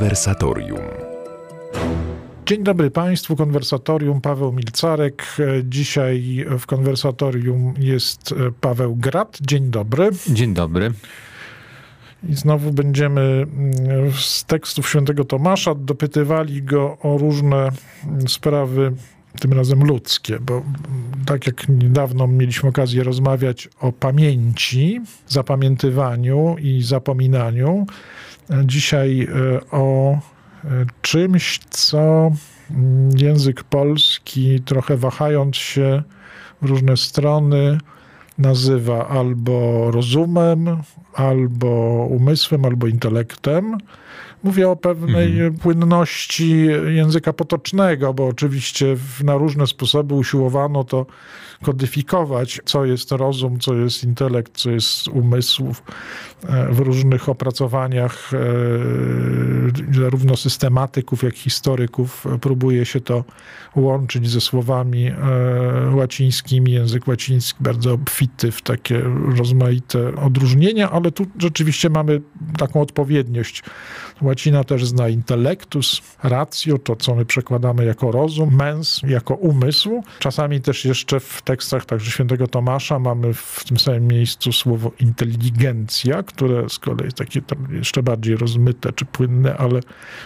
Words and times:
Konwersatorium. 0.00 0.80
Dzień 2.46 2.62
dobry 2.62 2.90
Państwu, 2.90 3.36
konwersatorium 3.36 4.20
Paweł 4.20 4.52
Milcarek. 4.52 5.36
Dzisiaj 5.64 6.44
w 6.58 6.66
konwersatorium 6.66 7.74
jest 7.78 8.34
Paweł 8.60 8.96
Grat. 8.96 9.38
Dzień 9.40 9.70
dobry. 9.70 10.10
Dzień 10.28 10.54
dobry. 10.54 10.92
I 12.28 12.34
znowu 12.34 12.72
będziemy 12.72 13.20
mm, 13.20 14.12
z 14.12 14.44
tekstów 14.44 14.88
świętego 14.88 15.24
Tomasza 15.24 15.74
dopytywali 15.74 16.62
go 16.62 16.98
o 17.02 17.18
różne 17.18 17.70
mm, 18.06 18.28
sprawy, 18.28 18.92
tym 19.40 19.52
razem 19.52 19.84
ludzkie, 19.84 20.38
bo 20.40 20.54
mm, 20.54 20.74
tak 21.26 21.46
jak 21.46 21.68
niedawno 21.68 22.26
mieliśmy 22.26 22.68
okazję 22.68 23.04
rozmawiać 23.04 23.68
o 23.80 23.92
pamięci, 23.92 25.00
zapamiętywaniu 25.28 26.56
i 26.58 26.82
zapominaniu, 26.82 27.86
dzisiaj 28.64 29.20
e, 29.22 29.60
o 29.70 30.12
e, 30.12 30.18
czymś, 31.02 31.58
co 31.70 32.30
język 33.16 33.64
polski, 33.64 34.60
trochę 34.60 34.96
wahając 34.96 35.56
się 35.56 36.02
w 36.62 36.66
różne 36.66 36.96
strony, 36.96 37.78
nazywa 38.38 39.08
albo 39.08 39.90
rozumem, 39.90 40.82
albo 41.14 41.68
umysłem, 42.10 42.64
albo 42.64 42.86
intelektem. 42.86 43.78
Mówię 44.42 44.68
o 44.68 44.76
pewnej 44.76 45.32
mhm. 45.32 45.54
płynności 45.54 46.66
języka 46.88 47.32
potocznego, 47.32 48.14
bo 48.14 48.26
oczywiście 48.26 48.96
na 49.24 49.36
różne 49.36 49.66
sposoby 49.66 50.14
usiłowano 50.14 50.84
to 50.84 51.06
kodyfikować, 51.62 52.60
co 52.64 52.84
jest 52.84 53.12
rozum, 53.12 53.60
co 53.60 53.74
jest 53.74 54.04
intelekt, 54.04 54.56
co 54.56 54.70
jest 54.70 55.08
umysł 55.08 55.74
e, 56.48 56.72
w 56.72 56.78
różnych 56.78 57.28
opracowaniach 57.28 58.30
e, 58.34 58.38
zarówno 59.94 60.36
systematyków, 60.36 61.22
jak 61.22 61.34
i 61.34 61.40
historyków 61.40 62.24
próbuje 62.40 62.84
się 62.86 63.00
to 63.00 63.24
łączyć 63.76 64.30
ze 64.30 64.40
słowami 64.40 65.06
e, 65.06 65.14
łacińskimi. 65.94 66.72
Język 66.72 67.08
łaciński 67.08 67.58
bardzo 67.62 67.92
obfity 67.92 68.52
w 68.52 68.62
takie 68.62 69.02
rozmaite 69.36 70.14
odróżnienia, 70.16 70.90
ale 70.90 71.12
tu 71.12 71.26
rzeczywiście 71.38 71.90
mamy 71.90 72.20
taką 72.58 72.80
odpowiedniość. 72.80 73.62
Łacina 74.22 74.64
też 74.64 74.86
zna 74.86 75.08
intellectus, 75.08 76.02
ratio, 76.22 76.78
to 76.78 76.96
co 76.96 77.14
my 77.14 77.24
przekładamy 77.24 77.84
jako 77.84 78.12
rozum, 78.12 78.56
mens 78.56 79.00
jako 79.08 79.34
umysł. 79.34 80.02
Czasami 80.18 80.60
też 80.60 80.84
jeszcze 80.84 81.20
w 81.20 81.42
tekstach 81.50 81.84
także 81.84 82.10
świętego 82.10 82.46
Tomasza 82.46 82.98
mamy 82.98 83.34
w 83.34 83.64
tym 83.68 83.78
samym 83.78 84.06
miejscu 84.06 84.52
słowo 84.52 84.92
inteligencja, 85.00 86.22
które 86.22 86.68
z 86.68 86.78
kolei 86.78 87.04
jest 87.04 87.16
takie 87.16 87.40
jeszcze 87.70 88.02
bardziej 88.02 88.36
rozmyte 88.36 88.92
czy 88.92 89.04
płynne, 89.04 89.56
ale 89.56 89.80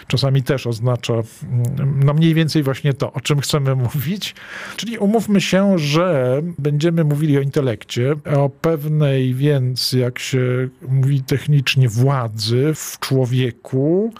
czasami 0.07 0.43
też 0.43 0.67
oznacza 0.67 1.13
mm, 1.13 1.99
no 2.05 2.13
mniej 2.13 2.33
więcej 2.33 2.63
właśnie 2.63 2.93
to, 2.93 3.13
o 3.13 3.21
czym 3.21 3.39
chcemy 3.39 3.75
mówić. 3.75 4.35
Czyli 4.77 4.97
umówmy 4.97 5.41
się, 5.41 5.77
że 5.77 6.41
będziemy 6.59 7.03
mówili 7.03 7.37
o 7.37 7.41
intelekcie, 7.41 8.15
o 8.37 8.49
pewnej 8.49 9.33
więc, 9.33 9.93
jak 9.93 10.19
się 10.19 10.69
mówi 10.87 11.23
technicznie, 11.23 11.89
władzy 11.89 12.73
w 12.75 12.99
człowieku, 12.99 14.13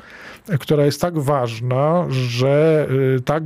która 0.59 0.85
jest 0.85 1.01
tak 1.01 1.19
ważna, 1.19 2.05
że 2.09 2.87
y, 3.17 3.21
tak, 3.21 3.43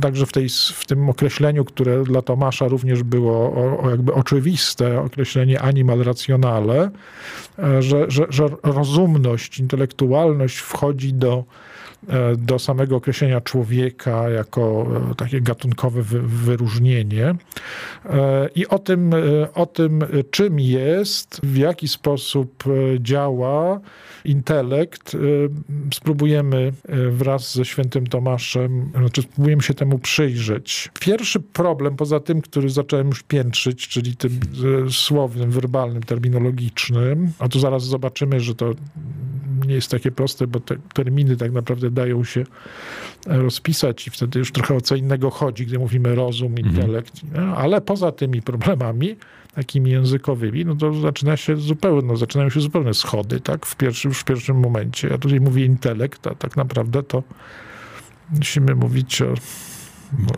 także 0.00 0.26
w, 0.26 0.32
tej, 0.32 0.48
w 0.74 0.86
tym 0.86 1.10
określeniu, 1.10 1.64
które 1.64 2.04
dla 2.04 2.22
Tomasza 2.22 2.68
również 2.76 3.02
było 3.02 3.36
o, 3.82 3.90
jakby 3.90 4.14
oczywiste, 4.14 5.00
określenie 5.00 5.60
animal 5.60 5.98
racjonale, 5.98 6.90
e, 7.58 7.82
że, 7.82 8.04
że, 8.08 8.26
że 8.30 8.48
rozumność, 8.62 9.58
intelektualność 9.58 10.56
wchodzi 10.56 11.14
do 11.14 11.44
do 12.38 12.58
samego 12.58 12.96
określenia 12.96 13.40
człowieka 13.40 14.30
jako 14.30 14.86
e, 15.10 15.14
takie 15.14 15.40
gatunkowe 15.40 16.02
wyróżnienie. 16.22 17.34
E, 18.04 18.48
I 18.54 18.66
o 18.66 18.78
tym, 18.78 19.10
o 19.54 19.66
tym, 19.66 20.04
czym 20.30 20.60
jest, 20.60 21.40
w 21.42 21.56
jaki 21.56 21.88
sposób 21.88 22.64
działa 23.00 23.80
intelekt, 24.24 25.16
spróbujemy 25.94 26.72
wraz 27.10 27.54
ze 27.54 27.64
świętym 27.64 28.06
Tomaszem, 28.06 28.90
znaczy 28.98 29.22
spróbujemy 29.22 29.62
się 29.62 29.74
temu 29.74 29.98
przyjrzeć. 29.98 30.90
Pierwszy 31.00 31.40
problem, 31.40 31.96
poza 31.96 32.20
tym, 32.20 32.40
który 32.40 32.70
zacząłem 32.70 33.06
już 33.06 33.22
piętrzyć, 33.22 33.88
czyli 33.88 34.16
tym 34.16 34.40
słownym, 34.90 35.50
werbalnym, 35.50 36.02
terminologicznym, 36.02 37.32
a 37.38 37.48
tu 37.48 37.60
zaraz 37.60 37.84
zobaczymy, 37.84 38.40
że 38.40 38.54
to 38.54 38.74
nie 39.66 39.74
jest 39.74 39.90
takie 39.90 40.10
proste, 40.10 40.46
bo 40.46 40.60
te 40.60 40.76
terminy 40.94 41.36
tak 41.36 41.52
naprawdę 41.52 41.90
dają 41.90 42.24
się 42.24 42.44
rozpisać 43.26 44.06
i 44.06 44.10
wtedy 44.10 44.38
już 44.38 44.52
trochę 44.52 44.74
o 44.74 44.80
co 44.80 44.96
innego 44.96 45.30
chodzi, 45.30 45.66
gdy 45.66 45.78
mówimy 45.78 46.14
rozum, 46.14 46.54
mhm. 46.56 46.68
intelekt. 46.68 47.24
Mhm. 47.24 47.54
Ale 47.54 47.80
poza 47.80 48.12
tymi 48.12 48.42
problemami 48.42 49.16
takimi 49.54 49.90
językowymi, 49.90 50.64
no 50.64 50.74
to 50.74 50.94
zaczyna 50.94 51.36
się 51.36 51.56
zupełnie, 51.56 52.08
no 52.08 52.16
zaczynają 52.16 52.50
się 52.50 52.60
zupełnie 52.60 52.94
schody, 52.94 53.40
tak, 53.40 53.66
w 53.66 53.76
pierwszym, 53.76 54.14
w 54.14 54.24
pierwszym 54.24 54.60
momencie. 54.60 55.08
Ja 55.08 55.18
tutaj 55.18 55.40
mówię 55.40 55.64
intelekt, 55.64 56.26
a 56.26 56.34
tak 56.34 56.56
naprawdę 56.56 57.02
to 57.02 57.22
musimy 58.30 58.74
mówić 58.74 59.22
o 59.22 59.34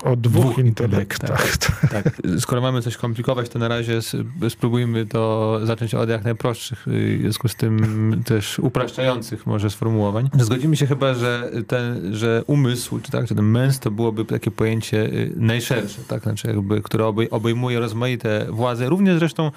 o 0.04 0.16
dwóch, 0.16 0.44
dwóch 0.44 0.58
intelektach. 0.58 1.48
Tak, 1.58 1.90
tak. 1.90 2.20
Skoro 2.38 2.60
mamy 2.60 2.82
coś 2.82 2.96
komplikować, 2.96 3.48
to 3.48 3.58
na 3.58 3.68
razie 3.68 4.00
spróbujmy 4.48 5.06
to 5.06 5.60
zacząć 5.64 5.94
od 5.94 6.08
jak 6.08 6.24
najprostszych, 6.24 6.88
y, 6.88 7.18
w 7.18 7.20
związku 7.20 7.48
z 7.48 7.54
tym 7.54 8.22
też 8.24 8.58
upraszczających 8.58 9.46
może 9.46 9.70
sformułowań. 9.70 10.30
Zgodzimy 10.38 10.76
się 10.76 10.86
chyba, 10.86 11.14
że 11.14 11.50
ten, 11.66 12.14
że 12.14 12.42
umysł, 12.46 13.00
czy 13.00 13.12
tak, 13.12 13.28
czy 13.28 13.34
ten 13.34 13.44
mens 13.44 13.78
to 13.80 13.90
byłoby 13.90 14.24
takie 14.24 14.50
pojęcie 14.50 15.06
y, 15.06 15.32
najszersze, 15.36 15.98
tak, 16.08 16.22
znaczy 16.22 16.48
jakby, 16.48 16.82
które 16.82 17.06
obejmuje 17.30 17.80
rozmaite 17.80 18.46
władze, 18.50 18.88
również 18.88 19.18
zresztą 19.18 19.50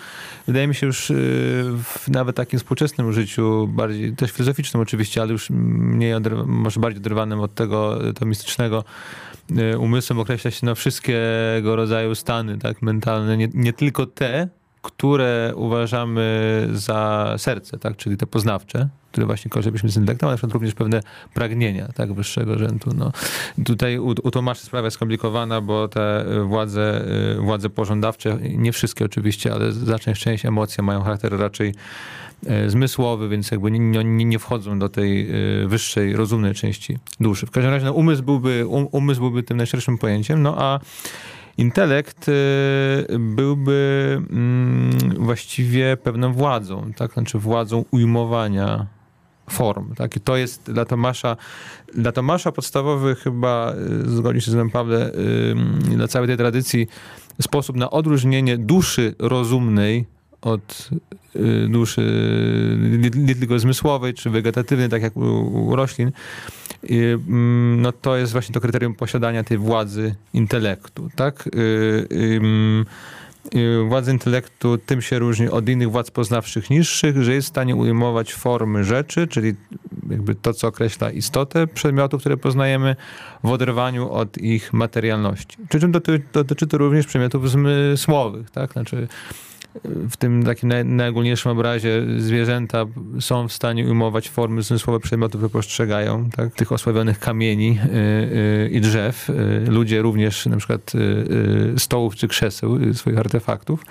wydaje 0.48 0.68
mi 0.68 0.76
się 0.76 0.88
już 0.88 1.10
y, 1.10 1.14
w 1.84 2.08
nawet 2.08 2.36
takim 2.36 2.60
współczesnym 2.60 3.14
życiu, 3.14 3.68
bardziej 3.68 4.16
też 4.16 4.32
filozoficznym 4.32 4.84
oczywiście, 4.84 5.22
ale 5.22 5.32
już 5.32 5.50
mniej, 5.50 6.14
może 6.46 6.80
bardziej 6.80 7.00
oderwanym 7.00 7.40
od 7.40 7.56
tego 7.56 8.00
tomistycznego 8.14 8.72
umysłu, 8.72 9.31
umysłem 9.80 10.20
określa 10.20 10.52
się 10.52 10.66
na 10.66 10.76
wszystkiego 10.76 11.76
rodzaju 11.76 12.16
stany 12.16 12.58
tak, 12.58 12.82
mentalne, 12.82 13.38
nie, 13.38 13.50
nie 13.54 13.74
tylko 13.74 14.06
te, 14.06 14.50
które 14.82 15.54
uważamy 15.56 16.68
za 16.74 17.34
serce, 17.38 17.78
tak, 17.78 17.98
czyli 17.98 18.18
te 18.18 18.28
poznawcze, 18.28 18.90
które 19.12 19.26
właśnie 19.26 19.52
kojarzyliśmy 19.52 19.90
z 19.90 19.98
intelektem, 19.98 20.28
ale 20.28 20.34
na 20.34 20.38
przykład 20.38 20.54
również 20.54 20.74
pewne 20.74 21.02
pragnienia 21.34 21.88
tak, 21.88 22.14
wyższego 22.14 22.58
rzędu. 22.58 22.92
No. 22.96 23.12
Tutaj 23.66 23.98
u, 23.98 24.08
u 24.08 24.32
Tomasza 24.32 24.64
sprawa 24.64 24.88
jest 24.88 24.96
skomplikowana, 24.96 25.62
bo 25.62 25.88
te 25.88 26.26
władze, 26.46 27.06
władze 27.40 27.70
pożądawcze, 27.70 28.38
nie 28.42 28.72
wszystkie 28.72 29.06
oczywiście, 29.06 29.54
ale 29.54 29.72
znaczna 29.72 30.14
część 30.14 30.46
emocji 30.46 30.84
mają 30.84 31.02
charakter 31.02 31.40
raczej 31.40 31.74
E, 32.46 32.70
zmysłowy, 32.70 33.30
więc 33.30 33.52
jakby 33.52 33.72
nie, 33.72 34.04
nie, 34.04 34.26
nie, 34.26 34.40
wchodzą 34.40 34.80
do 34.80 34.90
tej 34.90 35.32
wyższej, 35.66 36.16
rozumnej 36.16 36.54
części 36.54 36.98
duszy. 37.20 37.46
W 37.46 37.52
każdym 37.52 37.72
razie 37.72 37.86
no, 37.86 37.94
umysł, 37.94 38.24
byłby, 38.24 38.68
um, 38.68 38.88
umysł 38.92 39.22
byłby 39.22 39.44
tym 39.44 39.58
najszerszym 39.58 39.98
pojęciem, 39.98 40.42
no 40.42 40.56
a 40.58 40.80
intelekt 41.58 42.30
e, 42.30 42.34
byłby 43.20 44.22
mm, 44.30 44.92
właściwie 45.20 45.98
pewną 45.98 46.34
władzą, 46.34 46.92
tak? 46.96 47.14
Znaczy 47.14 47.40
władzą 47.40 47.86
ujmowania 47.92 48.88
form. 49.50 49.96
Tak? 49.96 50.16
I 50.16 50.20
to 50.20 50.38
jest 50.38 50.72
dla 50.72 50.86
Tomasza, 50.86 51.38
dla 51.96 52.12
Tomasza 52.12 52.52
podstawowy 52.52 53.16
chyba, 53.16 53.74
zgodnie 54.06 54.42
się 54.42 54.52
z 54.52 54.72
Pawle, 54.72 55.12
dla 55.96 56.08
całej 56.08 56.28
tej 56.28 56.38
tradycji 56.38 56.88
sposób 57.42 57.76
na 57.76 57.90
odróżnienie 57.90 58.58
duszy 58.58 59.16
rozumnej 59.20 60.06
od 60.42 60.90
y, 61.36 61.68
duszy 61.70 62.02
nie 63.16 63.36
tylko 63.36 63.60
zmysłowej 63.60 64.14
czy 64.14 64.30
wegetatywnej, 64.30 64.90
tak 64.90 65.02
jak 65.02 65.18
u, 65.18 65.22
u 65.68 65.76
roślin, 65.76 66.12
mm, 66.90 67.82
no 67.82 67.92
to 67.92 68.16
jest 68.18 68.32
właśnie 68.32 68.54
to 68.54 68.62
kryterium 68.62 68.96
posiadania 68.96 69.44
tej 69.44 69.58
władzy 69.58 70.16
intelektu, 70.34 71.10
tak? 71.16 71.48
Y, 71.56 72.08
y, 72.12 72.42
władza 73.88 74.12
intelektu 74.12 74.78
tym 74.78 75.02
się 75.02 75.20
różni 75.20 75.50
od 75.50 75.70
innych 75.70 75.92
władz 75.92 76.12
poznawczych 76.12 76.70
niższych, 76.70 77.24
że 77.24 77.34
jest 77.34 77.48
w 77.48 77.50
stanie 77.50 77.76
ujmować 77.76 78.34
formy 78.34 78.84
rzeczy, 78.84 79.28
czyli 79.28 79.54
jakby 80.10 80.36
to, 80.36 80.54
co 80.54 80.68
określa 80.68 81.12
istotę 81.12 81.68
przedmiotów, 81.68 82.20
które 82.20 82.38
poznajemy, 82.38 82.96
w 83.44 83.52
oderwaniu 83.52 84.10
od 84.10 84.38
ich 84.38 84.74
materialności. 84.74 85.58
Przy 85.70 85.80
czym 85.80 85.92
dotyczy, 85.92 86.26
dotyczy 86.34 86.68
to 86.68 86.78
również 86.78 87.08
przedmiotów 87.08 87.50
zmysłowych, 87.50 88.52
tak? 88.52 88.74
Znaczy 88.74 89.08
w 90.10 90.18
tym 90.18 90.44
takim 90.44 90.70
naj, 90.70 90.86
najogólniejszym 90.86 91.52
obrazie 91.52 92.02
zwierzęta 92.18 92.86
są 93.20 93.48
w 93.48 93.54
stanie 93.54 93.86
ujmować 93.86 94.30
formy 94.30 94.62
zmysłowe 94.62 95.00
przedmiotów, 95.00 95.42
które 95.42 95.50
postrzegają, 95.50 96.30
tak? 96.30 96.56
tych 96.56 96.72
osławionych 96.72 97.20
kamieni 97.20 97.80
y, 97.86 97.98
y, 97.98 98.70
i 98.72 98.82
drzew. 98.82 99.30
Y, 99.30 99.72
ludzie 99.72 100.02
również 100.02 100.46
na 100.46 100.58
przykład 100.58 100.92
stołów 101.78 102.16
czy 102.16 102.28
krzeseł, 102.28 102.94
swoich 102.94 103.18
artefaktów. 103.18 103.86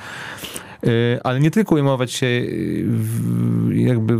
ale 1.24 1.40
nie 1.40 1.50
tylko 1.50 1.74
ujmować 1.74 2.12
się 2.12 2.26
jakby 3.72 4.18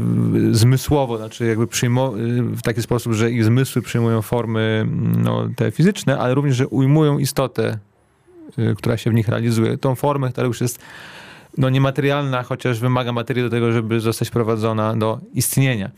zmysłowo, 0.55 1.17
znaczy 1.17 1.47
jakby 1.47 1.67
w 2.57 2.63
taki 2.63 2.83
sposób, 2.83 3.13
że 3.13 3.31
ich 3.31 3.45
zmysły 3.45 3.83
przyjmują 3.83 4.23
formy 4.23 4.87
no, 5.19 5.49
te 5.57 5.71
fizyczne, 5.71 6.19
ale 6.19 6.35
również, 6.35 6.57
że 6.57 6.69
ujmują 6.69 7.19
istotę, 7.19 7.79
która 8.77 8.97
się 8.97 9.11
w 9.11 9.15
nich 9.15 9.29
realizuje. 9.29 9.79
Tą 9.79 9.95
formę, 9.95 10.33
która 10.33 10.47
już 10.47 10.61
jest 10.61 10.81
no, 11.59 11.71
niematerialna, 11.71 12.43
chociaż 12.43 12.81
wymaga 12.81 13.13
materii 13.13 13.43
do 13.43 13.51
tego, 13.51 13.73
żeby 13.73 14.01
zostać 14.01 14.31
prowadzona 14.31 14.97
do 14.97 15.19
istnienia. 15.35 15.91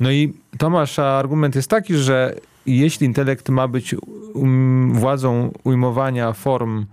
No 0.00 0.10
i 0.10 0.32
Tomasza 0.58 1.04
argument 1.04 1.54
jest 1.54 1.70
taki, 1.70 1.96
że 1.96 2.34
jeśli 2.66 3.06
intelekt 3.06 3.48
ma 3.48 3.68
być 3.68 3.94
um, 4.34 4.92
władzą 4.94 5.52
ujmowania 5.64 6.32
form 6.32 6.86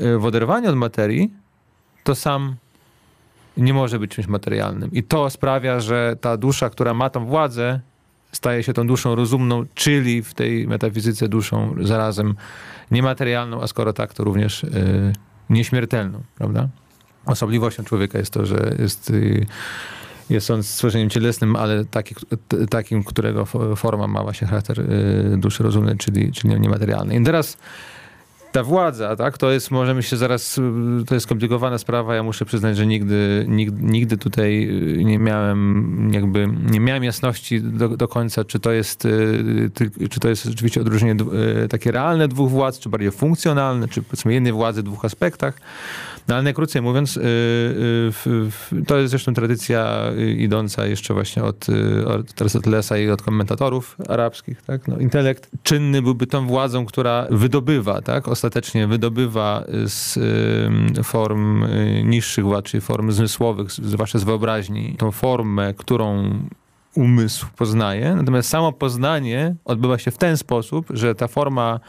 y, 0.00 0.18
w 0.18 0.24
oderwaniu 0.24 0.70
od 0.70 0.76
materii, 0.76 1.32
to 2.04 2.14
sam 2.14 2.54
nie 3.56 3.74
może 3.74 3.98
być 3.98 4.10
czymś 4.10 4.26
materialnym. 4.26 4.92
I 4.92 5.02
to 5.02 5.30
sprawia, 5.30 5.80
że 5.80 6.16
ta 6.20 6.36
dusza, 6.36 6.70
która 6.70 6.94
ma 6.94 7.10
tą 7.10 7.24
władzę, 7.26 7.80
staje 8.32 8.62
się 8.62 8.72
tą 8.72 8.86
duszą 8.86 9.14
rozumną, 9.14 9.64
czyli 9.74 10.22
w 10.22 10.34
tej 10.34 10.68
metafizyce 10.68 11.28
duszą 11.28 11.74
zarazem 11.80 12.34
niematerialną, 12.90 13.62
a 13.62 13.66
skoro 13.66 13.92
tak, 13.92 14.14
to 14.14 14.24
również 14.24 14.62
yy, 14.62 15.12
nieśmiertelną, 15.50 16.22
prawda? 16.34 16.68
Osobliwością 17.26 17.84
człowieka 17.84 18.18
jest 18.18 18.32
to, 18.32 18.46
że 18.46 18.76
jest, 18.78 19.10
y, 19.10 19.46
jest 20.30 20.50
on 20.50 20.62
stworzeniem 20.62 21.10
cielesnym, 21.10 21.56
ale 21.56 21.84
taki, 21.84 22.14
takim, 22.70 23.04
którego 23.04 23.46
forma 23.76 24.06
ma 24.06 24.22
właśnie 24.22 24.46
charakter 24.46 24.80
y, 24.80 25.36
duszy 25.36 25.62
rozumnej, 25.62 25.96
czyli, 25.96 26.32
czyli 26.32 26.60
niematerialnej. 26.60 27.20
I 27.20 27.24
teraz 27.24 27.56
ta 28.54 28.62
władza, 28.62 29.16
tak, 29.16 29.38
to 29.38 29.50
jest, 29.50 29.70
możemy 29.70 30.02
się 30.02 30.16
zaraz, 30.16 30.60
to 31.06 31.14
jest 31.14 31.26
skomplikowana 31.26 31.78
sprawa, 31.78 32.14
ja 32.14 32.22
muszę 32.22 32.44
przyznać, 32.44 32.76
że 32.76 32.86
nigdy, 32.86 33.44
nigdy, 33.48 33.82
nigdy 33.82 34.16
tutaj 34.16 34.68
nie 35.04 35.18
miałem 35.18 36.10
jakby, 36.12 36.48
nie 36.70 36.80
miałem 36.80 37.04
jasności 37.04 37.62
do, 37.62 37.88
do 37.88 38.08
końca, 38.08 38.44
czy 38.44 38.60
to 38.60 38.72
jest, 38.72 39.04
y, 39.04 39.70
czy 40.10 40.20
to 40.20 40.28
jest 40.28 40.44
rzeczywiście 40.44 40.80
odróżnienie 40.80 41.16
takie 41.68 41.92
realne 41.92 42.28
dwóch 42.28 42.50
władz, 42.50 42.78
czy 42.78 42.88
bardziej 42.88 43.10
funkcjonalne, 43.10 43.88
czy 43.88 44.02
powiedzmy 44.02 44.34
jednej 44.34 44.52
władzy 44.52 44.82
w 44.82 44.84
dwóch 44.84 45.04
aspektach. 45.04 45.60
No 46.28 46.34
ale 46.34 46.42
najkrócej 46.42 46.82
mówiąc, 46.82 47.16
y, 47.16 47.20
y, 48.72 48.84
to 48.86 48.98
jest 48.98 49.10
zresztą 49.10 49.34
tradycja 49.34 50.10
y, 50.18 50.32
idąca 50.32 50.86
jeszcze 50.86 51.14
właśnie 51.14 51.44
od, 51.44 51.66
od 52.06 52.40
Arystotelesa 52.40 52.98
i 52.98 53.10
od 53.10 53.22
komentatorów 53.22 53.96
arabskich. 54.08 54.62
Tak? 54.62 54.88
No, 54.88 54.98
intelekt 54.98 55.50
czynny 55.62 56.02
byłby 56.02 56.26
tą 56.26 56.46
władzą, 56.46 56.86
która 56.86 57.26
wydobywa, 57.30 58.02
tak? 58.02 58.28
ostatecznie 58.28 58.86
wydobywa 58.86 59.64
z 59.84 60.18
form 61.04 61.64
niższych 62.04 62.44
władz, 62.44 62.64
czyli 62.64 62.80
form 62.80 63.12
zmysłowych, 63.12 63.72
zwłaszcza 63.72 64.18
z 64.18 64.24
wyobraźni, 64.24 64.96
tą 64.98 65.10
formę, 65.10 65.74
którą 65.74 66.30
umysł 66.94 67.46
poznaje. 67.56 68.14
Natomiast 68.14 68.48
samo 68.48 68.72
poznanie 68.72 69.54
odbywa 69.64 69.98
się 69.98 70.10
w 70.10 70.18
ten 70.18 70.36
sposób, 70.36 70.86
że 70.90 71.14
ta 71.14 71.28
forma 71.28 71.80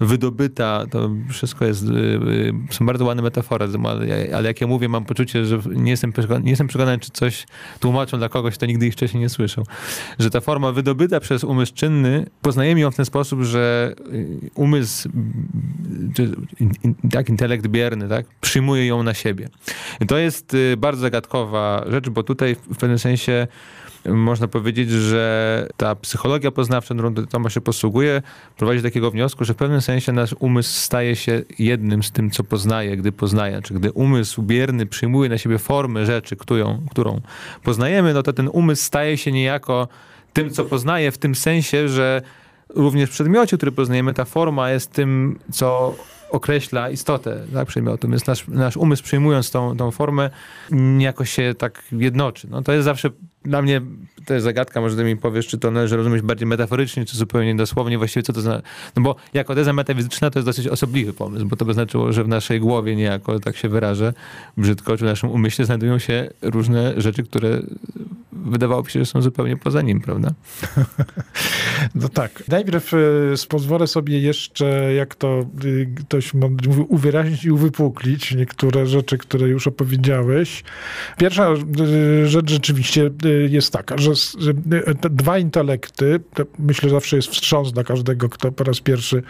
wydobyta, 0.00 0.86
to 0.90 1.10
wszystko 1.30 1.64
jest, 1.64 1.82
y, 1.82 1.92
y, 1.92 2.52
są 2.70 2.86
bardzo 2.86 3.04
ładne 3.04 3.22
metafory, 3.22 3.68
ale 4.34 4.48
jak 4.48 4.60
ja 4.60 4.66
mówię, 4.66 4.88
mam 4.88 5.04
poczucie, 5.04 5.44
że 5.44 5.60
nie 5.70 5.90
jestem, 5.90 6.12
nie 6.42 6.50
jestem 6.50 6.66
przekonany, 6.66 6.98
czy 6.98 7.10
coś 7.10 7.46
tłumaczą 7.80 8.18
dla 8.18 8.28
kogoś, 8.28 8.54
kto 8.54 8.66
nigdy 8.66 8.86
ich 8.86 8.92
wcześniej 8.92 9.20
nie 9.20 9.28
słyszał. 9.28 9.64
Że 10.18 10.30
ta 10.30 10.40
forma 10.40 10.72
wydobyta 10.72 11.20
przez 11.20 11.44
umysł 11.44 11.74
czynny, 11.74 12.26
poznajemy 12.42 12.80
ją 12.80 12.90
w 12.90 12.96
ten 12.96 13.04
sposób, 13.04 13.42
że 13.42 13.94
y, 14.12 14.50
umysł, 14.54 15.08
tak, 17.10 17.28
intelekt 17.28 17.66
bierny, 17.66 18.08
tak, 18.08 18.26
przyjmuje 18.40 18.86
ją 18.86 19.02
na 19.02 19.14
siebie. 19.14 19.48
I 20.00 20.06
to 20.06 20.18
jest 20.18 20.56
bardzo 20.76 21.00
zagadkowa 21.00 21.84
rzecz, 21.90 22.08
bo 22.08 22.22
tutaj 22.22 22.54
w 22.54 22.76
pewnym 22.76 22.98
sensie 22.98 23.46
można 24.04 24.48
powiedzieć, 24.48 24.90
że 24.90 25.68
ta 25.76 25.94
psychologia 25.94 26.50
poznawcza, 26.50 26.94
którą 26.94 27.14
Tomasz 27.14 27.54
się 27.54 27.60
posługuje, 27.60 28.22
prowadzi 28.56 28.82
do 28.82 28.88
takiego 28.88 29.10
wniosku, 29.10 29.44
że 29.44 29.54
w 29.54 29.56
pewnym 29.56 29.80
sensie 29.80 30.12
nasz 30.12 30.34
umysł 30.38 30.80
staje 30.80 31.16
się 31.16 31.42
jednym 31.58 32.02
z 32.02 32.12
tym, 32.12 32.30
co 32.30 32.44
poznaje, 32.44 32.96
gdy 32.96 33.12
poznaje. 33.12 33.62
Czy 33.62 33.74
gdy 33.74 33.92
umysł 33.92 34.42
bierny 34.42 34.86
przyjmuje 34.86 35.28
na 35.28 35.38
siebie 35.38 35.58
formę 35.58 36.06
rzeczy, 36.06 36.36
którą, 36.36 36.82
którą 36.90 37.20
poznajemy, 37.62 38.14
no 38.14 38.22
to 38.22 38.32
ten 38.32 38.48
umysł 38.52 38.84
staje 38.84 39.16
się 39.16 39.32
niejako 39.32 39.88
tym, 40.32 40.50
co 40.50 40.64
poznaje, 40.64 41.10
w 41.10 41.18
tym 41.18 41.34
sensie, 41.34 41.88
że 41.88 42.22
również 42.68 43.10
w 43.10 43.12
przedmiocie, 43.12 43.56
który 43.56 43.72
poznajemy, 43.72 44.14
ta 44.14 44.24
forma 44.24 44.70
jest 44.70 44.92
tym, 44.92 45.38
co 45.52 45.96
określa 46.30 46.90
istotę 46.90 47.46
tak, 47.54 47.68
przedmiotu. 47.68 48.08
Więc 48.08 48.26
nasz, 48.26 48.48
nasz 48.48 48.76
umysł 48.76 49.02
przyjmując 49.02 49.50
tą, 49.50 49.76
tą 49.76 49.90
formę 49.90 50.30
jakoś 50.98 51.30
się 51.30 51.54
tak 51.58 51.82
jednoczy. 51.92 52.48
No, 52.50 52.62
to 52.62 52.72
jest 52.72 52.84
zawsze 52.84 53.10
dla 53.44 53.62
mnie 53.62 53.80
to 54.24 54.34
jest 54.34 54.44
zagadka, 54.44 54.80
może 54.80 54.96
ty 54.96 55.04
mi 55.04 55.16
powiesz, 55.16 55.46
czy 55.46 55.58
to 55.58 55.70
należy 55.70 55.96
rozumieć 55.96 56.22
bardziej 56.22 56.46
metaforycznie, 56.46 57.04
czy 57.04 57.16
zupełnie 57.16 57.54
dosłownie, 57.54 57.98
właściwie 57.98 58.22
co 58.22 58.32
to 58.32 58.40
znaczy. 58.40 58.62
No 58.96 59.02
bo 59.02 59.16
jako 59.34 59.54
teza 59.54 59.72
metafizyczna 59.72 60.30
to 60.30 60.38
jest 60.38 60.46
dosyć 60.46 60.68
osobliwy 60.68 61.12
pomysł, 61.12 61.46
bo 61.46 61.56
to 61.56 61.64
by 61.64 61.74
znaczyło, 61.74 62.12
że 62.12 62.24
w 62.24 62.28
naszej 62.28 62.60
głowie 62.60 62.96
niejako, 62.96 63.40
tak 63.40 63.56
się 63.56 63.68
wyrażę 63.68 64.12
brzydko, 64.56 64.96
czy 64.96 65.04
w 65.04 65.08
naszym 65.08 65.30
umyśle 65.30 65.64
znajdują 65.64 65.98
się 65.98 66.30
różne 66.42 67.00
rzeczy, 67.00 67.22
które 67.22 67.62
wydawałoby 68.44 68.90
się, 68.90 68.98
że 68.98 69.06
są 69.06 69.22
zupełnie 69.22 69.56
poza 69.56 69.82
nim, 69.82 70.00
prawda? 70.00 70.30
No 71.94 72.08
tak. 72.08 72.42
Najpierw 72.48 72.94
y, 72.94 73.48
pozwolę 73.48 73.86
sobie 73.86 74.20
jeszcze, 74.20 74.94
jak 74.94 75.14
to 75.14 75.44
y, 75.64 75.88
ktoś 76.00 76.34
mówił, 76.34 76.86
uwyraźnić 76.88 77.44
i 77.44 77.50
uwypuklić 77.50 78.34
niektóre 78.34 78.86
rzeczy, 78.86 79.18
które 79.18 79.48
już 79.48 79.66
opowiedziałeś. 79.66 80.64
Pierwsza 81.18 81.54
y, 82.22 82.28
rzecz 82.28 82.50
rzeczywiście 82.50 83.10
jest 83.48 83.72
taka, 83.72 83.98
że, 83.98 84.12
te 85.00 85.10
dwa 85.10 85.38
intelekty, 85.38 86.20
myślę 86.58 86.90
zawsze 86.90 87.16
jest 87.16 87.28
wstrząs 87.28 87.72
dla 87.72 87.84
każdego, 87.84 88.28
kto 88.28 88.52
po 88.52 88.64
raz 88.64 88.80
pierwszy 88.80 89.22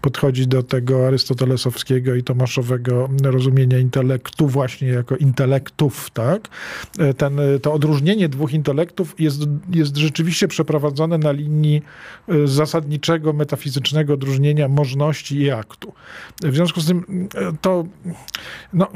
podchodzi 0.00 0.46
do 0.46 0.62
tego 0.62 1.06
arystotelesowskiego 1.06 2.14
i 2.14 2.22
tomaszowego 2.22 3.08
rozumienia 3.22 3.78
intelektu 3.78 4.48
właśnie 4.48 4.88
jako 4.88 5.16
intelektów, 5.16 6.10
tak? 6.10 6.48
Ten, 7.16 7.40
to 7.62 7.72
odróżnienie 7.72 8.28
dwóch 8.28 8.53
intelektów 8.54 9.20
jest, 9.20 9.40
jest 9.70 9.96
rzeczywiście 9.96 10.48
przeprowadzone 10.48 11.18
na 11.18 11.32
linii 11.32 11.82
e, 12.28 12.46
zasadniczego, 12.46 13.32
metafizycznego 13.32 14.14
odróżnienia 14.14 14.68
możności 14.68 15.36
i 15.36 15.50
aktu. 15.50 15.92
W 16.42 16.54
związku 16.54 16.80
z 16.80 16.86
tym 16.86 17.28
e, 17.34 17.52
to, 17.60 17.84
no, 18.72 18.88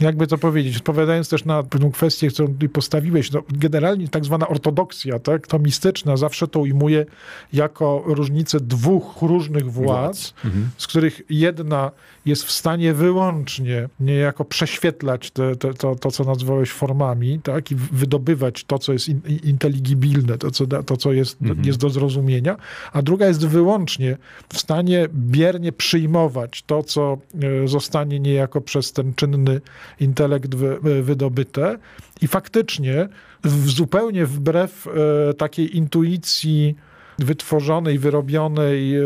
jakby 0.00 0.26
to 0.26 0.38
powiedzieć, 0.38 0.76
odpowiadając 0.76 1.28
też 1.28 1.44
na 1.44 1.62
pewną 1.62 1.90
kwestię, 1.90 2.28
którą 2.28 2.48
tutaj 2.48 2.68
postawiłeś, 2.68 3.32
no, 3.32 3.42
generalnie 3.48 4.08
tak 4.08 4.24
zwana 4.24 4.48
ortodoksja, 4.48 5.18
tak, 5.18 5.46
to 5.46 5.58
mistyczna 5.58 6.16
zawsze 6.16 6.48
to 6.48 6.60
ujmuje 6.60 7.06
jako 7.52 8.02
różnicę 8.06 8.60
dwóch 8.60 9.22
różnych 9.22 9.72
władz, 9.72 10.34
mhm. 10.44 10.70
z 10.78 10.86
których 10.86 11.22
jedna 11.30 11.90
jest 12.26 12.44
w 12.44 12.52
stanie 12.52 12.94
wyłącznie 12.94 13.88
niejako 14.00 14.44
prześwietlać 14.44 15.30
te, 15.30 15.56
te, 15.56 15.74
to, 15.74 15.94
to, 15.94 16.10
co 16.10 16.24
nazwałeś 16.24 16.70
formami, 16.70 17.40
tak, 17.42 17.70
i 17.70 17.74
wydobywać 17.74 18.64
to, 18.64 18.78
co 18.78 18.91
jest 18.92 19.08
in, 19.08 19.20
inteligibilne, 19.44 20.38
to, 20.38 20.50
co, 20.50 20.66
to, 20.66 20.96
co 20.96 21.12
jest, 21.12 21.42
mhm. 21.42 21.64
jest 21.66 21.78
do 21.78 21.90
zrozumienia, 21.90 22.56
a 22.92 23.02
druga 23.02 23.26
jest 23.26 23.46
wyłącznie 23.46 24.16
w 24.52 24.58
stanie 24.58 25.08
biernie 25.14 25.72
przyjmować 25.72 26.62
to, 26.62 26.82
co 26.82 27.18
e, 27.64 27.68
zostanie 27.68 28.20
niejako 28.20 28.60
przez 28.60 28.92
ten 28.92 29.14
czynny 29.14 29.60
intelekt 30.00 30.54
wy, 30.54 30.78
e, 30.98 31.02
wydobyte 31.02 31.78
i 32.20 32.28
faktycznie 32.28 33.08
w, 33.44 33.70
zupełnie 33.70 34.26
wbrew 34.26 34.86
e, 34.86 35.34
takiej 35.34 35.76
intuicji 35.76 36.76
wytworzonej, 37.18 37.98
wyrobionej 37.98 38.96
e, 38.96 39.00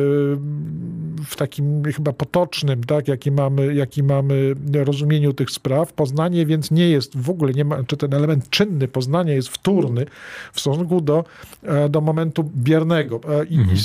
w 1.27 1.37
takim 1.37 1.85
chyba 1.85 2.13
potocznym, 2.13 2.85
tak, 2.85 3.09
jaki 3.09 3.31
mamy, 3.31 3.75
jaki 3.75 4.03
mamy 4.03 4.55
rozumieniu 4.85 5.33
tych 5.33 5.51
spraw. 5.51 5.93
Poznanie 5.93 6.47
więc 6.47 6.71
nie 6.71 6.89
jest 6.89 7.19
w 7.19 7.31
ogóle, 7.31 7.53
nie 7.53 7.65
ma, 7.65 7.85
czy 7.85 7.97
ten 7.97 8.15
element 8.15 8.51
czynny 8.51 8.89
poznania 8.89 9.35
jest 9.35 9.49
wtórny 9.49 10.07
w 10.53 10.61
stosunku 10.61 11.01
do, 11.01 11.25
e, 11.63 11.89
do 11.89 12.01
momentu 12.01 12.51
biernego. 12.57 13.21
E, 13.29 13.45
I, 13.45 13.59
mhm. 13.59 13.79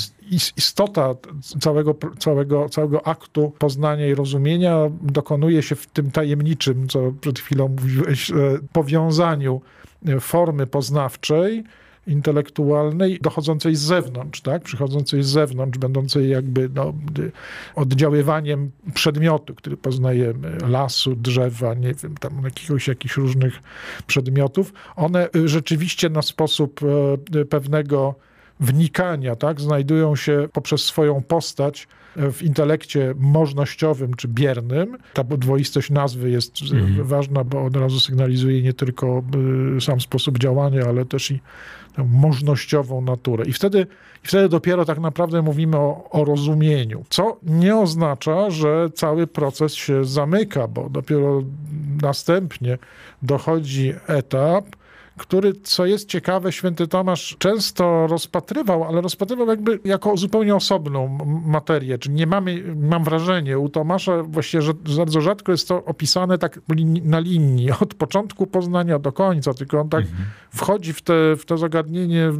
Istota 0.56 1.14
całego, 1.60 1.94
całego, 2.18 2.68
całego 2.68 3.06
aktu 3.06 3.52
poznania 3.58 4.06
i 4.06 4.14
rozumienia 4.14 4.76
dokonuje 5.02 5.62
się 5.62 5.74
w 5.74 5.86
tym 5.86 6.10
tajemniczym, 6.10 6.88
co 6.88 7.12
przed 7.20 7.38
chwilą 7.38 7.68
mówiłeś, 7.68 8.32
powiązaniu 8.72 9.60
formy 10.20 10.66
poznawczej 10.66 11.64
intelektualnej 12.06 13.18
dochodzącej 13.22 13.76
z 13.76 13.80
zewnątrz, 13.80 14.40
tak? 14.40 14.62
przychodzącej 14.62 15.22
z 15.22 15.26
zewnątrz, 15.26 15.78
będącej 15.78 16.30
jakby 16.30 16.68
no, 16.74 16.94
oddziaływaniem 17.74 18.70
przedmiotu, 18.94 19.54
który 19.54 19.76
poznajemy, 19.76 20.58
lasu, 20.68 21.16
drzewa, 21.16 21.74
nie 21.74 21.94
wiem, 21.94 22.16
tam 22.16 22.42
jakiegoś, 22.44 22.88
jakichś 22.88 23.16
różnych 23.16 23.62
przedmiotów, 24.06 24.72
one 24.96 25.28
y, 25.36 25.48
rzeczywiście 25.48 26.10
na 26.10 26.22
sposób 26.22 26.80
e, 27.34 27.44
pewnego 27.44 28.14
wnikania, 28.60 29.36
tak, 29.36 29.60
znajdują 29.60 30.16
się 30.16 30.48
poprzez 30.52 30.84
swoją 30.84 31.22
postać 31.22 31.88
w 32.16 32.42
intelekcie 32.42 33.14
możnościowym 33.18 34.14
czy 34.14 34.28
biernym. 34.28 34.98
Ta 35.14 35.24
dwoistość 35.24 35.90
nazwy 35.90 36.30
jest 36.30 36.62
mhm. 36.62 37.04
ważna, 37.04 37.44
bo 37.44 37.64
od 37.64 37.76
razu 37.76 38.00
sygnalizuje 38.00 38.62
nie 38.62 38.72
tylko 38.72 39.22
y, 39.76 39.80
sam 39.80 40.00
sposób 40.00 40.38
działania, 40.38 40.82
ale 40.84 41.04
też 41.04 41.30
i 41.30 41.40
tę 41.96 42.04
możnościową 42.04 43.00
naturę. 43.00 43.44
I 43.44 43.52
wtedy, 43.52 43.86
i 44.24 44.28
wtedy 44.28 44.48
dopiero 44.48 44.84
tak 44.84 44.98
naprawdę 44.98 45.42
mówimy 45.42 45.76
o, 45.76 46.10
o 46.10 46.24
rozumieniu, 46.24 47.04
co 47.08 47.38
nie 47.42 47.76
oznacza, 47.76 48.50
że 48.50 48.90
cały 48.94 49.26
proces 49.26 49.74
się 49.74 50.04
zamyka, 50.04 50.68
bo 50.68 50.88
dopiero 50.90 51.42
następnie 52.02 52.78
dochodzi 53.22 53.94
etap, 54.06 54.64
który, 55.16 55.52
co 55.62 55.86
jest 55.86 56.08
ciekawe, 56.08 56.52
święty 56.52 56.88
Tomasz 56.88 57.36
często 57.38 58.06
rozpatrywał, 58.06 58.84
ale 58.84 59.00
rozpatrywał 59.00 59.46
jakby 59.46 59.80
jako 59.84 60.16
zupełnie 60.16 60.54
osobną 60.54 61.18
materię. 61.46 61.98
Czyli 61.98 62.14
nie 62.14 62.26
mamy, 62.26 62.74
mam 62.76 63.04
wrażenie, 63.04 63.58
u 63.58 63.68
Tomasza 63.68 64.22
właściwie 64.22 64.62
że 64.62 64.74
bardzo 64.74 65.20
rzadko 65.20 65.52
jest 65.52 65.68
to 65.68 65.84
opisane 65.84 66.38
tak 66.38 66.60
na 67.02 67.18
linii, 67.18 67.70
od 67.82 67.94
początku 67.94 68.46
poznania 68.46 68.98
do 68.98 69.12
końca, 69.12 69.54
tylko 69.54 69.80
on 69.80 69.88
tak 69.88 70.04
mhm. 70.04 70.24
wchodzi 70.50 70.92
w, 70.92 71.02
te, 71.02 71.36
w 71.36 71.44
to 71.44 71.58
zagadnienie 71.58 72.30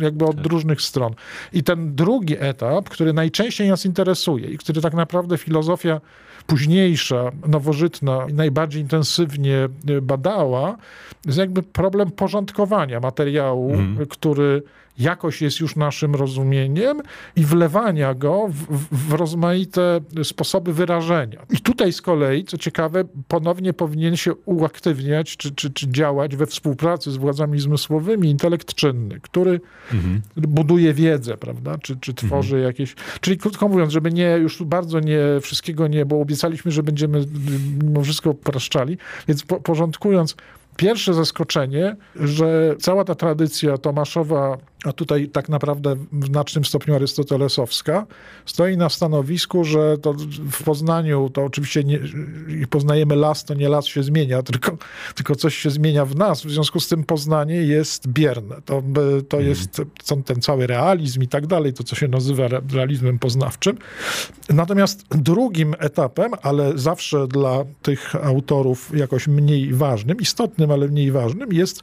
jakby 0.00 0.24
od 0.24 0.36
tak. 0.36 0.46
różnych 0.46 0.82
stron. 0.82 1.14
I 1.52 1.62
ten 1.62 1.94
drugi 1.94 2.36
etap, 2.38 2.88
który 2.88 3.12
najczęściej 3.12 3.68
nas 3.68 3.86
interesuje 3.86 4.50
i 4.50 4.58
który 4.58 4.80
tak 4.80 4.94
naprawdę 4.94 5.38
filozofia 5.38 6.00
późniejsza, 6.46 7.32
nowożytna, 7.46 8.26
najbardziej 8.32 8.82
intensywnie 8.82 9.68
badała, 10.02 10.76
jest 11.26 11.38
jakby 11.38 11.62
problem 11.62 12.10
porządkowania 12.10 13.00
materiału, 13.00 13.72
mm. 13.74 14.06
który 14.06 14.62
jakoś 14.98 15.42
jest 15.42 15.60
już 15.60 15.76
naszym 15.76 16.14
rozumieniem 16.14 17.02
i 17.36 17.44
wlewania 17.44 18.14
go 18.14 18.48
w, 18.48 18.78
w, 18.96 19.12
rozmaite 19.12 20.00
sposoby 20.22 20.72
wyrażenia. 20.72 21.46
I 21.50 21.56
tutaj 21.56 21.92
z 21.92 22.02
kolei, 22.02 22.44
co 22.44 22.58
ciekawe, 22.58 23.04
ponownie 23.28 23.72
powinien 23.72 24.16
się 24.16 24.34
uaktywniać 24.34 25.36
czy, 25.36 25.54
czy, 25.54 25.70
czy 25.70 25.88
działać 25.88 26.36
we 26.36 26.46
współpracy 26.46 27.10
z 27.10 27.16
władzami 27.16 27.60
zmysłowymi 27.60 28.30
intelekt 28.30 28.74
czynny, 28.74 29.20
który 29.20 29.60
mhm. 29.92 30.22
buduje 30.36 30.94
wiedzę, 30.94 31.36
prawda, 31.36 31.78
czy, 31.78 31.96
czy 31.96 32.14
tworzy 32.14 32.56
mhm. 32.56 32.64
jakieś... 32.64 32.94
Czyli 33.20 33.38
krótko 33.38 33.68
mówiąc, 33.68 33.92
żeby 33.92 34.12
nie, 34.12 34.36
już 34.38 34.62
bardzo 34.62 35.00
nie, 35.00 35.18
wszystkiego 35.40 35.88
nie, 35.88 36.06
bo 36.06 36.20
obiecaliśmy, 36.20 36.72
że 36.72 36.82
będziemy 36.82 37.24
mimo 37.82 38.02
wszystko 38.02 38.30
upraszczali, 38.30 38.98
więc 39.28 39.42
po, 39.42 39.60
porządkując 39.60 40.36
pierwsze 40.76 41.14
zaskoczenie, 41.14 41.96
że 42.16 42.76
cała 42.78 43.04
ta 43.04 43.14
tradycja 43.14 43.78
Tomaszowa 43.78 44.58
a 44.84 44.92
tutaj 44.92 45.28
tak 45.28 45.48
naprawdę 45.48 45.96
w 46.12 46.26
znacznym 46.26 46.64
stopniu 46.64 46.94
arystotelesowska, 46.94 48.06
stoi 48.46 48.76
na 48.76 48.88
stanowisku, 48.88 49.64
że 49.64 49.98
to 49.98 50.14
w 50.52 50.62
Poznaniu, 50.64 51.30
to 51.30 51.44
oczywiście 51.44 51.84
nie, 51.84 52.00
poznajemy 52.70 53.16
las, 53.16 53.44
to 53.44 53.54
nie 53.54 53.68
las 53.68 53.86
się 53.86 54.02
zmienia, 54.02 54.42
tylko, 54.42 54.76
tylko 55.14 55.34
coś 55.34 55.54
się 55.54 55.70
zmienia 55.70 56.04
w 56.04 56.16
nas, 56.16 56.42
w 56.42 56.50
związku 56.50 56.80
z 56.80 56.88
tym 56.88 57.04
Poznanie 57.04 57.54
jest 57.54 58.08
bierne. 58.08 58.56
To, 58.64 58.82
to 59.28 59.36
mhm. 59.36 59.48
jest 59.48 59.82
ten 60.24 60.40
cały 60.40 60.66
realizm 60.66 61.22
i 61.22 61.28
tak 61.28 61.46
dalej, 61.46 61.72
to 61.72 61.84
co 61.84 61.96
się 61.96 62.08
nazywa 62.08 62.48
realizmem 62.72 63.18
poznawczym. 63.18 63.78
Natomiast 64.50 65.04
drugim 65.10 65.74
etapem, 65.78 66.32
ale 66.42 66.78
zawsze 66.78 67.28
dla 67.28 67.64
tych 67.82 68.14
autorów 68.24 68.96
jakoś 68.96 69.28
mniej 69.28 69.74
ważnym, 69.74 70.20
istotnym, 70.20 70.63
ale 70.70 70.88
mniej 70.88 71.10
ważnym, 71.10 71.52
jest 71.52 71.82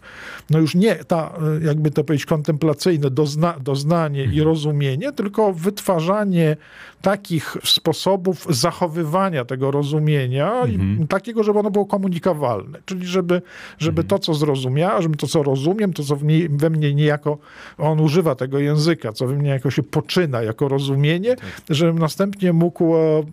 no 0.50 0.60
już 0.60 0.76
nie 0.76 0.96
ta, 0.96 1.34
jakby 1.62 1.92
to 1.92 2.04
powiedzieć, 2.04 2.26
kontemplacyjna 2.26 3.10
dozna, 3.10 3.56
doznanie 3.64 4.24
i 4.24 4.26
mhm. 4.26 4.44
rozumienie, 4.44 5.12
tylko 5.12 5.54
wytwarzanie 5.54 6.58
takich 7.02 7.58
sposobów 7.64 8.48
zachowywania 8.50 9.46
tego 9.46 9.72
rozumienia, 9.72 10.62
mhm. 10.62 11.08
takiego, 11.08 11.44
żeby 11.44 11.60
ono 11.60 11.72
było 11.72 11.86
komunikowalne. 11.86 12.80
Czyli 12.86 13.06
żeby, 13.06 13.42
żeby 13.78 14.02
mhm. 14.02 14.08
to, 14.08 14.20
co 14.20 14.34
zrozumiałem, 14.34 15.02
żeby 15.02 15.18
to, 15.18 15.28
co 15.28 15.44
rozumiem, 15.44 15.94
to, 15.94 16.04
co 16.04 16.16
mnie, 16.16 16.50
we 16.50 16.70
mnie 16.70 16.94
niejako, 16.94 17.38
on 17.78 18.00
używa 18.00 18.36
tego 18.36 18.60
języka, 18.60 19.14
co 19.14 19.28
we 19.28 19.36
mnie 19.36 19.50
jako 19.50 19.72
się 19.72 19.84
poczyna 19.84 20.42
jako 20.42 20.68
rozumienie, 20.68 21.36
tak. 21.36 21.46
żebym 21.70 22.00
następnie 22.00 22.54
mógł 22.54 22.96
e, 22.96 23.24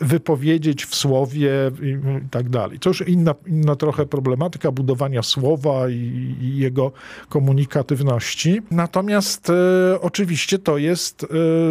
wypowiedzieć 0.00 0.86
w 0.86 0.94
słowie 0.94 1.50
i 1.82 1.96
tak 2.30 2.48
dalej. 2.48 2.78
To 2.78 2.90
już 2.90 3.08
inna, 3.08 3.34
inna 3.46 3.76
trochę 3.76 4.06
problematyka 4.06 4.72
słowa 5.22 5.88
i, 5.88 6.36
i 6.40 6.56
jego 6.56 6.92
komunikatywności. 7.28 8.60
Natomiast 8.70 9.50
e, 9.50 10.00
oczywiście 10.00 10.58
to 10.58 10.78
jest, 10.78 11.26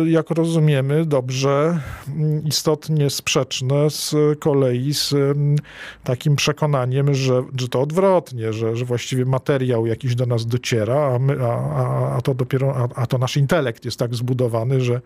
e, 0.06 0.10
jak 0.10 0.30
rozumiemy 0.30 1.06
dobrze, 1.06 1.80
mm, 2.08 2.44
istotnie 2.46 3.10
sprzeczne 3.10 3.90
z 3.90 4.16
kolei 4.40 4.94
z 4.94 5.14
mm, 5.14 5.56
takim 6.04 6.36
przekonaniem, 6.36 7.14
że, 7.14 7.44
że 7.60 7.68
to 7.68 7.82
odwrotnie, 7.82 8.54
że, 8.54 8.76
że 8.76 8.86
właściwie 8.86 9.26
materiał 9.26 9.86
jakiś 9.86 10.16
do 10.16 10.26
nas 10.26 10.46
dociera, 10.46 11.16
a, 11.16 11.20
my, 11.20 11.38
a, 11.42 12.16
a 12.16 12.22
to 12.22 12.34
dopiero, 12.34 12.76
a, 12.76 13.02
a 13.02 13.06
to 13.08 13.18
nasz 13.18 13.38
intelekt 13.38 13.86
jest 13.86 14.00
tak 14.00 14.16
zbudowany, 14.16 14.82
że, 14.82 15.02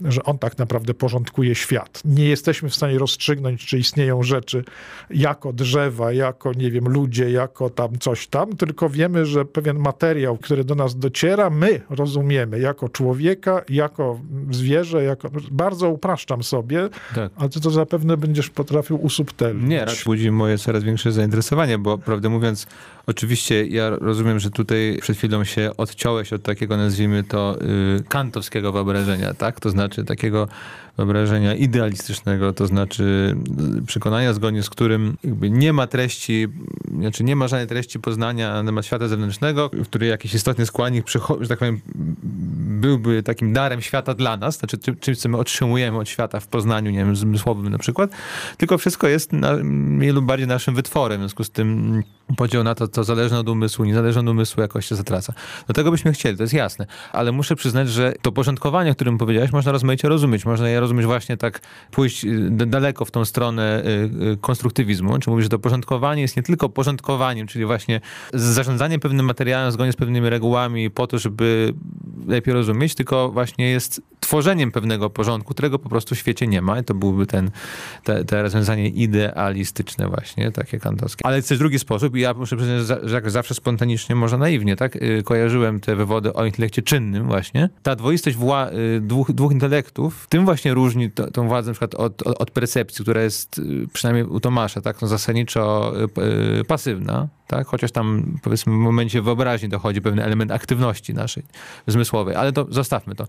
że 0.00 0.22
on 0.22 0.38
tak 0.38 0.58
naprawdę 0.58 0.94
porządkuje 0.94 1.54
świat. 1.54 2.02
Nie 2.04 2.24
jesteśmy 2.24 2.68
w 2.68 2.74
stanie 2.74 2.98
rozstrzygnąć, 2.98 3.66
czy 3.66 3.78
istnieją 3.78 4.22
rzeczy 4.22 4.64
jako 5.10 5.52
drzewa, 5.52 6.12
jako, 6.12 6.52
nie 6.52 6.70
wiem, 6.70 6.88
ludzie, 6.88 7.30
jako 7.54 7.70
tam 7.70 7.98
coś 7.98 8.26
tam, 8.26 8.56
tylko 8.56 8.90
wiemy, 8.90 9.26
że 9.26 9.44
pewien 9.44 9.78
materiał, 9.78 10.36
który 10.36 10.64
do 10.64 10.74
nas 10.74 10.98
dociera, 10.98 11.50
my 11.50 11.80
rozumiemy 11.90 12.58
jako 12.58 12.88
człowieka, 12.88 13.62
jako 13.68 14.20
zwierzę, 14.50 15.04
jako 15.04 15.30
bardzo 15.50 15.88
upraszczam 15.88 16.42
sobie, 16.42 16.88
tak. 17.14 17.32
ale 17.36 17.48
ty 17.48 17.60
to 17.60 17.70
zapewne 17.70 18.16
będziesz 18.16 18.50
potrafił 18.50 19.04
usubtelnić. 19.04 19.68
Nie, 19.68 19.84
raczej 19.84 20.04
budzi 20.04 20.30
moje 20.30 20.58
coraz 20.58 20.84
większe 20.84 21.12
zainteresowanie, 21.12 21.78
bo 21.78 21.98
prawdę 21.98 22.28
mówiąc, 22.28 22.66
oczywiście 23.06 23.66
ja 23.66 23.90
rozumiem, 23.90 24.38
że 24.38 24.50
tutaj 24.50 24.98
przed 25.00 25.16
chwilą 25.16 25.44
się 25.44 25.70
odciąłeś 25.76 26.32
od 26.32 26.42
takiego, 26.42 26.76
nazwijmy 26.76 27.24
to, 27.24 27.56
y, 27.98 28.02
kantowskiego 28.08 28.72
wyobrażenia, 28.72 29.34
tak? 29.34 29.60
To 29.60 29.70
znaczy 29.70 30.04
takiego 30.04 30.48
wyobrażenia 30.96 31.54
idealistycznego, 31.54 32.52
to 32.52 32.66
znaczy 32.66 33.36
y, 33.78 33.86
przekonania, 33.86 34.32
zgodnie 34.32 34.62
z 34.62 34.70
którym 34.70 35.16
nie 35.50 35.72
ma 35.72 35.86
treści, 35.86 36.46
znaczy 37.00 37.24
nie 37.24 37.36
ma 37.36 37.48
żadnej 37.48 37.68
treści 37.68 38.00
poznania 38.00 38.54
na 38.54 38.64
temat 38.64 38.86
świata 38.86 39.08
zewnętrznego, 39.08 39.70
w 39.72 39.86
której 39.86 40.10
jakiś 40.10 40.34
istotny 40.34 40.66
składnik, 40.66 41.04
że 41.40 41.48
tak 41.48 41.58
powiem, 41.58 41.80
byłby 42.84 43.22
takim 43.22 43.52
darem 43.52 43.82
świata 43.82 44.14
dla 44.14 44.36
nas, 44.36 44.58
znaczy 44.58 44.78
czymś, 45.00 45.18
co 45.18 45.28
my 45.28 45.36
otrzymujemy 45.36 45.98
od 45.98 46.08
świata 46.08 46.40
w 46.40 46.46
poznaniu, 46.46 46.90
nie 46.90 46.98
wiem, 46.98 47.16
zmysłowym 47.16 47.68
na 47.68 47.78
przykład, 47.78 48.10
tylko 48.56 48.78
wszystko 48.78 49.08
jest 49.08 49.32
na, 49.32 49.56
mniej 49.62 50.12
lub 50.12 50.24
bardziej 50.24 50.48
naszym 50.48 50.74
wytworem, 50.74 51.18
w 51.18 51.20
związku 51.20 51.44
z 51.44 51.50
tym 51.50 52.02
podział 52.36 52.64
na 52.64 52.74
to, 52.74 52.88
co 52.88 53.04
zależne 53.04 53.38
od 53.38 53.48
umysłu, 53.48 53.84
niezależne 53.84 54.20
od 54.20 54.28
umysłu 54.28 54.60
jakoś 54.62 54.86
się 54.86 54.94
zatraca. 54.94 55.32
Do 55.66 55.74
tego 55.74 55.90
byśmy 55.90 56.12
chcieli, 56.12 56.36
to 56.36 56.42
jest 56.42 56.54
jasne, 56.54 56.86
ale 57.12 57.32
muszę 57.32 57.56
przyznać, 57.56 57.88
że 57.88 58.12
to 58.22 58.32
porządkowanie, 58.32 58.90
o 58.90 58.94
którym 58.94 59.18
powiedziałeś, 59.18 59.52
można 59.52 59.72
rozmaicie 59.72 60.08
rozumieć, 60.08 60.44
można 60.44 60.68
je 60.68 60.80
rozumieć 60.80 61.06
właśnie 61.06 61.36
tak, 61.36 61.60
pójść 61.90 62.24
y, 62.24 62.50
daleko 62.50 63.04
w 63.04 63.10
tą 63.10 63.24
stronę 63.24 63.82
y, 63.84 63.88
y, 64.32 64.36
konstruktywizmu, 64.40 65.18
czy 65.18 65.30
mówisz, 65.30 65.44
że 65.44 65.48
to 65.48 65.58
porządkowanie 65.58 66.22
jest 66.22 66.36
nie 66.36 66.42
tylko 66.42 66.68
porządkowaniem, 66.68 67.46
czyli 67.46 67.64
właśnie 67.64 68.00
zarządzaniem 68.32 69.00
pewnym 69.00 69.26
materiałem 69.26 69.72
zgodnie 69.72 69.92
z 69.92 69.96
pewnymi 69.96 70.28
regułami 70.28 70.90
po 70.90 71.06
to, 71.06 71.18
żeby 71.18 71.74
lepiej 72.26 72.54
rozumieć, 72.54 72.73
tylko 72.94 73.30
właśnie 73.30 73.70
jest 73.70 74.02
tworzeniem 74.20 74.72
pewnego 74.72 75.10
porządku, 75.10 75.54
którego 75.54 75.78
po 75.78 75.88
prostu 75.88 76.14
w 76.14 76.18
świecie 76.18 76.46
nie 76.46 76.62
ma. 76.62 76.80
I 76.80 76.84
to 76.84 76.94
byłby 76.94 77.26
ten, 77.26 77.50
te, 78.04 78.24
te 78.24 78.42
rozwiązanie 78.42 78.88
idealistyczne 78.88 80.08
właśnie, 80.08 80.52
takie 80.52 80.78
kantowskie. 80.78 81.26
Ale 81.26 81.36
jest 81.36 81.54
drugi 81.54 81.78
sposób? 81.78 82.16
I 82.16 82.20
ja 82.20 82.34
muszę 82.34 82.56
przyznać, 82.56 83.00
że 83.02 83.14
jak 83.14 83.30
zawsze 83.30 83.54
spontanicznie, 83.54 84.14
może 84.14 84.38
naiwnie, 84.38 84.76
tak, 84.76 84.98
kojarzyłem 85.24 85.80
te 85.80 85.96
wywody 85.96 86.32
o 86.32 86.46
intelekcie 86.46 86.82
czynnym 86.82 87.26
właśnie. 87.26 87.68
Ta 87.82 87.96
dwoistość 87.96 88.36
wła- 88.36 88.70
dwóch, 89.00 89.32
dwóch 89.32 89.52
intelektów, 89.52 90.26
tym 90.28 90.44
właśnie 90.44 90.74
różni 90.74 91.10
to, 91.10 91.30
tą 91.30 91.48
władzę 91.48 91.70
na 91.70 91.72
przykład 91.72 91.94
od, 91.94 92.22
od, 92.22 92.40
od, 92.40 92.50
percepcji, 92.50 93.02
która 93.02 93.22
jest 93.22 93.60
przynajmniej 93.92 94.24
u 94.24 94.40
Tomasza, 94.40 94.80
tak, 94.80 95.02
no 95.02 95.08
zasadniczo 95.08 95.92
pasywna, 96.68 97.28
tak? 97.46 97.66
Chociaż 97.66 97.92
tam 97.92 98.38
powiedzmy 98.42 98.72
w 98.72 98.76
momencie 98.76 99.22
wyobraźni 99.22 99.68
dochodzi 99.68 100.00
pewien 100.00 100.18
element 100.18 100.50
aktywności 100.50 101.14
naszej 101.14 101.42
zmysłowej, 101.86 102.36
ale 102.36 102.52
to 102.52 102.66
zostawmy 102.70 103.14
to. 103.14 103.26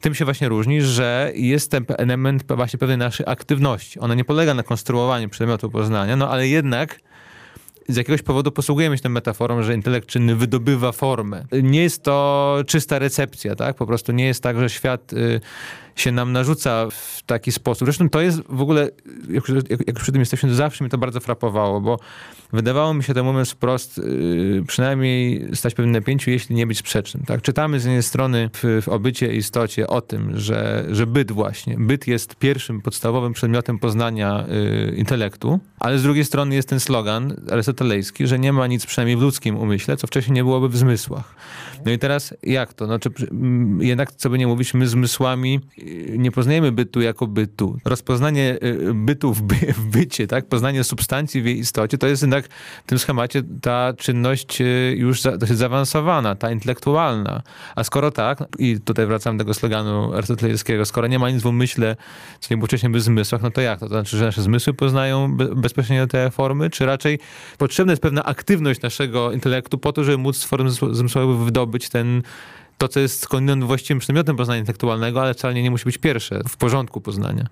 Tym 0.00 0.14
się 0.14 0.24
właśnie 0.24 0.48
różni, 0.48 0.82
że 0.82 1.32
jest 1.34 1.70
ten 1.70 1.84
element 1.88 2.52
właśnie 2.56 2.78
pewnej 2.78 2.98
naszej 2.98 3.26
aktywności. 3.28 4.00
Ona 4.00 4.14
nie 4.14 4.24
polega 4.24 4.54
na 4.54 4.62
konstruowaniu 4.62 5.28
przedmiotu 5.28 5.70
poznania, 5.70 6.16
no 6.16 6.30
ale 6.30 6.48
jednak 6.48 7.00
z 7.88 7.96
jakiegoś 7.96 8.22
powodu 8.22 8.52
posługujemy 8.52 8.96
się 8.96 9.02
tą 9.02 9.08
metaforą, 9.08 9.62
że 9.62 9.74
intelekt 9.74 10.08
czynny 10.08 10.36
wydobywa 10.36 10.92
formę. 10.92 11.44
Nie 11.62 11.82
jest 11.82 12.02
to 12.02 12.58
czysta 12.66 12.98
recepcja, 12.98 13.54
tak? 13.54 13.76
Po 13.76 13.86
prostu 13.86 14.12
nie 14.12 14.26
jest 14.26 14.42
tak, 14.42 14.58
że 14.58 14.70
świat... 14.70 15.12
Y 15.12 15.40
się 16.00 16.12
nam 16.12 16.32
narzuca 16.32 16.86
w 16.90 17.22
taki 17.26 17.52
sposób. 17.52 17.86
Zresztą 17.86 18.08
to 18.08 18.20
jest 18.20 18.42
w 18.48 18.60
ogóle, 18.60 18.90
jak, 19.30 19.48
jak, 19.70 19.86
jak 19.86 19.96
przy 19.96 20.12
tym 20.12 20.20
jesteśmy, 20.20 20.54
zawsze 20.54 20.84
mnie 20.84 20.90
to 20.90 20.98
bardzo 20.98 21.20
frapowało, 21.20 21.80
bo 21.80 21.98
wydawało 22.52 22.94
mi 22.94 23.04
się 23.04 23.14
ten 23.14 23.24
moment 23.24 23.48
wprost 23.48 23.98
yy, 23.98 24.64
przynajmniej 24.66 25.48
stać 25.54 25.74
pewnym 25.74 25.92
napięciu, 25.92 26.30
jeśli 26.30 26.56
nie 26.56 26.66
być 26.66 26.78
sprzecznym. 26.78 27.24
Tak? 27.26 27.42
Czytamy 27.42 27.80
z 27.80 27.84
jednej 27.84 28.02
strony 28.02 28.50
w, 28.52 28.82
w 28.82 28.88
obycie 28.88 29.34
i 29.34 29.36
istocie 29.36 29.86
o 29.86 30.00
tym, 30.00 30.38
że, 30.38 30.84
że 30.90 31.06
byt 31.06 31.32
właśnie, 31.32 31.76
byt 31.78 32.06
jest 32.06 32.36
pierwszym 32.36 32.82
podstawowym 32.82 33.32
przedmiotem 33.32 33.78
poznania 33.78 34.44
yy, 34.48 34.96
intelektu, 34.96 35.60
ale 35.80 35.98
z 35.98 36.02
drugiej 36.02 36.24
strony 36.24 36.54
jest 36.54 36.68
ten 36.68 36.80
slogan 36.80 37.36
arystotelejski, 37.50 38.26
że 38.26 38.38
nie 38.38 38.52
ma 38.52 38.66
nic 38.66 38.86
przynajmniej 38.86 39.16
w 39.16 39.20
ludzkim 39.20 39.56
umyśle, 39.56 39.96
co 39.96 40.06
wcześniej 40.06 40.34
nie 40.34 40.44
byłoby 40.44 40.68
w 40.68 40.76
zmysłach. 40.76 41.34
No 41.86 41.92
i 41.92 41.98
teraz 41.98 42.34
jak 42.42 42.74
to? 42.74 42.86
Znaczy, 42.86 43.10
jednak, 43.80 44.12
co 44.12 44.30
by 44.30 44.38
nie 44.38 44.46
mówić, 44.46 44.74
my 44.74 44.88
zmysłami 44.88 45.60
y, 45.78 46.14
nie 46.18 46.30
poznajemy 46.30 46.72
bytu 46.72 47.00
jako 47.00 47.26
bytu. 47.26 47.78
Rozpoznanie 47.84 48.58
y, 48.62 48.94
bytu 48.94 49.34
w, 49.34 49.42
by, 49.42 49.54
w 49.54 49.84
bycie, 49.86 50.26
tak? 50.26 50.46
poznanie 50.46 50.84
substancji 50.84 51.42
w 51.42 51.46
jej 51.46 51.58
istocie, 51.58 51.98
to 51.98 52.06
jest 52.06 52.22
jednak 52.22 52.48
w 52.84 52.86
tym 52.86 52.98
schemacie 52.98 53.42
ta 53.62 53.92
czynność 53.98 54.60
y, 54.60 54.94
już 54.98 55.20
za, 55.20 55.38
dosyć 55.38 55.58
zaawansowana, 55.58 56.34
ta 56.34 56.50
intelektualna. 56.50 57.42
A 57.76 57.84
skoro 57.84 58.10
tak, 58.10 58.38
i 58.58 58.80
tutaj 58.80 59.06
wracam 59.06 59.36
do 59.36 59.44
tego 59.44 59.54
sloganu 59.54 60.12
arystotelskiego, 60.14 60.84
skoro 60.84 61.06
nie 61.06 61.18
ma 61.18 61.30
nic 61.30 61.42
w 61.42 61.46
umyśle, 61.46 61.96
co 62.40 62.54
nie 62.54 62.56
było 62.56 62.66
wcześniej 62.66 62.92
w 62.92 63.00
zmysłach, 63.00 63.42
no 63.42 63.50
to 63.50 63.60
jak? 63.60 63.80
To 63.80 63.88
znaczy, 63.88 64.16
że 64.16 64.24
nasze 64.24 64.42
zmysły 64.42 64.74
poznają 64.74 65.36
be, 65.36 65.54
bezpośrednio 65.54 66.06
te 66.06 66.30
formy, 66.30 66.70
czy 66.70 66.86
raczej 66.86 67.18
potrzebna 67.58 67.92
jest 67.92 68.02
pewna 68.02 68.24
aktywność 68.24 68.82
naszego 68.82 69.32
intelektu 69.32 69.78
po 69.78 69.92
to, 69.92 70.04
żeby 70.04 70.18
móc 70.18 70.36
z 70.36 70.44
form 70.44 70.70
zmysłowych 70.70 71.38
wydobyć 71.68 71.88
ten 71.88 72.22
to, 72.78 72.88
co 72.88 73.00
jest 73.00 73.22
skądinąd 73.22 73.64
właściwym 73.64 73.98
przedmiotem 73.98 74.36
poznania 74.36 74.60
intelektualnego, 74.60 75.22
ale 75.22 75.34
wcale 75.34 75.54
nie 75.54 75.70
musi 75.70 75.84
być 75.84 75.98
pierwsze 75.98 76.40
w 76.48 76.56
porządku 76.56 77.00
poznania. 77.00 77.46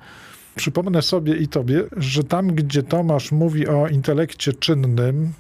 Przypomnę 0.57 1.03
sobie 1.03 1.37
i 1.37 1.49
tobie, 1.49 1.85
że 1.97 2.25
tam, 2.25 2.55
gdzie 2.55 2.83
Tomasz 2.83 3.33
mówi 3.33 3.69
o 3.69 3.89
intelekcie 3.89 4.53
czynnym, 4.53 5.33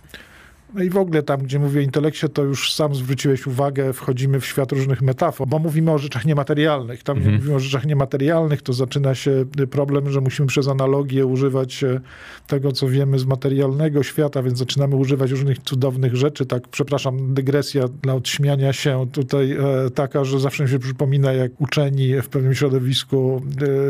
no 0.76 0.82
i 0.82 0.90
w 0.90 0.96
ogóle 0.96 1.22
tam, 1.22 1.40
gdzie 1.42 1.58
mówię 1.58 1.80
o 1.80 1.82
intelekcie, 1.82 2.28
to 2.28 2.42
już 2.42 2.72
sam 2.72 2.94
zwróciłeś 2.94 3.46
uwagę, 3.46 3.92
wchodzimy 3.92 4.40
w 4.40 4.46
świat 4.46 4.72
różnych 4.72 5.02
metafor, 5.02 5.48
bo 5.48 5.58
mówimy 5.58 5.92
o 5.92 5.98
rzeczach 5.98 6.24
niematerialnych. 6.24 7.02
Tam, 7.02 7.16
mhm. 7.16 7.34
mówimy 7.34 7.54
o 7.54 7.58
rzeczach 7.58 7.86
niematerialnych, 7.86 8.62
to 8.62 8.72
zaczyna 8.72 9.14
się 9.14 9.44
problem, 9.70 10.10
że 10.10 10.20
musimy 10.20 10.48
przez 10.48 10.68
analogię 10.68 11.26
używać 11.26 11.84
e, 11.84 12.00
tego, 12.46 12.72
co 12.72 12.88
wiemy 12.88 13.18
z 13.18 13.26
materialnego 13.26 14.02
świata, 14.02 14.42
więc 14.42 14.58
zaczynamy 14.58 14.96
używać 14.96 15.30
różnych 15.30 15.58
cudownych 15.58 16.16
rzeczy. 16.16 16.46
Tak, 16.46 16.68
przepraszam, 16.68 17.34
dygresja 17.34 17.88
dla 18.02 18.14
odśmiania 18.14 18.72
się 18.72 19.06
tutaj 19.12 19.52
e, 19.52 19.90
taka, 19.94 20.24
że 20.24 20.40
zawsze 20.40 20.64
mi 20.64 20.70
się 20.70 20.78
przypomina, 20.78 21.32
jak 21.32 21.60
uczeni 21.60 22.22
w 22.22 22.28
pewnym 22.28 22.54
środowisku 22.54 23.42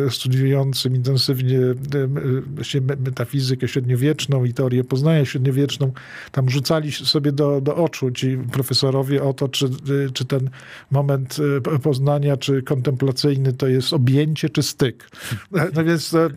e, 0.06 0.10
studiującym 0.10 0.96
intensywnie 0.96 1.58
e, 1.58 2.80
metafizykę 3.04 3.68
średniowieczną 3.68 4.44
i 4.44 4.52
teorię 4.54 4.84
poznania 4.84 5.24
średniowieczną, 5.24 5.92
tam 6.32 6.50
rzucają 6.50 6.75
rzucali 6.80 7.06
sobie 7.08 7.32
do, 7.32 7.60
do 7.60 7.76
oczu 7.76 8.10
ci 8.10 8.38
profesorowie 8.52 9.22
o 9.22 9.32
to, 9.32 9.48
czy, 9.48 9.68
czy 10.14 10.24
ten 10.24 10.50
moment 10.90 11.36
e, 11.74 11.78
poznania, 11.78 12.36
czy 12.36 12.62
kontemplacyjny 12.62 13.52
to 13.52 13.66
jest 13.66 13.92
objęcie, 13.92 14.50
czy 14.50 14.62
styk. 14.62 15.10
No 15.74 15.84
więc 15.84 16.14
o, 16.14 16.28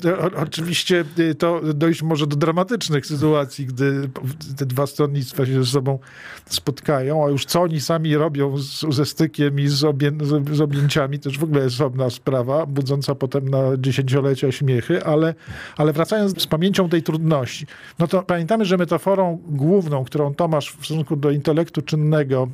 oczywiście 0.41 1.05
e, 1.17 1.35
to 1.35 1.61
dojść 1.73 2.01
może 2.01 2.27
do 2.27 2.35
dramatycznych 2.35 3.05
sytuacji, 3.05 3.65
gdy 3.65 4.09
te 4.57 4.65
dwa 4.65 4.87
stronnictwa 4.87 5.45
się 5.45 5.63
ze 5.63 5.71
sobą 5.71 5.99
spotkają, 6.45 7.25
a 7.25 7.29
już 7.29 7.45
co 7.45 7.61
oni 7.61 7.81
sami 7.81 8.15
robią 8.15 8.57
z, 8.57 8.85
ze 8.89 9.05
stykiem 9.05 9.59
i 9.59 9.67
z, 9.67 9.79
z, 10.21 10.55
z 10.55 10.61
objęciami, 10.61 11.19
to 11.19 11.29
już 11.29 11.39
w 11.39 11.43
ogóle 11.43 11.63
jest 11.63 11.75
osobna 11.75 12.09
sprawa, 12.09 12.65
budząca 12.65 13.15
potem 13.15 13.49
na 13.49 13.59
dziesięciolecia 13.77 14.51
śmiechy, 14.51 15.03
ale, 15.05 15.33
ale 15.77 15.93
wracając 15.93 16.41
z 16.41 16.47
pamięcią 16.47 16.89
tej 16.89 17.03
trudności, 17.03 17.65
no 17.99 18.07
to 18.07 18.23
pamiętamy, 18.23 18.65
że 18.65 18.77
metaforą 18.77 19.39
główną, 19.47 20.03
którą 20.03 20.18
którą 20.19 20.33
Tomasz 20.35 20.71
w 20.71 20.85
stosunku 20.85 21.15
do 21.15 21.31
intelektu 21.31 21.81
czynnego 21.81 22.47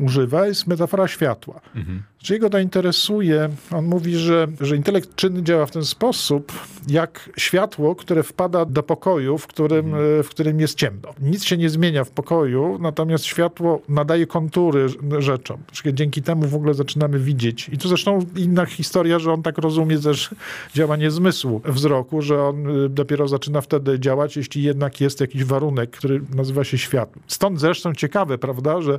używa, 0.00 0.46
jest 0.46 0.66
metafora 0.66 1.08
światła. 1.08 1.60
Mhm. 1.74 2.02
Czyli 2.22 2.40
go 2.40 2.50
to 2.50 2.58
interesuje. 2.58 3.48
On 3.70 3.84
mówi, 3.84 4.16
że, 4.16 4.46
że 4.60 4.76
intelekt 4.76 5.14
czynny 5.14 5.42
działa 5.42 5.66
w 5.66 5.70
ten 5.70 5.84
sposób, 5.84 6.52
jak 6.88 7.30
światło, 7.36 7.94
które 7.94 8.22
wpada 8.22 8.64
do 8.64 8.82
pokoju, 8.82 9.38
w 9.38 9.46
którym, 9.46 9.86
mhm. 9.86 10.22
w 10.22 10.28
którym 10.28 10.60
jest 10.60 10.74
ciemno. 10.74 11.14
Nic 11.20 11.44
się 11.44 11.56
nie 11.56 11.70
zmienia 11.70 12.04
w 12.04 12.10
pokoju, 12.10 12.78
natomiast 12.80 13.24
światło 13.24 13.82
nadaje 13.88 14.26
kontury 14.26 14.86
rzeczom. 15.18 15.60
Dzięki 15.92 16.22
temu 16.22 16.46
w 16.46 16.54
ogóle 16.54 16.74
zaczynamy 16.74 17.18
widzieć. 17.18 17.68
I 17.68 17.78
tu 17.78 17.88
zresztą 17.88 18.18
inna 18.36 18.66
historia, 18.66 19.18
że 19.18 19.32
on 19.32 19.42
tak 19.42 19.58
rozumie 19.58 19.98
też 19.98 20.30
działanie 20.74 21.10
zmysłu 21.10 21.60
wzroku, 21.64 22.22
że 22.22 22.42
on 22.42 22.84
y, 22.84 22.88
dopiero 22.88 23.28
zaczyna 23.28 23.60
wtedy 23.60 24.00
działać, 24.00 24.36
jeśli 24.36 24.62
jednak 24.62 25.00
jest 25.00 25.20
jakiś 25.20 25.44
warunek, 25.44 25.90
który 25.90 26.20
nazywa 26.34 26.64
się 26.64 26.78
światło. 26.78 27.22
Stąd 27.26 27.60
zresztą 27.60 27.94
ciekawe, 27.94 28.38
prawda, 28.38 28.80
że, 28.80 28.98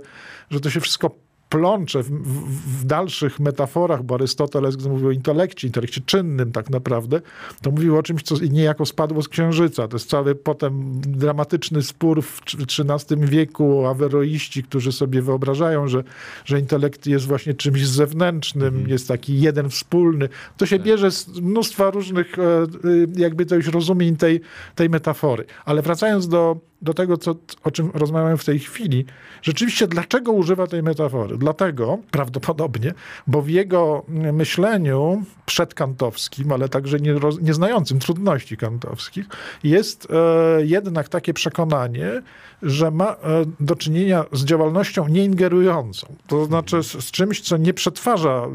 że 0.52 0.60
to 0.60 0.70
się 0.70 0.80
wszystko 0.84 1.24
plącze 1.54 2.04
w, 2.04 2.10
w, 2.10 2.82
w, 2.82 2.86
dalszych 2.86 3.40
metaforach, 3.40 4.04
bo 4.04 4.16
Arystoteles, 4.16 4.76
gdy 4.76 4.90
mówił 4.90 5.08
o 5.08 5.12
intelekcie, 5.12 5.68
intelekcie 5.68 6.02
czynnym 6.06 6.52
tak 6.52 6.70
naprawdę, 6.70 7.22
to 7.62 7.72
mówił 7.72 7.98
o 7.98 8.04
czymś, 8.04 8.24
co 8.24 8.36
niejako 8.50 8.86
spadło 8.86 9.22
z 9.22 9.28
księżyca. 9.28 9.88
To 9.88 9.96
jest 9.96 10.10
cały 10.10 10.36
potem 10.36 11.02
dramatyczny 11.02 11.82
spór 11.82 12.22
w 12.22 12.42
XIII 12.60 13.26
wieku 13.26 13.86
aweroiści, 13.86 14.64
którzy 14.64 14.92
sobie 14.92 15.22
wyobrażają, 15.22 15.88
że, 15.88 16.04
że 16.46 16.60
intelekt 16.60 17.08
jest 17.08 17.26
właśnie 17.26 17.54
czymś 17.54 17.88
zewnętrznym, 17.88 18.76
mm. 18.76 18.90
jest 18.90 19.08
taki 19.08 19.42
jeden 19.42 19.70
wspólny. 19.70 20.30
To 20.58 20.66
się 20.66 20.78
tak. 20.78 20.86
bierze 20.86 21.12
z 21.12 21.28
mnóstwa 21.28 21.92
różnych, 21.92 22.40
e, 22.40 22.42
e, 22.42 22.68
jakby 23.16 23.46
to 23.46 23.56
już 23.56 23.68
rozumień 23.68 24.18
tej, 24.18 24.42
tej 24.76 24.90
metafory. 24.90 25.46
Ale 25.66 25.82
wracając 25.82 26.28
do 26.28 26.58
do 26.84 26.94
tego, 26.94 27.18
co, 27.18 27.36
o 27.64 27.72
czym 27.72 27.92
rozmawiamy 27.94 28.38
w 28.38 28.46
tej 28.46 28.60
chwili, 28.60 29.06
rzeczywiście 29.42 29.88
dlaczego 29.88 30.32
używa 30.32 30.68
tej 30.68 30.84
metafory? 30.84 31.38
Dlatego 31.38 31.98
prawdopodobnie, 32.12 32.94
bo 33.28 33.42
w 33.42 33.50
jego 33.50 34.06
myśleniu 34.34 35.24
przedkantowskim, 35.46 36.52
ale 36.52 36.70
także 36.70 37.00
nie, 37.00 37.16
nieznającym 37.42 38.00
trudności 38.00 38.58
kantowskich, 38.58 39.26
jest 39.64 40.08
e, 40.12 40.66
jednak 40.66 41.10
takie 41.10 41.34
przekonanie, 41.34 42.22
że 42.64 42.92
ma 42.92 43.12
e, 43.12 43.16
do 43.60 43.76
czynienia 43.76 44.26
z 44.32 44.46
działalnością 44.46 45.08
nieingerującą. 45.08 46.08
To 46.28 46.46
znaczy 46.46 46.84
z, 46.84 46.92
z 46.92 47.12
czymś, 47.12 47.42
co 47.42 47.58
nie 47.58 47.74
przetwarza 47.74 48.48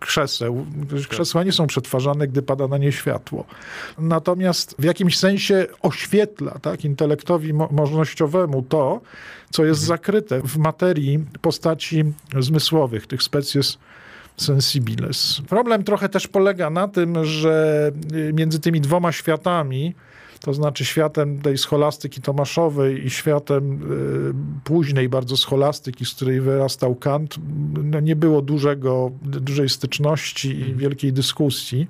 krzeseł. 0.00 0.66
Krzesła 1.08 1.44
nie 1.44 1.52
są 1.52 1.66
przetwarzane, 1.66 2.28
gdy 2.28 2.42
pada 2.42 2.68
na 2.68 2.78
nie 2.78 2.92
światło. 2.92 3.44
Natomiast 3.98 4.74
w 4.78 4.84
jakimś 4.84 5.18
sensie 5.18 5.66
oświetla 5.82 6.58
tak, 6.62 6.84
intelektowi 6.84 7.54
mo 7.54 7.68
możnościowemu 7.72 8.62
to, 8.62 9.00
co 9.50 9.64
jest 9.64 9.82
mhm. 9.82 9.98
zakryte 9.98 10.40
w 10.40 10.56
materii 10.56 11.24
postaci 11.40 12.04
zmysłowych, 12.38 13.06
tych 13.06 13.22
species 13.22 13.78
sensibiles. 14.36 15.40
Problem 15.48 15.84
trochę 15.84 16.08
też 16.08 16.28
polega 16.28 16.70
na 16.70 16.88
tym, 16.88 17.24
że 17.24 17.90
między 18.32 18.60
tymi 18.60 18.80
dwoma 18.80 19.12
światami, 19.12 19.94
to 20.40 20.54
znaczy 20.54 20.84
światem 20.84 21.42
tej 21.42 21.58
scholastyki 21.58 22.20
tomaszowej 22.22 23.06
i 23.06 23.10
światem 23.10 23.72
y, 23.72 24.64
późnej 24.64 25.08
bardzo 25.08 25.36
scholastyki, 25.36 26.04
z 26.04 26.14
której 26.14 26.40
wyrastał 26.40 26.94
Kant, 26.94 27.36
no 27.84 28.00
nie 28.00 28.16
było 28.16 28.42
dużego, 28.42 29.10
dużej 29.22 29.68
styczności 29.68 30.48
i 30.48 30.62
mhm. 30.62 30.78
wielkiej 30.78 31.12
dyskusji. 31.12 31.86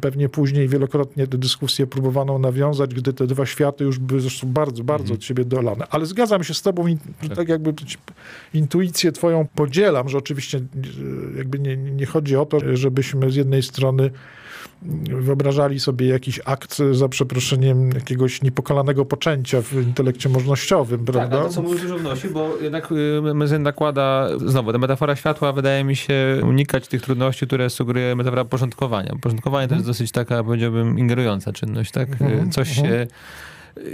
Pewnie 0.00 0.28
później 0.28 0.68
wielokrotnie 0.68 1.26
tę 1.26 1.38
dyskusję 1.38 1.86
próbowano 1.86 2.38
nawiązać, 2.38 2.94
gdy 2.94 3.12
te 3.12 3.26
dwa 3.26 3.46
światy 3.46 3.84
już 3.84 3.98
były 3.98 4.20
zresztą 4.20 4.48
bardzo, 4.48 4.84
bardzo 4.84 5.04
mhm. 5.04 5.18
od 5.18 5.24
siebie 5.24 5.44
dolane. 5.44 5.86
Ale 5.90 6.06
zgadzam 6.06 6.44
się 6.44 6.54
z 6.54 6.62
tobą, 6.62 6.88
że 7.22 7.28
tak. 7.28 7.36
tak 7.36 7.48
jakby 7.48 7.74
intuicję 8.54 9.12
twoją 9.12 9.46
podzielam, 9.54 10.08
że 10.08 10.18
oczywiście 10.18 10.58
e, 10.58 11.38
jakby 11.38 11.58
nie, 11.58 11.76
nie 11.76 12.06
chodzi 12.06 12.36
o 12.36 12.46
to, 12.46 12.76
żebyśmy 12.76 13.30
z 13.30 13.36
jednej 13.36 13.62
strony 13.62 14.10
wyobrażali 15.20 15.80
sobie 15.80 16.08
jakiś 16.08 16.40
akt 16.44 16.78
za 16.92 17.08
przeproszeniem 17.08 17.90
jakiegoś 17.90 18.42
niepokalanego 18.42 19.04
poczęcia 19.04 19.62
w 19.62 19.72
intelekcie 19.72 20.28
możnościowym, 20.28 21.04
tak, 21.04 21.14
prawda? 21.14 21.36
Tak, 21.36 21.46
to 21.46 21.52
co 21.52 21.62
mówisz 21.62 21.82
dużo 21.82 21.98
wnosi, 21.98 22.28
bo 22.28 22.56
jednak 22.56 22.92
y, 22.92 23.34
Mezen 23.34 23.62
nakłada, 23.62 24.28
znowu, 24.46 24.72
ta 24.72 24.78
metafora 24.78 25.16
światła 25.16 25.52
wydaje 25.52 25.84
mi 25.84 25.96
się 25.96 26.40
unikać 26.42 26.88
tych 26.88 27.02
trudności, 27.02 27.46
które 27.46 27.70
sugeruje 27.70 28.16
metafora 28.16 28.44
porządkowania. 28.44 29.12
Porządkowanie 29.20 29.68
to 29.68 29.74
jest 29.74 29.80
mhm. 29.80 29.90
dosyć 29.90 30.12
taka, 30.12 30.44
powiedziałbym, 30.44 30.98
ingerująca 30.98 31.52
czynność, 31.52 31.90
tak? 31.92 32.08
Mhm, 32.10 32.50
Coś 32.50 32.74
się 32.74 32.82
mhm 32.82 33.08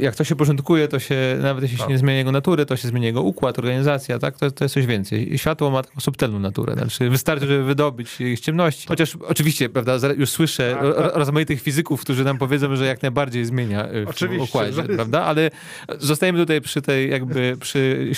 jak 0.00 0.16
to 0.16 0.24
się 0.24 0.36
porządkuje, 0.36 0.88
to 0.88 0.98
się, 0.98 1.38
nawet 1.42 1.62
jeśli 1.62 1.78
tak. 1.78 1.86
się 1.86 1.92
nie 1.92 1.98
zmienia 1.98 2.18
jego 2.18 2.32
natury, 2.32 2.66
to 2.66 2.76
się 2.76 2.88
zmienia 2.88 3.06
jego 3.06 3.22
układ, 3.22 3.58
organizacja, 3.58 4.18
tak? 4.18 4.38
To, 4.38 4.50
to 4.50 4.64
jest 4.64 4.74
coś 4.74 4.86
więcej. 4.86 5.34
I 5.34 5.38
światło 5.38 5.70
ma 5.70 5.82
taką 5.82 6.00
subtelną 6.00 6.38
naturę. 6.38 6.74
Znaczy 6.74 7.10
wystarczy, 7.10 7.46
żeby 7.46 7.64
wydobyć 7.64 8.08
z 8.08 8.40
ciemności. 8.40 8.88
Chociaż 8.88 9.16
oczywiście, 9.16 9.68
prawda, 9.68 9.98
już 10.16 10.30
słyszę 10.30 10.76
tak, 10.80 10.96
tak. 10.96 11.16
rozmaitych 11.16 11.62
fizyków, 11.62 12.00
którzy 12.00 12.24
nam 12.24 12.38
powiedzą, 12.38 12.76
że 12.76 12.86
jak 12.86 13.02
najbardziej 13.02 13.44
zmienia 13.44 13.92
y, 13.92 14.06
w 14.06 14.08
oczywiście, 14.08 14.44
układzie, 14.44 14.82
prawda? 14.82 15.22
Ale 15.22 15.50
zostajemy 15.98 16.38
tutaj 16.38 16.60
przy 16.60 16.82
tej 16.82 17.10
jakby, 17.10 17.56
przy 17.60 18.10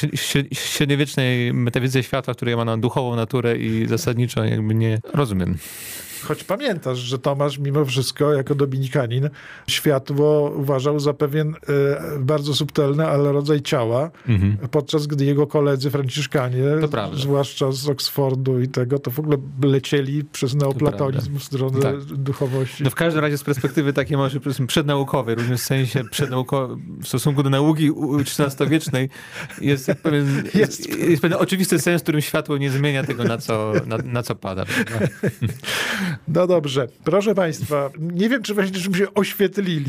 średniowiecznej 0.52 1.52
metafizyce 1.52 2.02
światła, 2.02 2.34
która 2.34 2.56
ma 2.56 2.64
na 2.64 2.76
duchową 2.76 3.16
naturę 3.16 3.58
i 3.58 3.86
zasadniczo 3.86 4.44
jakby 4.44 4.74
nie 4.74 4.98
rozumiem. 5.14 5.58
Choć 6.22 6.44
pamiętasz, 6.44 6.98
że 6.98 7.18
Tomasz 7.18 7.58
mimo 7.58 7.84
wszystko, 7.84 8.32
jako 8.32 8.54
dominikanin, 8.54 9.30
światło 9.66 10.52
uważał 10.56 11.00
za 11.00 11.14
pewien 11.14 11.48
e, 11.48 12.18
bardzo 12.18 12.54
subtelny, 12.54 13.06
ale 13.06 13.32
rodzaj 13.32 13.62
ciała, 13.62 14.10
mhm. 14.28 14.68
podczas 14.70 15.06
gdy 15.06 15.24
jego 15.24 15.46
koledzy 15.46 15.90
franciszkanie, 15.90 16.64
zwłaszcza 17.14 17.72
z 17.72 17.88
Oksfordu 17.88 18.60
i 18.60 18.68
tego, 18.68 18.98
to 18.98 19.10
w 19.10 19.18
ogóle 19.18 19.36
lecieli 19.62 20.24
przez 20.24 20.54
neoplatonizm 20.54 21.38
w 21.38 21.44
stronę 21.44 21.80
tak. 21.80 22.04
duchowości. 22.04 22.84
No 22.84 22.90
w 22.90 22.94
każdym 22.94 23.22
razie 23.22 23.38
z 23.38 23.44
perspektywy 23.44 23.92
takiej 23.92 24.16
może 24.16 24.40
przednaukowej, 24.66 25.34
również 25.34 25.60
w 25.60 25.64
sensie 25.64 26.04
przednaukowej, 26.04 26.76
w 27.02 27.08
stosunku 27.08 27.42
do 27.42 27.50
nauki 27.50 27.90
XIII-wiecznej 28.20 29.08
jest 29.60 29.90
pewien, 30.02 30.42
jest. 30.54 30.98
jest 30.98 31.22
pewien 31.22 31.38
oczywisty 31.38 31.78
sens, 31.78 32.00
w 32.00 32.02
którym 32.02 32.20
światło 32.20 32.58
nie 32.58 32.70
zmienia 32.70 33.04
tego, 33.04 33.24
na 33.24 33.38
co, 33.38 33.72
na, 33.86 33.96
na 33.96 34.22
co 34.22 34.34
pada. 34.34 34.64
No 36.28 36.46
dobrze. 36.46 36.88
Proszę 37.04 37.34
Państwa, 37.34 37.90
nie 37.98 38.28
wiem, 38.28 38.42
czy 38.42 38.54
właśnie 38.54 38.94
się 38.94 39.14
oświetlili 39.14 39.84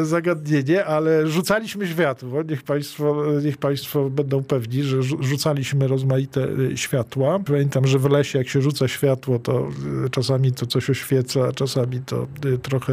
e, 0.00 0.04
zagadnienie, 0.04 0.84
ale 0.84 1.28
rzucaliśmy 1.28 1.86
światło. 1.86 2.42
Niech 2.42 2.62
Państwo, 2.62 3.24
niech 3.44 3.58
państwo 3.58 4.10
będą 4.10 4.44
pewni, 4.44 4.82
że 4.82 5.02
rzucaliśmy 5.02 5.88
rozmaite 5.88 6.48
e, 6.72 6.76
światła. 6.76 7.38
Pamiętam, 7.38 7.86
że 7.86 7.98
w 7.98 8.10
lesie, 8.10 8.38
jak 8.38 8.48
się 8.48 8.62
rzuca 8.62 8.88
światło, 8.88 9.38
to 9.38 9.68
e, 10.06 10.10
czasami 10.10 10.52
to 10.52 10.66
coś 10.66 10.90
oświeca, 10.90 11.52
czasami 11.52 12.00
to 12.00 12.26
trochę 12.62 12.92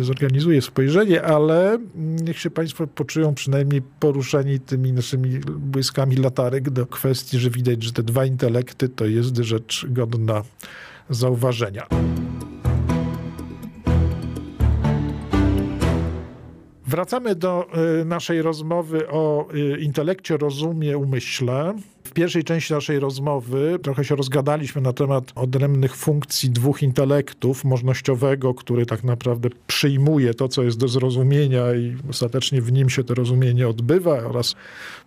zorganizuje 0.00 0.62
spojrzenie, 0.62 1.22
ale 1.22 1.78
niech 1.96 2.38
się 2.38 2.50
Państwo 2.50 2.86
poczują 2.86 3.34
przynajmniej 3.34 3.82
poruszeni 4.00 4.60
tymi 4.60 4.92
naszymi 4.92 5.40
błyskami 5.58 6.16
latarek 6.16 6.70
do 6.70 6.86
kwestii, 6.86 7.38
że 7.38 7.50
widać, 7.50 7.82
że 7.82 7.92
te 7.92 8.02
dwa 8.02 8.24
intelekty 8.24 8.88
to 8.88 9.06
jest 9.06 9.36
rzecz 9.36 9.86
godna 9.88 10.42
zauważenia. 11.10 11.86
Wracamy 16.86 17.34
do 17.34 17.66
y, 18.00 18.04
naszej 18.04 18.42
rozmowy 18.42 19.08
o 19.08 19.48
y, 19.54 19.80
intelekcie, 19.80 20.36
rozumie, 20.36 20.98
umyśle. 20.98 21.74
W 22.10 22.12
pierwszej 22.12 22.44
części 22.44 22.72
naszej 22.72 22.98
rozmowy 22.98 23.78
trochę 23.82 24.04
się 24.04 24.16
rozgadaliśmy 24.16 24.80
na 24.80 24.92
temat 24.92 25.32
odrębnych 25.34 25.96
funkcji 25.96 26.50
dwóch 26.50 26.82
intelektów, 26.82 27.64
możnościowego, 27.64 28.54
który 28.54 28.86
tak 28.86 29.04
naprawdę 29.04 29.48
przyjmuje 29.66 30.34
to, 30.34 30.48
co 30.48 30.62
jest 30.62 30.78
do 30.78 30.88
zrozumienia 30.88 31.74
i 31.74 31.96
ostatecznie 32.10 32.62
w 32.62 32.72
nim 32.72 32.90
się 32.90 33.04
to 33.04 33.14
rozumienie 33.14 33.68
odbywa, 33.68 34.10
oraz 34.10 34.54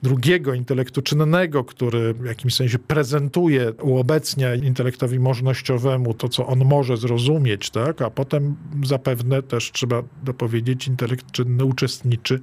drugiego 0.03 0.53
intelektu 0.53 1.01
czynnego, 1.01 1.63
który 1.63 2.13
w 2.13 2.25
jakimś 2.25 2.55
sensie 2.55 2.79
prezentuje, 2.79 3.71
uobecnia 3.81 4.55
intelektowi 4.55 5.19
możnościowemu 5.19 6.13
to, 6.13 6.29
co 6.29 6.47
on 6.47 6.65
może 6.65 6.97
zrozumieć, 6.97 7.69
tak? 7.69 8.01
a 8.01 8.09
potem 8.09 8.55
zapewne 8.83 9.41
też 9.41 9.71
trzeba 9.71 10.03
dopowiedzieć, 10.23 10.87
intelekt 10.87 11.31
czynny 11.31 11.65
uczestniczy 11.65 12.39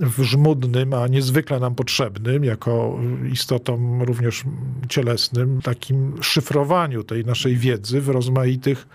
w 0.00 0.22
żmudnym, 0.22 0.94
a 0.94 1.06
niezwykle 1.06 1.60
nam 1.60 1.74
potrzebnym, 1.74 2.44
jako 2.44 2.98
istotom 3.32 4.02
również 4.02 4.44
cielesnym, 4.88 5.62
takim 5.62 6.22
szyfrowaniu 6.22 7.04
tej 7.04 7.24
naszej 7.24 7.56
wiedzy 7.56 8.00
w 8.00 8.08
rozmaitych 8.08 8.86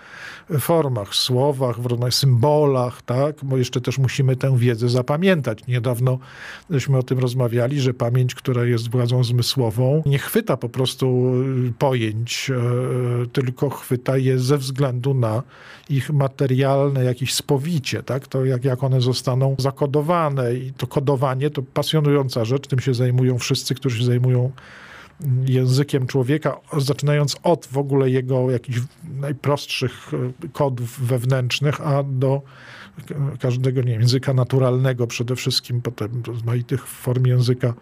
formach, 0.59 1.15
słowach, 1.15 1.79
w 1.79 1.85
rozmaitych 1.85 2.19
symbolach, 2.19 3.01
tak? 3.01 3.35
Bo 3.43 3.57
jeszcze 3.57 3.81
też 3.81 3.97
musimy 3.97 4.35
tę 4.35 4.57
wiedzę 4.57 4.89
zapamiętać. 4.89 5.67
Niedawno 5.67 6.19
żeśmy 6.69 6.97
o 6.97 7.03
tym 7.03 7.19
rozmawiali, 7.19 7.81
że 7.81 7.93
pamięć, 7.93 8.35
która 8.35 8.65
jest 8.65 8.91
władzą 8.91 9.23
zmysłową, 9.23 10.03
nie 10.05 10.19
chwyta 10.19 10.57
po 10.57 10.69
prostu 10.69 11.33
pojęć, 11.79 12.51
e, 12.51 13.27
tylko 13.27 13.69
chwyta 13.69 14.17
je 14.17 14.39
ze 14.39 14.57
względu 14.57 15.13
na 15.13 15.43
ich 15.89 16.09
materialne 16.09 17.03
jakieś 17.03 17.33
spowicie, 17.33 18.03
tak? 18.03 18.27
To 18.27 18.45
jak, 18.45 18.65
jak 18.65 18.83
one 18.83 19.01
zostaną 19.01 19.55
zakodowane 19.59 20.53
i 20.55 20.73
to 20.77 20.87
kodowanie 20.87 21.49
to 21.49 21.61
pasjonująca 21.61 22.45
rzecz, 22.45 22.67
tym 22.67 22.79
się 22.79 22.93
zajmują 22.93 23.39
wszyscy, 23.39 23.75
którzy 23.75 23.97
się 23.99 24.05
zajmują 24.05 24.51
językiem 25.45 26.07
człowieka, 26.07 26.59
zaczynając 26.77 27.37
od 27.43 27.67
w 27.71 27.77
ogóle 27.77 28.09
jego 28.09 28.51
jakichś 28.51 28.79
najprostszych 29.19 30.11
e, 30.13 30.47
kodów 30.47 30.99
wewnętrznych, 30.99 31.81
a 31.81 32.03
do 32.03 32.41
każdego 33.39 33.81
nie, 33.81 33.91
języka 33.91 34.33
naturalnego 34.33 35.07
przede 35.07 35.35
wszystkim, 35.35 35.81
potem 35.81 36.23
rozmaitych 36.27 36.87
form 36.87 37.25
języka 37.25 37.73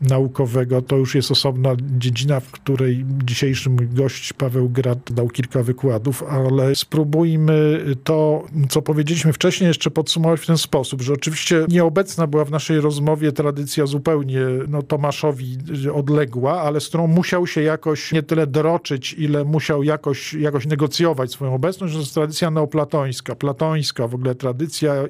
naukowego. 0.00 0.82
To 0.82 0.96
już 0.96 1.14
jest 1.14 1.30
osobna 1.30 1.70
dziedzina, 1.98 2.40
w 2.40 2.50
której 2.50 3.04
dzisiejszy 3.24 3.70
mój 3.70 3.88
gość 3.88 4.32
Paweł 4.32 4.68
Grad 4.68 5.12
dał 5.12 5.28
kilka 5.28 5.62
wykładów, 5.62 6.22
ale 6.22 6.74
spróbujmy 6.74 7.84
to, 8.04 8.44
co 8.68 8.82
powiedzieliśmy 8.82 9.32
wcześniej, 9.32 9.68
jeszcze 9.68 9.90
podsumować 9.90 10.40
w 10.40 10.46
ten 10.46 10.58
sposób, 10.58 11.02
że 11.02 11.12
oczywiście 11.12 11.66
nieobecna 11.68 12.26
była 12.26 12.44
w 12.44 12.50
naszej 12.50 12.80
rozmowie 12.80 13.32
tradycja 13.32 13.86
zupełnie 13.86 14.40
no, 14.68 14.82
Tomaszowi 14.82 15.58
odległa, 15.94 16.62
ale 16.62 16.80
z 16.80 16.88
którą 16.88 17.06
musiał 17.06 17.46
się 17.46 17.62
jakoś 17.62 18.12
nie 18.12 18.22
tyle 18.22 18.46
droczyć, 18.46 19.12
ile 19.12 19.44
musiał 19.44 19.82
jakoś, 19.82 20.34
jakoś 20.34 20.66
negocjować 20.66 21.32
swoją 21.32 21.54
obecność. 21.54 21.94
To 21.94 22.00
jest 22.00 22.14
tradycja 22.14 22.50
neoplatońska, 22.50 23.34
platońska 23.34 24.08
w 24.08 24.14
ogóle 24.14 24.34
tradycja 24.34 24.49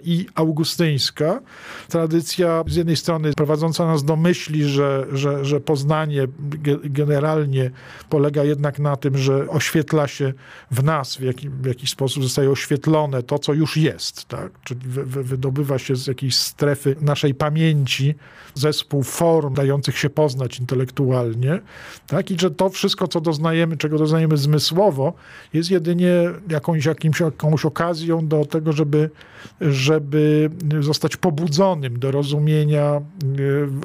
i 0.05 0.27
augustyńska. 0.35 1.41
Tradycja 1.89 2.65
z 2.67 2.77
jednej 2.77 2.97
strony 2.97 3.33
prowadząca 3.33 3.87
nas 3.87 4.05
do 4.05 4.17
myśli, 4.17 4.65
że 4.65 4.91
że, 5.13 5.45
że, 5.45 5.61
poznanie 5.61 6.27
generalnie 6.85 7.71
polega 8.09 8.45
jednak 8.45 8.79
na 8.79 8.97
tym, 8.97 9.19
że 9.19 9.49
oświetla 9.49 10.09
się 10.09 10.33
w 10.71 10.83
nas, 10.83 11.17
w, 11.17 11.21
jaki, 11.21 11.51
w 11.51 11.67
jakiś 11.67 11.91
sposób 11.91 12.23
zostaje 12.23 12.51
oświetlone 12.51 13.23
to, 13.23 13.39
co 13.39 13.53
już 13.53 13.77
jest, 13.77 14.25
tak? 14.25 14.53
czyli 14.65 14.81
wy, 14.85 15.25
wydobywa 15.25 15.79
się 15.79 15.97
z 15.97 16.07
jakiejś 16.07 16.37
strefy 16.37 16.97
naszej 17.01 17.35
pamięci 17.35 18.15
zespół 18.55 19.03
form 19.03 19.55
dających 19.55 19.99
się 19.99 20.11
poznać 20.11 20.59
intelektualnie, 20.59 21.61
tak? 22.07 22.31
i 22.31 22.41
że 22.41 22.51
to 22.51 22.69
wszystko, 22.69 23.09
co 23.09 23.21
doznajemy, 23.21 23.77
czego 23.77 23.99
doznajemy 23.99 24.37
zmysłowo, 24.37 25.13
jest 25.53 25.71
jedynie 25.71 26.13
jakąś, 26.49 26.85
jakimś, 26.85 27.21
jakąś 27.21 27.65
okazją 27.65 28.29
do 28.29 28.45
tego, 28.45 28.73
żeby, 28.73 29.11
żeby 29.61 30.51
zostać 30.81 31.17
pobudzonym 31.17 31.99
do 31.99 32.11
rozumienia 32.11 32.85
e, 32.85 33.01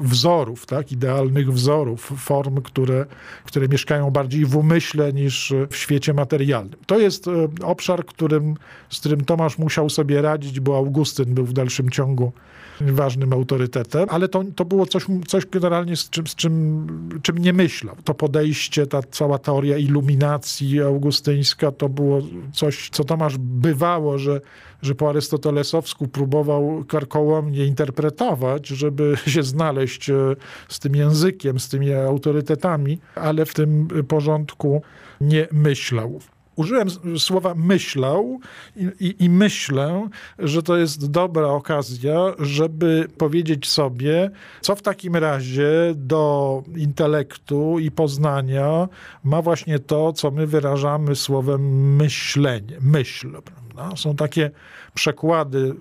wzorów, 0.02 0.66
tak? 0.66 0.92
idealnych 0.92 1.52
wzorów, 1.52 2.12
form, 2.16 2.62
które, 2.62 3.06
które 3.44 3.68
mieszkają 3.68 4.10
bardziej 4.10 4.44
w 4.44 4.56
umyśle 4.56 5.12
niż 5.12 5.54
w 5.70 5.76
świecie 5.76 6.14
materialnym. 6.14 6.78
To 6.86 6.98
jest 6.98 7.28
e, 7.28 7.48
obszar, 7.62 8.06
którym, 8.06 8.54
z 8.90 9.00
którym 9.00 9.24
Tomasz 9.24 9.58
musiał 9.58 9.90
sobie 9.90 10.22
radzić, 10.22 10.60
bo 10.60 10.76
Augustyn 10.76 11.34
był 11.34 11.46
w 11.46 11.52
dalszym 11.52 11.90
ciągu 11.90 12.32
ważnym 12.80 13.32
autorytetem, 13.32 14.06
ale 14.10 14.28
to, 14.28 14.44
to 14.56 14.64
było 14.64 14.86
coś, 14.86 15.06
coś 15.26 15.46
generalnie 15.46 15.96
z, 15.96 16.10
czym, 16.10 16.26
z 16.26 16.34
czym, 16.34 16.86
czym 17.22 17.38
nie 17.38 17.52
myślał. 17.52 17.96
To 18.04 18.14
podejście, 18.14 18.86
ta 18.86 19.02
cała 19.02 19.38
teoria 19.38 19.78
iluminacji 19.78 20.82
augustyńska, 20.82 21.72
to 21.72 21.88
było 21.88 22.22
coś, 22.52 22.90
co 22.90 23.04
Tomasz 23.04 23.38
bywało, 23.38 24.18
że, 24.18 24.40
że 24.82 24.94
po 24.94 25.08
arystotelesowsku 25.08 26.08
próbował 26.08 26.84
karkołomnie 26.88 27.64
interpretować, 27.64 28.66
żeby 28.66 29.16
się 29.26 29.42
znaleźć 29.42 30.10
e, 30.10 30.36
z 30.68 30.78
tym 30.78 30.96
językiem, 30.96 31.60
z 31.60 31.68
tymi 31.68 31.92
autorytetami, 31.92 32.98
ale 33.14 33.46
w 33.46 33.54
tym 33.54 33.88
porządku 34.08 34.82
nie 35.20 35.48
myślał 35.52 36.20
użyłem 36.56 36.88
słowa 37.18 37.54
myślał 37.54 38.40
i, 38.76 38.88
i, 39.00 39.24
i, 39.24 39.30
myślę, 39.30 40.08
że 40.38 40.62
to 40.62 40.76
jest 40.76 41.10
dobra 41.10 41.46
okazja, 41.46 42.34
żeby 42.38 43.08
powiedzieć 43.18 43.68
sobie, 43.68 44.30
co 44.60 44.76
w 44.76 44.82
takim 44.82 45.16
razie 45.16 45.68
do 45.94 46.62
intelektu 46.76 47.78
i 47.78 47.90
poznania 47.90 48.88
ma 49.24 49.42
właśnie 49.42 49.78
to, 49.78 50.12
co 50.12 50.30
my 50.30 50.46
wyrażamy 50.46 51.16
słowem 51.16 51.96
myślenie, 51.96 52.76
myśl. 52.80 53.36
Prawda? 53.44 53.96
Są 53.96 54.16
takie 54.16 54.50
przekłady 54.94 55.74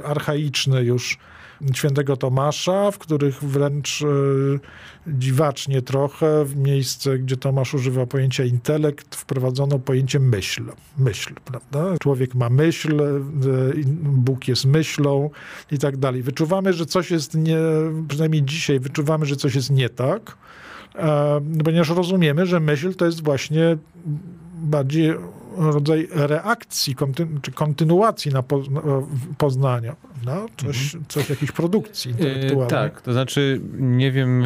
e, 0.00 0.06
archaiczne 0.06 0.82
już 0.82 1.18
świętego 1.74 2.16
Tomasza, 2.16 2.90
w 2.90 2.98
których 2.98 3.44
wręcz 3.44 4.02
e, 4.02 4.06
dziwacznie 5.06 5.82
trochę 5.82 6.44
w 6.44 6.56
miejsce, 6.56 7.18
gdzie 7.18 7.36
Tomasz 7.36 7.74
używa 7.74 8.06
pojęcia 8.06 8.44
intelekt, 8.44 9.16
wprowadzono 9.16 9.78
pojęcie 9.78 10.20
myśl. 10.20 10.64
Myśl, 10.98 11.34
prawda? 11.44 11.98
Człowiek 11.98 12.34
ma 12.34 12.50
myśl, 12.50 13.00
e, 13.00 13.20
Bóg 14.02 14.48
jest 14.48 14.64
myślą 14.64 15.30
i 15.70 15.78
tak 15.78 15.96
dalej. 15.96 16.22
Wyczuwamy, 16.22 16.72
że 16.72 16.86
coś 16.86 17.10
jest 17.10 17.34
nie, 17.34 17.58
przynajmniej 18.08 18.42
dzisiaj 18.42 18.80
wyczuwamy, 18.80 19.26
że 19.26 19.36
coś 19.36 19.54
jest 19.54 19.70
nie 19.70 19.88
tak, 19.88 20.36
ponieważ 21.64 21.90
rozumiemy, 21.90 22.46
że 22.46 22.60
myśl 22.60 22.94
to 22.94 23.06
jest 23.06 23.24
właśnie 23.24 23.76
bardziej 24.54 25.14
rodzaj 25.56 26.08
reakcji, 26.10 26.94
kontyn 26.94 27.40
czy 27.42 27.52
kontynuacji 27.52 28.32
na 28.32 28.42
po, 28.42 28.62
poznania, 29.38 29.96
no? 30.26 30.46
coś, 30.56 30.84
mhm. 30.84 31.04
coś 31.08 31.30
jakiejś 31.30 31.52
produkcji 31.52 32.10
intelektualnej. 32.10 32.68
tak, 32.68 33.02
to 33.02 33.12
znaczy 33.12 33.60
nie 33.78 34.12
wiem, 34.12 34.44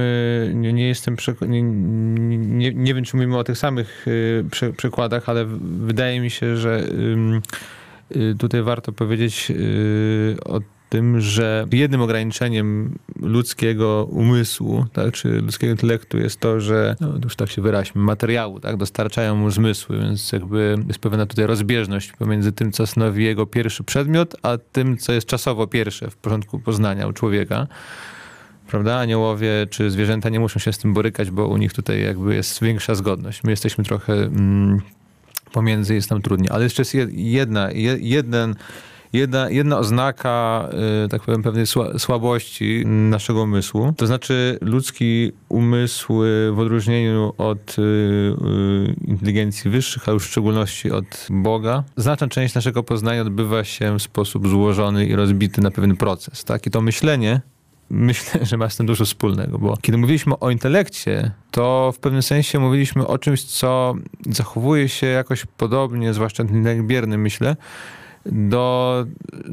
nie, 0.55 0.73
nie 0.73 0.89
jestem 0.89 1.17
nie, 1.41 1.63
nie, 1.63 2.75
nie, 2.75 2.95
wiem, 2.95 3.05
czy 3.05 3.17
mówimy 3.17 3.39
o 3.39 3.45
tych 3.45 3.59
samych 3.59 4.07
przykładach, 4.77 5.29
ale 5.29 5.45
wydaje 5.81 6.21
mi 6.21 6.31
się, 6.31 6.57
że 6.57 6.85
tutaj 8.39 8.63
warto 8.63 8.93
powiedzieć 8.93 9.53
o 10.45 10.61
tym, 10.89 11.21
że 11.21 11.67
jednym 11.73 12.03
ograniczeniem 12.03 12.99
ludzkiego 13.21 14.05
umysłu, 14.11 14.87
tak, 14.93 15.13
czy 15.13 15.29
ludzkiego 15.29 15.71
intelektu 15.71 16.19
jest 16.19 16.41
to, 16.41 16.61
że, 16.61 16.97
no 17.01 17.13
już 17.25 17.37
tak 17.37 17.51
się 17.51 17.63
wyraźmy, 17.63 18.03
materiału, 18.03 18.61
tak, 18.61 18.77
dostarczają 18.77 19.37
mu 19.37 19.51
zmysły, 19.51 19.99
więc 19.99 20.33
jakby 20.33 20.79
jest 20.89 20.99
pewna 20.99 21.27
tutaj 21.27 21.47
rozbieżność 21.47 22.13
pomiędzy 22.13 22.53
tym, 22.53 22.73
co 22.73 22.87
stanowi 22.87 23.25
jego 23.25 23.47
pierwszy 23.47 23.85
przedmiot, 23.85 24.37
a 24.43 24.59
tym, 24.59 24.97
co 24.97 25.13
jest 25.13 25.27
czasowo 25.27 25.67
pierwsze 25.67 26.11
w 26.11 26.17
porządku 26.17 26.59
poznania 26.59 27.07
u 27.07 27.13
człowieka. 27.13 27.67
Prawda? 28.67 28.99
Aniołowie 28.99 29.67
czy 29.71 29.91
zwierzęta 29.91 30.29
nie 30.29 30.41
muszą 30.41 30.61
się 30.61 30.73
z 30.73 30.79
tym 30.79 30.95
borykać, 30.95 31.31
bo 31.31 31.49
u 31.49 31.57
nich 31.57 31.73
tutaj 31.73 32.03
jakby 32.03 32.35
jest 32.35 32.63
większa 32.63 32.95
zgodność. 32.95 33.45
My 33.45 33.51
jesteśmy 33.51 33.85
trochę 33.85 34.13
mm, 34.13 34.81
pomiędzy, 35.53 35.95
jest 35.95 36.11
nam 36.11 36.23
trudniej. 36.23 36.51
Ale 36.53 36.65
jeszcze 36.65 36.81
jest 36.81 36.95
jedna, 37.13 37.69
jeden 38.01 38.55
jedna, 39.17 39.51
jedna 39.51 39.79
oznaka, 39.79 40.69
y, 41.05 41.09
tak 41.09 41.23
powiem, 41.23 41.43
pewnej 41.43 41.65
słabości 41.99 42.87
naszego 42.87 43.43
umysłu. 43.43 43.93
To 43.97 44.07
znaczy 44.07 44.59
ludzki 44.61 45.33
umysł 45.49 46.15
w 46.53 46.59
odróżnieniu 46.59 47.33
od 47.39 47.79
y, 47.79 47.83
y, 47.83 48.95
inteligencji 49.07 49.71
wyższych, 49.71 50.09
a 50.09 50.13
już 50.13 50.25
w 50.25 50.31
szczególności 50.31 50.91
od 50.91 51.27
Boga, 51.31 51.85
znaczna 51.97 52.29
część 52.29 52.55
naszego 52.55 52.83
poznania 52.83 53.21
odbywa 53.23 53.65
się 53.65 53.99
w 53.99 54.03
sposób 54.03 54.49
złożony 54.49 55.07
i 55.07 55.15
rozbity 55.15 55.61
na 55.61 55.71
pewien 55.71 55.97
proces. 55.97 56.45
Tak? 56.45 56.67
I 56.67 56.71
to 56.71 56.81
myślenie 56.81 57.41
myślę, 57.91 58.47
że 58.47 58.57
ma 58.57 58.71
z 58.71 58.77
tym 58.77 58.87
dużo 58.87 59.05
wspólnego, 59.05 59.59
bo 59.59 59.77
kiedy 59.77 59.99
mówiliśmy 59.99 60.39
o 60.39 60.51
intelekcie, 60.51 61.31
to 61.51 61.93
w 61.93 61.99
pewnym 61.99 62.23
sensie 62.23 62.59
mówiliśmy 62.59 63.07
o 63.07 63.19
czymś, 63.19 63.45
co 63.45 63.95
zachowuje 64.31 64.89
się 64.89 65.07
jakoś 65.07 65.45
podobnie, 65.57 66.15
zwłaszcza 66.15 66.43
intelekt 66.43 66.83
bierny, 66.83 67.19
myślę, 67.19 67.57
do, 68.33 69.07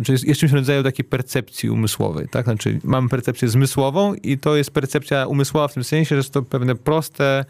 czy 0.05 0.11
jest, 0.11 0.23
jest 0.23 0.39
czymś 0.39 0.51
w 0.51 0.55
rodzaju 0.55 0.83
takiej 0.83 1.05
percepcji 1.05 1.69
umysłowej, 1.69 2.27
tak? 2.29 2.45
Znaczy 2.45 2.79
mamy 2.83 3.09
percepcję 3.09 3.47
zmysłową 3.47 4.13
i 4.13 4.37
to 4.37 4.55
jest 4.55 4.71
percepcja 4.71 5.27
umysłowa 5.27 5.67
w 5.67 5.73
tym 5.73 5.83
sensie, 5.83 6.09
że 6.09 6.15
jest 6.15 6.33
to 6.33 6.41
pewne 6.41 6.75
proste, 6.75 7.45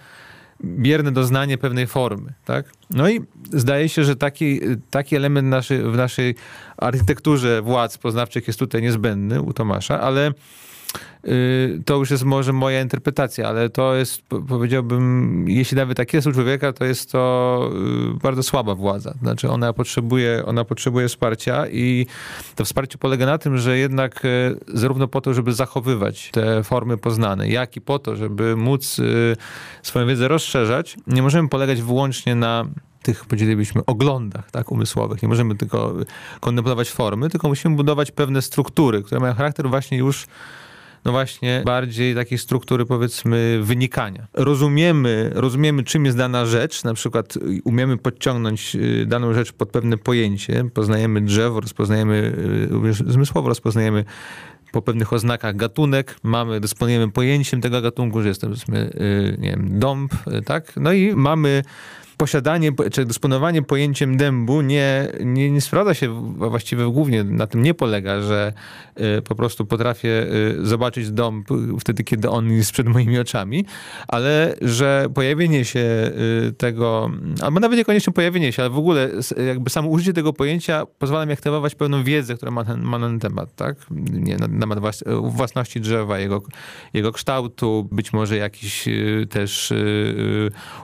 bierne 0.63 1.11
doznanie 1.11 1.57
pewnej 1.57 1.87
formy, 1.87 2.33
tak? 2.45 2.65
No 2.89 3.09
i 3.09 3.21
zdaje 3.53 3.89
się, 3.89 4.03
że 4.03 4.15
taki, 4.15 4.59
taki 4.89 5.15
element 5.15 5.47
naszej, 5.47 5.83
w 5.83 5.95
naszej 5.95 6.35
architekturze 6.77 7.61
władz 7.61 7.97
poznawczych 7.97 8.47
jest 8.47 8.59
tutaj 8.59 8.81
niezbędny 8.81 9.41
u 9.41 9.53
Tomasza, 9.53 10.01
ale 10.01 10.31
to 11.85 11.95
już 11.95 12.11
jest 12.11 12.23
może 12.23 12.53
moja 12.53 12.81
interpretacja, 12.81 13.47
ale 13.47 13.69
to 13.69 13.95
jest, 13.95 14.21
powiedziałbym, 14.47 15.45
jeśli 15.49 15.77
nawet 15.77 15.97
tak 15.97 16.13
jest 16.13 16.27
u 16.27 16.31
człowieka, 16.31 16.73
to 16.73 16.85
jest 16.85 17.11
to 17.11 17.71
y, 18.15 18.19
bardzo 18.19 18.43
słaba 18.43 18.75
władza. 18.75 19.13
Znaczy 19.21 19.49
ona 19.49 19.73
potrzebuje, 19.73 20.45
ona 20.45 20.65
potrzebuje 20.65 21.07
wsparcia 21.07 21.67
i 21.67 22.05
to 22.55 22.65
wsparcie 22.65 22.97
polega 22.97 23.25
na 23.25 23.37
tym, 23.37 23.57
że 23.57 23.77
jednak 23.77 24.25
y, 24.25 24.59
zarówno 24.67 25.07
po 25.07 25.21
to, 25.21 25.33
żeby 25.33 25.53
zachowywać 25.53 26.29
te 26.31 26.63
formy 26.63 26.97
poznane, 26.97 27.47
jak 27.47 27.75
i 27.75 27.81
po 27.81 27.99
to, 27.99 28.15
żeby 28.15 28.55
móc 28.55 28.97
swoją 29.83 30.07
wiedzę 30.07 30.27
rozszerzać, 30.27 30.97
nie 31.07 31.21
możemy 31.21 31.49
polegać 31.49 31.81
wyłącznie 31.81 32.35
na 32.35 32.65
tych, 33.03 33.25
powiedzielibyśmy, 33.25 33.85
oglądach 33.85 34.51
tak, 34.51 34.71
umysłowych. 34.71 35.21
Nie 35.21 35.27
możemy 35.27 35.55
tylko 35.55 35.93
kontemplować 36.39 36.89
formy, 36.89 37.29
tylko 37.29 37.47
musimy 37.47 37.75
budować 37.75 38.11
pewne 38.11 38.41
struktury, 38.41 39.03
które 39.03 39.21
mają 39.21 39.33
charakter 39.33 39.69
właśnie 39.69 39.97
już 39.97 40.27
no 41.05 41.11
właśnie 41.11 41.61
bardziej 41.65 42.15
takiej 42.15 42.37
struktury 42.37 42.85
powiedzmy 42.85 43.59
wynikania. 43.63 44.27
Rozumiemy, 44.33 45.31
rozumiemy 45.33 45.83
czym 45.83 46.05
jest 46.05 46.17
dana 46.17 46.45
rzecz, 46.45 46.83
na 46.83 46.93
przykład 46.93 47.33
umiemy 47.63 47.97
podciągnąć 47.97 48.75
y, 48.75 49.05
daną 49.05 49.33
rzecz 49.33 49.51
pod 49.51 49.69
pewne 49.69 49.97
pojęcie, 49.97 50.65
poznajemy 50.73 51.21
drzewo, 51.21 51.59
rozpoznajemy, 51.59 52.33
y, 52.85 53.11
zmysłowo 53.11 53.49
rozpoznajemy 53.49 54.05
po 54.71 54.81
pewnych 54.81 55.13
oznakach 55.13 55.55
gatunek, 55.55 56.15
mamy, 56.23 56.59
dysponujemy 56.59 57.11
pojęciem 57.11 57.61
tego 57.61 57.81
gatunku, 57.81 58.21
że 58.21 58.27
jest 58.27 58.41
to 58.41 58.47
powiedzmy, 58.47 58.89
y, 58.95 59.37
nie 59.39 59.49
wiem, 59.49 59.79
dąb, 59.79 60.13
tak? 60.45 60.73
No 60.75 60.93
i 60.93 61.15
mamy 61.15 61.63
posiadanie, 62.23 62.71
czy 62.91 63.05
dysponowanie 63.05 63.61
pojęciem 63.61 64.17
dębu 64.17 64.61
nie, 64.61 65.07
nie, 65.25 65.51
nie 65.51 65.61
sprawdza 65.61 65.93
się 65.93 66.33
właściwie 66.37 66.85
głównie 66.85 67.23
na 67.23 67.47
tym 67.47 67.63
nie 67.63 67.73
polega, 67.73 68.21
że 68.21 68.53
y, 69.17 69.21
po 69.21 69.35
prostu 69.35 69.65
potrafię 69.65 70.27
y, 70.59 70.65
zobaczyć 70.65 71.11
dąb 71.11 71.47
wtedy, 71.79 72.03
kiedy 72.03 72.29
on 72.29 72.51
jest 72.51 72.71
przed 72.71 72.87
moimi 72.87 73.19
oczami, 73.19 73.65
ale 74.07 74.55
że 74.61 75.05
pojawienie 75.13 75.65
się 75.65 75.79
y, 75.79 76.53
tego, 76.57 77.11
albo 77.41 77.59
nawet 77.59 77.77
niekoniecznie 77.77 78.13
pojawienie 78.13 78.51
się, 78.51 78.61
ale 78.63 78.69
w 78.69 78.77
ogóle 78.77 79.09
jakby 79.47 79.69
samo 79.69 79.89
użycie 79.89 80.13
tego 80.13 80.33
pojęcia 80.33 80.85
pozwala 80.99 81.25
mi 81.25 81.33
aktywować 81.33 81.75
pewną 81.75 82.03
wiedzę, 82.03 82.35
która 82.35 82.51
ma, 82.51 82.63
ma 82.77 82.99
na 82.99 83.07
ten 83.07 83.19
temat, 83.19 83.55
tak? 83.55 83.75
Nie, 84.11 84.37
na, 84.37 84.47
temat 84.59 84.79
własności 85.21 85.81
drzewa, 85.81 86.19
jego, 86.19 86.41
jego 86.93 87.11
kształtu, 87.11 87.87
być 87.91 88.13
może 88.13 88.37
jakichś 88.37 88.85
też 89.29 89.73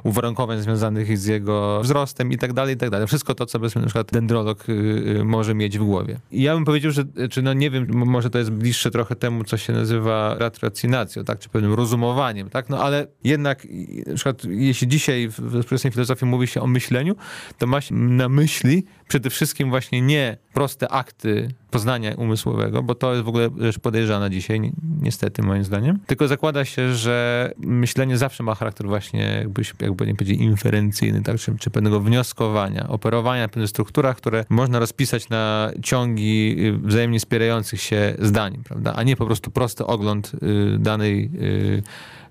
uwarunkowań 0.04 0.62
związanych 0.62 1.18
z 1.18 1.29
jego 1.30 1.82
wzrostem 1.82 2.32
i 2.32 2.38
tak 2.38 2.54
dalej, 2.54 2.76
i 2.76 2.78
tak 2.78 2.90
dalej. 2.90 3.08
Wszystko 3.08 3.36
to, 3.36 3.46
co 3.46 3.60
na 3.60 3.86
przykład 3.86 4.12
dendrolog 4.12 4.70
y, 4.70 4.72
y, 4.72 5.24
może 5.24 5.56
mieć 5.56 5.80
w 5.80 5.84
głowie. 5.84 6.20
I 6.32 6.42
ja 6.42 6.56
bym 6.56 6.66
powiedział, 6.66 6.92
że, 6.92 7.04
czy 7.32 7.42
no 7.42 7.54
nie 7.54 7.70
wiem, 7.70 7.88
może 7.94 8.30
to 8.30 8.38
jest 8.38 8.52
bliższe 8.52 8.92
trochę 8.92 9.16
temu, 9.16 9.44
co 9.44 9.58
się 9.58 9.74
nazywa 9.74 10.36
racjonacją, 10.62 11.24
tak, 11.24 11.40
czy 11.40 11.50
pewnym 11.50 11.74
rozumowaniem, 11.74 12.50
tak, 12.50 12.70
no 12.70 12.84
ale 12.84 13.08
jednak 13.24 13.68
na 14.08 14.16
przykład 14.16 14.44
jeśli 14.46 14.88
dzisiaj 14.88 15.28
w 15.28 15.34
współczesnej 15.34 15.94
filozofii 15.94 16.26
mówi 16.26 16.48
się 16.48 16.62
o 16.62 16.68
myśleniu, 16.68 17.16
to 17.58 17.68
ma 17.68 17.82
się 17.82 17.96
na 17.96 18.30
myśli 18.30 18.86
przede 19.08 19.30
wszystkim 19.30 19.70
właśnie 19.70 20.02
nie 20.02 20.38
proste 20.54 20.90
akty 20.90 21.48
poznania 21.72 22.16
umysłowego, 22.16 22.84
bo 22.84 22.96
to 22.96 23.12
jest 23.12 23.26
w 23.26 23.28
ogóle 23.28 23.50
rzecz 23.58 23.80
podejrzana 23.80 24.30
dzisiaj, 24.30 24.60
ni 24.60 24.72
niestety 25.02 25.42
moim 25.42 25.64
zdaniem. 25.64 26.00
Tylko 26.08 26.28
zakłada 26.28 26.66
się, 26.66 26.96
że 26.96 27.52
myślenie 27.58 28.18
zawsze 28.18 28.44
ma 28.44 28.56
charakter 28.56 28.88
właśnie 28.88 29.22
jakby, 29.40 29.62
jakby 29.82 30.08
nie 30.08 30.16
powiedzieć 30.16 30.42
inferencyjny, 30.42 31.22
tak? 31.22 31.38
czy, 31.38 31.56
czy 31.60 31.70
pewnego 31.70 32.00
wnioskowania, 32.00 32.88
operowania 32.88 33.48
w 33.48 33.52
pewnych 33.52 33.70
strukturach, 33.70 34.18
które 34.18 34.46
można 34.50 34.80
rozpisać 34.80 35.30
na 35.30 35.72
ciągi 35.84 36.56
y, 36.60 36.88
wzajemnie 36.88 37.20
wspierających 37.20 37.82
się 37.82 38.16
zdań, 38.20 38.58
prawda? 38.64 38.94
a 38.96 39.04
nie 39.04 39.16
po 39.16 39.26
prostu 39.26 39.52
prosty 39.52 39.86
ogląd 39.86 40.32
y, 40.34 40.80
danej 40.80 41.32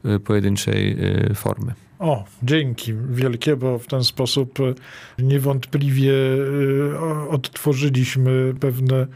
y, 0.04 0.20
pojedynczej 0.20 0.96
formy. 1.34 1.74
O, 1.98 2.24
dzięki 2.42 2.94
wielkie, 3.10 3.56
bo 3.56 3.78
w 3.78 3.86
ten 3.86 4.04
sposób 4.04 4.58
niewątpliwie 5.18 6.12
odtworzyliśmy 7.30 8.54
pewne 8.60 9.06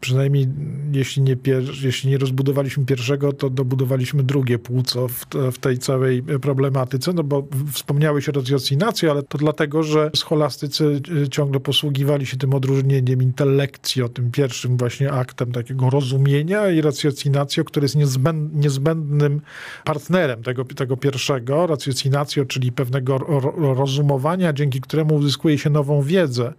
przynajmniej 0.00 0.48
jeśli 0.92 1.22
nie, 1.22 1.36
jeśli 1.82 2.10
nie 2.10 2.18
rozbudowaliśmy 2.18 2.84
pierwszego, 2.84 3.32
to 3.32 3.50
dobudowaliśmy 3.50 4.22
drugie 4.22 4.58
płuco 4.58 5.08
w, 5.08 5.26
w, 5.52 5.58
tej 5.58 5.78
całej 5.78 6.22
problematyce, 6.22 7.12
no 7.12 7.24
bo 7.24 7.46
wspomniałeś 7.72 8.28
o 8.28 8.32
racjocynacji, 8.32 9.08
ale 9.08 9.22
to 9.22 9.38
dlatego, 9.38 9.82
że 9.82 10.10
scholastycy 10.16 11.00
e, 11.24 11.28
ciągle 11.28 11.60
posługiwali 11.60 12.26
się 12.26 12.36
tym 12.36 12.54
odróżnieniem 12.54 13.22
intelekcjo, 13.22 14.08
tym 14.08 14.30
pierwszym 14.30 14.76
właśnie 14.76 15.12
aktem 15.12 15.52
takiego 15.52 15.90
rozumienia 15.90 16.70
i 16.70 16.80
racjocinacjo, 16.80 17.64
który 17.64 17.84
jest 17.84 17.96
niezbęd, 17.96 18.54
niezbędnym 18.54 19.40
partnerem 19.84 20.42
tego, 20.42 20.64
tego 20.64 20.96
pierwszego, 20.96 21.66
racjocinacjo, 21.66 22.44
czyli 22.44 22.72
pewnego 22.72 23.18
rozumowania, 23.76 24.52
dzięki 24.52 24.80
któremu 24.80 25.14
uzyskuje 25.14 25.58
się 25.58 25.70
nową 25.70 26.02
wiedzę. 26.02 26.52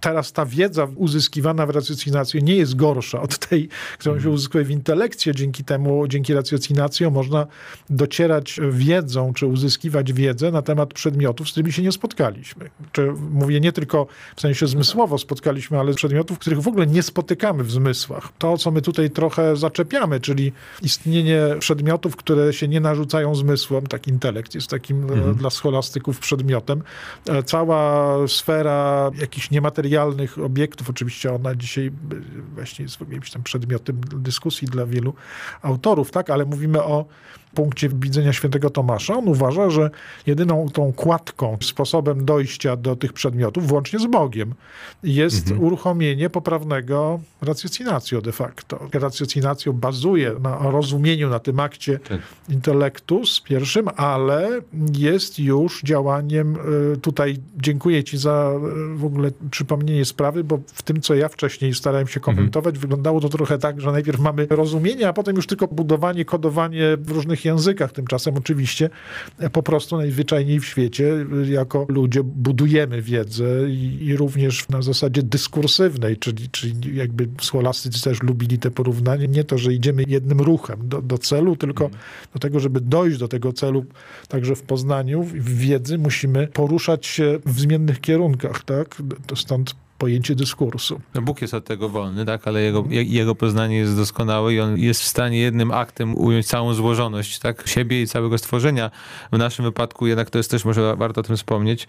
Teraz 0.00 0.32
ta 0.32 0.46
wiedza 0.46 0.88
uzyskiwana 0.96 1.66
w 1.66 1.70
racjocinacjo 1.70 2.40
nie 2.40 2.56
jest 2.56 2.76
gorsza 2.80 3.22
od 3.22 3.38
tej, 3.38 3.68
którą 3.98 4.14
się 4.14 4.16
mhm. 4.16 4.34
uzyskuje 4.34 4.64
w 4.64 4.70
intelekcie. 4.70 5.34
Dzięki 5.34 5.64
temu, 5.64 6.08
dzięki 6.08 6.34
racjocinacjom 6.34 7.14
można 7.14 7.46
docierać 7.90 8.60
wiedzą, 8.70 9.32
czy 9.34 9.46
uzyskiwać 9.46 10.12
wiedzę 10.12 10.50
na 10.50 10.62
temat 10.62 10.94
przedmiotów, 10.94 11.48
z 11.48 11.50
którymi 11.50 11.72
się 11.72 11.82
nie 11.82 11.92
spotkaliśmy. 11.92 12.70
Czy 12.92 13.12
mówię 13.30 13.60
nie 13.60 13.72
tylko 13.72 14.06
w 14.36 14.40
sensie 14.40 14.66
zmysłowo 14.66 15.18
spotkaliśmy, 15.18 15.78
ale 15.78 15.94
przedmiotów, 15.94 16.38
których 16.38 16.60
w 16.60 16.68
ogóle 16.68 16.86
nie 16.86 17.02
spotykamy 17.02 17.64
w 17.64 17.70
zmysłach. 17.70 18.28
To, 18.38 18.58
co 18.58 18.70
my 18.70 18.82
tutaj 18.82 19.10
trochę 19.10 19.56
zaczepiamy, 19.56 20.20
czyli 20.20 20.52
istnienie 20.82 21.40
przedmiotów, 21.58 22.16
które 22.16 22.52
się 22.52 22.68
nie 22.68 22.80
narzucają 22.80 23.34
zmysłom, 23.34 23.86
tak 23.86 24.08
intelekt 24.08 24.54
jest 24.54 24.68
takim 24.68 25.10
e, 25.10 25.12
mhm. 25.12 25.34
dla 25.34 25.50
scholastyków 25.50 26.18
przedmiotem. 26.18 26.82
E, 27.28 27.42
cała 27.42 28.14
sfera 28.28 29.10
jakichś 29.20 29.50
niematerialnych 29.50 30.38
obiektów, 30.38 30.90
oczywiście 30.90 31.34
ona 31.34 31.54
dzisiaj 31.54 31.90
właśnie 32.70 32.82
jest 32.82 33.00
jakimś 33.00 33.30
tam 33.30 33.42
przedmiotem 33.42 34.00
dyskusji 34.00 34.68
dla 34.68 34.86
wielu 34.86 35.14
autorów, 35.62 36.10
tak? 36.10 36.30
Ale 36.30 36.44
mówimy 36.44 36.82
o 36.82 37.04
punkcie 37.54 37.88
widzenia 37.88 38.32
świętego 38.32 38.70
Tomasza, 38.70 39.14
on 39.14 39.28
uważa, 39.28 39.70
że 39.70 39.90
jedyną 40.26 40.68
tą 40.72 40.92
kładką, 40.92 41.58
sposobem 41.62 42.24
dojścia 42.24 42.76
do 42.76 42.96
tych 42.96 43.12
przedmiotów, 43.12 43.68
włącznie 43.68 43.98
z 43.98 44.06
Bogiem, 44.06 44.54
jest 45.02 45.50
mhm. 45.50 45.66
uruchomienie 45.66 46.30
poprawnego 46.30 47.20
racjocinacjo 47.42 48.20
de 48.20 48.32
facto. 48.32 48.88
Racjocinacjo 48.92 49.72
bazuje 49.72 50.32
na 50.42 50.70
rozumieniu, 50.70 51.28
na 51.28 51.38
tym 51.38 51.60
akcie 51.60 51.98
tak. 51.98 52.20
intellectus 52.48 53.40
pierwszym, 53.40 53.88
ale 53.96 54.48
jest 54.92 55.38
już 55.38 55.82
działaniem, 55.82 56.56
y, 56.94 56.96
tutaj 56.96 57.36
dziękuję 57.56 58.04
ci 58.04 58.18
za 58.18 58.52
y, 58.94 58.94
w 58.94 59.04
ogóle 59.04 59.30
przypomnienie 59.50 60.04
sprawy, 60.04 60.44
bo 60.44 60.58
w 60.66 60.82
tym, 60.82 61.00
co 61.00 61.14
ja 61.14 61.28
wcześniej 61.28 61.74
starałem 61.74 62.08
się 62.08 62.20
komentować, 62.20 62.74
mhm. 62.74 62.80
wyglądało 62.80 63.20
to 63.20 63.28
trochę 63.28 63.58
tak, 63.58 63.80
że 63.80 63.92
najpierw 63.92 64.20
mamy 64.20 64.46
rozumienie, 64.50 65.08
a 65.08 65.12
potem 65.12 65.36
już 65.36 65.46
tylko 65.46 65.68
budowanie, 65.68 66.24
kodowanie 66.24 66.96
w 66.96 67.10
różnych 67.10 67.39
różnych 67.40 67.44
językach. 67.44 67.92
Tymczasem 67.92 68.36
oczywiście 68.36 68.90
po 69.52 69.62
prostu 69.62 69.96
najzwyczajniej 69.96 70.60
w 70.60 70.64
świecie 70.64 71.26
jako 71.44 71.86
ludzie 71.88 72.22
budujemy 72.22 73.02
wiedzę 73.02 73.70
i, 73.70 74.06
i 74.06 74.16
również 74.16 74.68
na 74.68 74.82
zasadzie 74.82 75.22
dyskursywnej, 75.22 76.16
czyli, 76.16 76.48
czyli 76.48 76.96
jakby 76.96 77.28
scholastycy 77.40 78.02
też 78.02 78.22
lubili 78.22 78.58
te 78.58 78.70
porównanie. 78.70 79.28
Nie 79.28 79.44
to, 79.44 79.58
że 79.58 79.72
idziemy 79.74 80.04
jednym 80.08 80.40
ruchem 80.40 80.88
do, 80.88 81.02
do 81.02 81.18
celu, 81.18 81.56
tylko 81.56 81.84
mhm. 81.84 82.02
do 82.34 82.38
tego, 82.38 82.60
żeby 82.60 82.80
dojść 82.80 83.18
do 83.18 83.28
tego 83.28 83.52
celu 83.52 83.84
także 84.28 84.54
w 84.54 84.62
poznaniu, 84.62 85.22
w 85.22 85.58
wiedzy 85.58 85.98
musimy 85.98 86.46
poruszać 86.46 87.06
się 87.06 87.38
w 87.46 87.60
zmiennych 87.60 88.00
kierunkach, 88.00 88.64
tak? 88.64 89.02
To 89.26 89.36
stąd 89.36 89.74
pojęcie 90.00 90.34
dyskursu. 90.34 91.00
No 91.14 91.22
Bóg 91.22 91.42
jest 91.42 91.54
od 91.54 91.64
tego 91.64 91.88
wolny, 91.88 92.24
tak, 92.24 92.48
ale 92.48 92.62
jego, 92.62 92.84
jego 92.90 93.34
poznanie 93.34 93.76
jest 93.76 93.96
doskonałe 93.96 94.54
i 94.54 94.60
on 94.60 94.78
jest 94.78 95.00
w 95.00 95.06
stanie 95.06 95.38
jednym 95.38 95.70
aktem 95.70 96.16
ująć 96.16 96.46
całą 96.46 96.74
złożoność 96.74 97.38
tak, 97.38 97.68
siebie 97.68 98.02
i 98.02 98.06
całego 98.06 98.38
stworzenia. 98.38 98.90
W 99.32 99.38
naszym 99.38 99.64
wypadku 99.64 100.06
jednak 100.06 100.30
to 100.30 100.38
jest 100.38 100.50
też, 100.50 100.64
może 100.64 100.96
warto 100.96 101.20
o 101.20 101.24
tym 101.24 101.36
wspomnieć, 101.36 101.86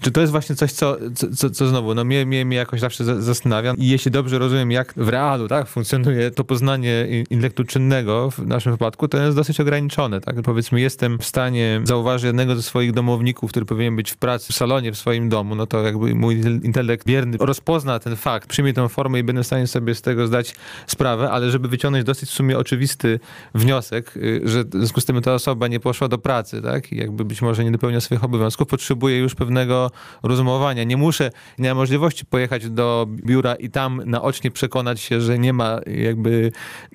czy 0.00 0.10
to 0.10 0.20
jest 0.20 0.30
właśnie 0.30 0.56
coś, 0.56 0.72
co, 0.72 0.96
co, 1.36 1.50
co 1.50 1.66
znowu, 1.66 1.94
no 1.94 2.04
mnie, 2.04 2.26
mnie, 2.26 2.44
mnie 2.44 2.56
jakoś 2.56 2.80
zawsze 2.80 3.22
zastanawia 3.22 3.74
i 3.78 3.88
jeśli 3.88 4.10
dobrze 4.10 4.38
rozumiem, 4.38 4.70
jak 4.70 4.94
w 4.96 5.08
realu, 5.08 5.48
tak, 5.48 5.68
funkcjonuje 5.68 6.30
to 6.30 6.44
poznanie 6.44 7.06
intelektu 7.30 7.64
czynnego 7.64 8.30
w 8.30 8.38
naszym 8.38 8.72
wypadku, 8.72 9.08
to 9.08 9.18
jest 9.18 9.36
dosyć 9.36 9.60
ograniczone, 9.60 10.20
tak. 10.20 10.42
Powiedzmy, 10.42 10.80
jestem 10.80 11.18
w 11.18 11.24
stanie 11.24 11.80
zauważyć 11.84 12.24
jednego 12.24 12.56
ze 12.56 12.62
swoich 12.62 12.92
domowników, 12.92 13.50
który 13.50 13.66
powinien 13.66 13.96
być 13.96 14.10
w 14.10 14.16
pracy 14.16 14.52
w 14.52 14.56
salonie 14.56 14.92
w 14.92 14.98
swoim 14.98 15.28
domu, 15.28 15.54
no 15.54 15.66
to 15.66 15.82
jakby 15.82 16.14
mój 16.14 16.40
intelekt 16.62 17.06
wierny 17.06 17.36
rozpozna 17.40 17.98
ten 17.98 18.16
fakt, 18.16 18.48
przyjmie 18.48 18.72
tę 18.72 18.88
formę 18.88 19.18
i 19.18 19.24
będę 19.24 19.42
w 19.42 19.46
stanie 19.46 19.66
sobie 19.66 19.94
z 19.94 20.02
tego 20.02 20.26
zdać 20.26 20.54
sprawę, 20.86 21.30
ale 21.30 21.50
żeby 21.50 21.68
wyciągnąć 21.68 22.04
dosyć 22.04 22.28
w 22.28 22.32
sumie 22.32 22.58
oczywisty 22.58 23.20
wniosek, 23.54 24.16
y, 24.16 24.40
że 24.44 24.64
w 24.64 24.70
związku 24.72 25.00
z 25.00 25.04
tym 25.04 25.22
ta 25.22 25.34
osoba 25.34 25.68
nie 25.68 25.80
poszła 25.80 26.08
do 26.08 26.18
pracy, 26.18 26.62
tak, 26.62 26.92
i 26.92 26.96
jakby 26.96 27.24
być 27.24 27.42
może 27.42 27.64
nie 27.64 27.70
dopełnia 27.70 28.00
swoich 28.00 28.24
obowiązków, 28.24 28.68
potrzebuje 28.68 29.18
już 29.18 29.34
pewnego 29.34 29.89
rozumowania. 30.22 30.84
Nie 30.84 30.96
muszę, 30.96 31.30
nie 31.58 31.68
mam 31.68 31.76
możliwości 31.76 32.26
pojechać 32.26 32.70
do 32.70 33.06
biura 33.08 33.54
i 33.54 33.70
tam 33.70 34.02
naocznie 34.06 34.50
przekonać 34.50 35.00
się, 35.00 35.20
że 35.20 35.38
nie 35.38 35.52
ma 35.52 35.80
jakby 35.86 36.52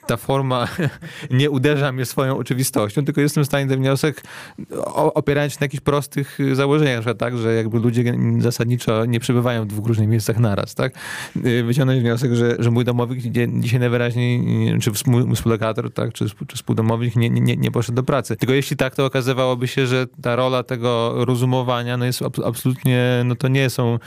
ta 0.07 0.17
forma 0.17 0.67
nie 1.31 1.49
uderza 1.49 1.91
mnie 1.91 2.05
swoją 2.05 2.37
oczywistością, 2.37 3.05
tylko 3.05 3.21
jestem 3.21 3.43
w 3.43 3.47
stanie 3.47 3.67
ten 3.67 3.79
wniosek 3.79 4.23
opierając 4.95 5.53
się 5.53 5.57
na 5.61 5.65
jakichś 5.65 5.83
prostych 5.83 6.37
założeniach, 6.53 7.03
że 7.03 7.15
tak, 7.15 7.37
że 7.37 7.53
jakby 7.53 7.79
ludzie 7.79 8.13
zasadniczo 8.39 9.05
nie 9.05 9.19
przebywają 9.19 9.63
w 9.63 9.67
dwóch 9.67 9.87
różnych 9.87 10.07
miejscach 10.07 10.39
naraz, 10.39 10.75
tak? 10.75 10.93
Wyciągnąć 11.65 12.01
wniosek, 12.01 12.33
że, 12.33 12.55
że 12.59 12.71
mój 12.71 12.85
domowik 12.85 13.19
dzisiaj 13.59 13.79
najwyraźniej, 13.79 14.43
czy 14.81 14.91
mój 15.05 15.35
współlokator, 15.35 15.93
tak, 15.93 16.13
czy, 16.13 16.25
czy 16.47 16.57
współdomowik 16.57 17.15
nie, 17.15 17.29
nie, 17.29 17.57
nie 17.57 17.71
poszedł 17.71 17.95
do 17.95 18.03
pracy. 18.03 18.35
Tylko 18.35 18.53
jeśli 18.53 18.77
tak, 18.77 18.95
to 18.95 19.05
okazywałoby 19.05 19.67
się, 19.67 19.87
że 19.87 20.07
ta 20.21 20.35
rola 20.35 20.63
tego 20.63 21.13
rozumowania 21.25 21.97
no 21.97 22.05
jest 22.05 22.21
absolutnie 22.45 22.84
absolutnie, 22.85 23.23
no 23.25 23.35
to 23.35 23.47
nie 23.47 23.69
są 23.69 23.99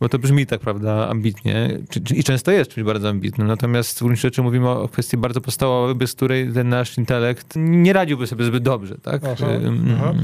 bo 0.00 0.08
to 0.08 0.18
brzmi 0.18 0.46
tak, 0.46 0.60
prawda, 0.60 1.08
ambitnie 1.08 1.78
i 2.14 2.24
często 2.24 2.50
jest 2.50 2.70
czymś 2.70 2.86
bardzo 2.86 3.08
ambitnym. 3.08 3.46
Natomiast 3.46 3.98
w 3.98 4.02
gruncie 4.02 4.20
rzeczy 4.20 4.42
mówimy 4.42 4.68
o 4.68 4.88
kwestii 4.88 5.16
bardzo 5.16 5.40
podstawowej, 5.40 5.94
bez 5.94 6.14
której 6.14 6.52
ten 6.52 6.68
nasz 6.68 6.98
intelekt 6.98 7.52
nie 7.56 7.92
radziłby 7.92 8.26
sobie 8.26 8.44
zbyt 8.44 8.62
dobrze, 8.62 8.98
tak? 8.98 9.22
Aha, 9.24 9.46
aha. 9.96 10.14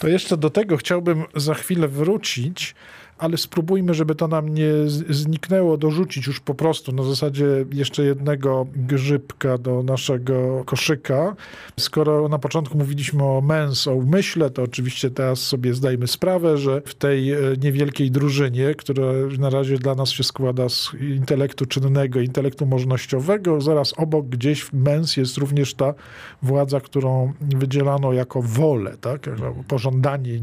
To 0.00 0.08
jeszcze 0.08 0.36
do 0.36 0.50
tego 0.50 0.76
chciałbym 0.76 1.24
za 1.36 1.54
chwilę 1.54 1.88
wrócić, 1.88 2.74
ale 3.18 3.36
spróbujmy, 3.36 3.94
żeby 3.94 4.14
to 4.14 4.28
nam 4.28 4.48
nie 4.48 4.70
zniknęło, 5.10 5.76
dorzucić 5.76 6.26
już 6.26 6.40
po 6.40 6.54
prostu 6.54 6.92
na 6.92 7.02
zasadzie 7.02 7.46
jeszcze 7.72 8.04
jednego 8.04 8.66
grzybka 8.76 9.58
do 9.58 9.82
naszego 9.82 10.64
koszyka. 10.64 11.36
Skoro 11.80 12.28
na 12.28 12.38
początku 12.38 12.78
mówiliśmy 12.78 13.24
o 13.24 13.40
mens, 13.40 13.88
o 13.88 13.94
umyśle, 13.94 14.50
to 14.50 14.62
oczywiście 14.62 15.10
teraz 15.10 15.40
sobie 15.40 15.74
zdajmy 15.74 16.06
sprawę, 16.06 16.58
że 16.58 16.82
w 16.84 16.94
tej 16.94 17.32
e, 17.32 17.38
niewielkiej 17.62 18.10
drużynie, 18.10 18.74
która 18.74 19.04
na 19.38 19.50
razie 19.50 19.78
dla 19.78 19.94
nas 19.94 20.10
się 20.10 20.24
składa 20.24 20.68
z 20.68 20.90
intelektu 21.00 21.66
czynnego, 21.66 22.20
intelektu 22.20 22.66
możnościowego, 22.66 23.60
zaraz 23.60 23.94
obok 23.96 24.26
gdzieś 24.26 24.72
mens 24.72 25.16
jest 25.16 25.36
również 25.36 25.74
ta 25.74 25.94
władza, 26.42 26.80
którą 26.80 27.32
wydzielano 27.40 28.12
jako 28.12 28.42
wolę, 28.42 28.96
tak? 29.00 29.30
pożądanie, 29.68 30.40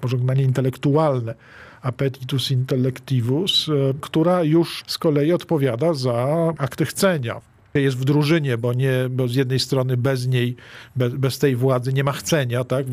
pożądanie 0.00 0.42
intelektualne 0.42 1.34
appetitus 1.82 2.50
intellectivus, 2.50 3.68
e, 3.68 3.94
która 4.00 4.42
już 4.42 4.84
z 4.86 4.98
kolei 4.98 5.32
odpowiada 5.32 5.94
za 5.94 6.26
akty 6.58 6.86
chcenia 6.86 7.40
jest 7.74 7.96
w 7.96 8.04
drużynie, 8.04 8.58
bo, 8.58 8.72
nie, 8.72 8.92
bo 9.10 9.28
z 9.28 9.34
jednej 9.34 9.58
strony 9.58 9.96
bez 9.96 10.26
niej, 10.26 10.56
bez, 10.96 11.14
bez 11.14 11.38
tej 11.38 11.56
władzy 11.56 11.92
nie 11.92 12.04
ma 12.04 12.12
chcenia, 12.12 12.64
tak? 12.64 12.86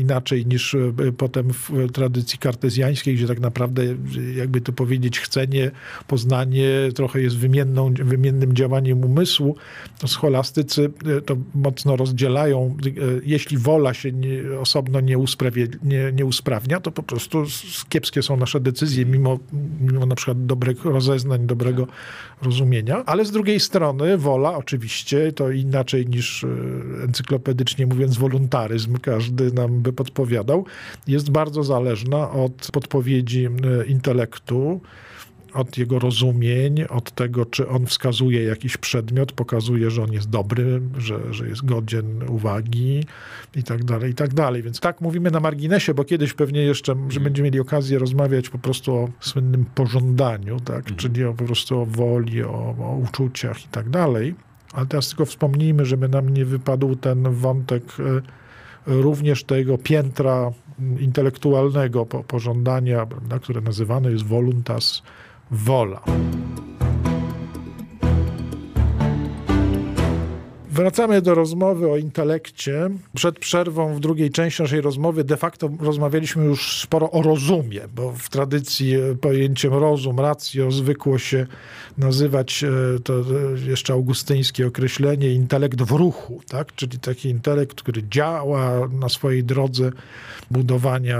inaczej 0.00 0.46
niż 0.46 0.74
e, 0.74 0.92
potem 1.16 1.52
w 1.52 1.92
tradycji 1.92 2.38
kartezjańskiej, 2.38 3.14
gdzie 3.14 3.26
tak 3.26 3.40
naprawdę, 3.40 3.82
jakby 4.36 4.60
to 4.60 4.72
powiedzieć, 4.72 5.20
chcenie, 5.20 5.70
poznanie 6.06 6.70
trochę 6.94 7.20
jest 7.20 7.36
wymienną, 7.36 7.94
wymiennym 7.94 8.52
działaniem 8.52 9.04
umysłu. 9.04 9.56
Scholastycy 10.06 10.90
e, 11.16 11.20
to 11.20 11.36
mocno 11.54 11.96
rozdzielają. 11.96 12.76
E, 12.86 12.90
jeśli 13.24 13.58
wola 13.58 13.94
się 13.94 14.12
nie, 14.12 14.58
osobno 14.60 15.00
nie, 15.00 15.16
nie, 15.82 16.12
nie 16.12 16.24
usprawnia, 16.24 16.80
to 16.80 16.90
po 16.90 17.02
prostu 17.02 17.44
kiepskie 17.88 18.22
są 18.22 18.36
nasze 18.36 18.60
decyzje, 18.60 19.06
mimo, 19.06 19.38
mimo 19.80 20.06
na 20.06 20.14
przykład 20.14 20.46
dobrych 20.46 20.84
rozeznań, 20.84 21.46
dobrego 21.46 21.86
rozumienia. 22.42 23.04
Ale 23.06 23.24
z 23.24 23.30
drugiej 23.30 23.60
strony 23.60 24.18
wola 24.20 24.56
oczywiście, 24.56 25.32
to 25.32 25.50
inaczej 25.50 26.06
niż 26.06 26.44
e, 26.44 26.48
encyklopedycznie 27.04 27.86
mówiąc 27.86 28.18
wolontaryzm, 28.18 28.98
każdy 28.98 29.52
nam 29.52 29.80
by 29.80 29.92
podpowiadał, 29.92 30.66
jest 31.06 31.30
bardzo 31.30 31.62
zależna 31.62 32.30
od 32.30 32.68
podpowiedzi 32.72 33.46
e, 33.46 33.86
intelektu, 33.86 34.80
od 35.54 35.78
jego 35.78 35.98
rozumień, 35.98 36.82
od 36.88 37.10
tego, 37.10 37.46
czy 37.46 37.68
on 37.68 37.86
wskazuje 37.86 38.44
jakiś 38.44 38.76
przedmiot, 38.76 39.32
pokazuje, 39.32 39.90
że 39.90 40.02
on 40.02 40.12
jest 40.12 40.30
dobry, 40.30 40.80
że, 40.98 41.34
że 41.34 41.48
jest 41.48 41.64
godzien 41.64 42.22
uwagi 42.28 43.04
i 43.56 43.62
tak 43.62 43.84
dalej, 43.84 44.10
i 44.10 44.14
tak 44.14 44.34
dalej. 44.34 44.62
Więc 44.62 44.80
tak 44.80 45.00
mówimy 45.00 45.30
na 45.30 45.40
marginesie, 45.40 45.94
bo 45.94 46.04
kiedyś 46.04 46.32
pewnie 46.32 46.62
jeszcze, 46.62 46.92
że 46.92 47.00
mhm. 47.00 47.24
będziemy 47.24 47.44
mieli 47.44 47.60
okazję 47.60 47.98
rozmawiać 47.98 48.48
po 48.48 48.58
prostu 48.58 48.94
o 48.94 49.08
słynnym 49.20 49.64
pożądaniu, 49.64 50.60
tak? 50.60 50.78
Mhm. 50.78 50.96
czyli 50.96 51.24
o, 51.24 51.34
po 51.34 51.44
prostu 51.44 51.80
o 51.80 51.86
woli, 51.86 52.42
o, 52.42 52.74
o 52.78 52.96
uczuciach 52.96 53.64
i 53.64 53.68
tak 53.68 53.90
dalej. 53.90 54.34
Ale 54.72 54.86
teraz 54.86 55.08
tylko 55.08 55.24
wspomnijmy, 55.24 55.84
żeby 55.84 56.08
nam 56.08 56.28
nie 56.28 56.44
wypadł 56.44 56.96
ten 56.96 57.34
wątek 57.34 57.82
e, 58.00 58.20
również 58.86 59.44
tego 59.44 59.78
piętra 59.78 60.52
intelektualnego 61.00 62.06
pożądania, 62.06 63.06
prawda, 63.06 63.38
które 63.38 63.60
nazywane 63.60 64.10
jest 64.10 64.24
voluntas 64.24 65.02
wola. 65.50 66.00
Wracamy 70.80 71.22
do 71.22 71.34
rozmowy 71.34 71.90
o 71.90 71.96
intelekcie. 71.96 72.90
Przed 73.14 73.38
przerwą 73.38 73.94
w 73.94 74.00
drugiej 74.00 74.30
części 74.30 74.62
naszej 74.62 74.80
rozmowy 74.80 75.24
de 75.24 75.36
facto 75.36 75.70
rozmawialiśmy 75.80 76.44
już 76.44 76.82
sporo 76.82 77.10
o 77.10 77.22
rozumie, 77.22 77.80
bo 77.94 78.12
w 78.12 78.28
tradycji 78.28 78.96
pojęciem 79.20 79.74
rozum, 79.74 80.20
racjo 80.20 80.70
zwykło 80.70 81.18
się 81.18 81.46
nazywać 81.98 82.64
e, 82.64 82.70
to 83.04 83.14
jeszcze 83.66 83.92
augustyńskie 83.92 84.66
określenie 84.66 85.32
intelekt 85.32 85.82
w 85.82 85.90
ruchu, 85.90 86.40
tak? 86.48 86.74
czyli 86.74 86.98
taki 86.98 87.28
intelekt, 87.28 87.82
który 87.82 88.02
działa 88.10 88.88
na 88.88 89.08
swojej 89.08 89.44
drodze 89.44 89.90
budowania 90.50 91.18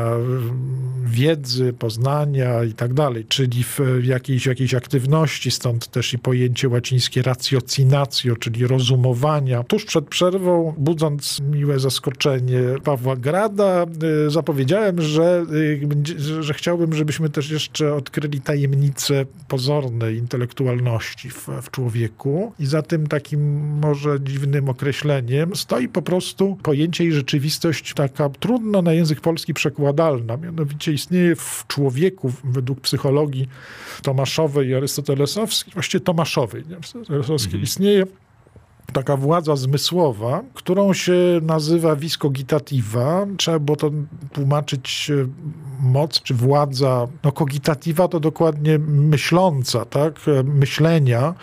wiedzy, 1.04 1.72
poznania 1.72 2.64
i 2.64 2.72
tak 2.72 2.94
dalej, 2.94 3.24
czyli 3.28 3.64
w 3.64 3.78
jakiejś, 4.02 4.46
jakiejś 4.46 4.74
aktywności, 4.74 5.50
stąd 5.50 5.86
też 5.86 6.14
i 6.14 6.18
pojęcie 6.18 6.68
łacińskie 6.68 7.22
raciocinatio, 7.22 8.36
czyli 8.36 8.66
rozumowanie, 8.66 9.49
tuż 9.68 9.84
przed 9.84 10.08
przerwą, 10.08 10.74
budząc 10.78 11.40
miłe 11.40 11.78
zaskoczenie 11.78 12.60
Pawła 12.84 13.16
Grada, 13.16 13.86
y, 14.26 14.30
zapowiedziałem, 14.30 15.02
że, 15.02 15.46
y, 15.52 16.18
że, 16.18 16.42
że 16.42 16.54
chciałbym, 16.54 16.94
żebyśmy 16.94 17.30
też 17.30 17.50
jeszcze 17.50 17.94
odkryli 17.94 18.40
tajemnicę 18.40 19.24
pozornej 19.48 20.16
intelektualności 20.16 21.30
w, 21.30 21.48
w 21.62 21.70
człowieku 21.70 22.52
i 22.58 22.66
za 22.66 22.82
tym 22.82 23.06
takim 23.06 23.60
może 23.82 24.20
dziwnym 24.20 24.68
określeniem 24.68 25.56
stoi 25.56 25.88
po 25.88 26.02
prostu 26.02 26.58
pojęcie 26.62 27.04
i 27.04 27.12
rzeczywistość 27.12 27.94
taka 27.94 28.28
trudno 28.28 28.82
na 28.82 28.92
język 28.92 29.20
polski 29.20 29.54
przekładalna. 29.54 30.36
Mianowicie 30.36 30.92
istnieje 30.92 31.36
w 31.36 31.64
człowieku 31.68 32.32
według 32.44 32.80
psychologii 32.80 33.48
Tomaszowej 34.02 34.68
i 34.68 34.74
Arystotelesowskiej, 34.74 35.72
właściwie 35.72 36.04
Tomaszowej, 36.04 36.64
nie? 36.68 36.76
Arystotelesowskiej, 36.76 37.54
mhm. 37.54 37.62
istnieje 37.62 38.04
taka 38.90 39.16
władza 39.16 39.56
zmysłowa, 39.56 40.42
którą 40.54 40.92
się 40.92 41.14
nazywa 41.42 41.96
viscogitativa. 41.96 43.26
Trzeba 43.36 43.58
było 43.58 43.76
to 43.76 43.90
tłumaczyć 44.32 45.10
e, 45.10 45.26
moc 45.82 46.22
czy 46.22 46.34
władza. 46.34 47.08
No 47.24 47.32
cogitativa 47.32 48.08
to 48.08 48.20
dokładnie 48.20 48.78
myśląca, 48.88 49.84
tak? 49.84 50.20
E, 50.28 50.42
myślenia. 50.42 51.34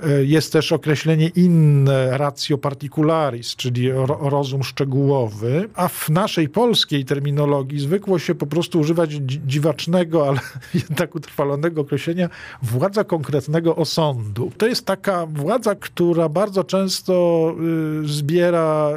E, 0.00 0.24
jest 0.24 0.52
też 0.52 0.72
określenie 0.72 1.28
inne, 1.28 2.18
ratio 2.18 2.58
particularis, 2.58 3.56
czyli 3.56 3.92
rozum 4.20 4.62
szczegółowy. 4.62 5.68
A 5.74 5.88
w 5.88 6.08
naszej 6.08 6.48
polskiej 6.48 7.04
terminologii 7.04 7.80
zwykło 7.80 8.18
się 8.18 8.34
po 8.34 8.46
prostu 8.46 8.80
używać 8.80 9.10
dziwacznego, 9.46 10.28
ale 10.28 10.40
jednak 10.88 11.14
utrwalonego 11.14 11.80
określenia 11.80 12.28
władza 12.62 13.04
konkretnego 13.04 13.76
osądu. 13.76 14.52
To 14.58 14.66
jest 14.66 14.86
taka 14.86 15.26
władza, 15.26 15.74
która 15.74 16.28
bardzo 16.28 16.64
często 16.64 16.91
często 16.92 17.54
y, 18.04 18.08
zbiera 18.08 18.90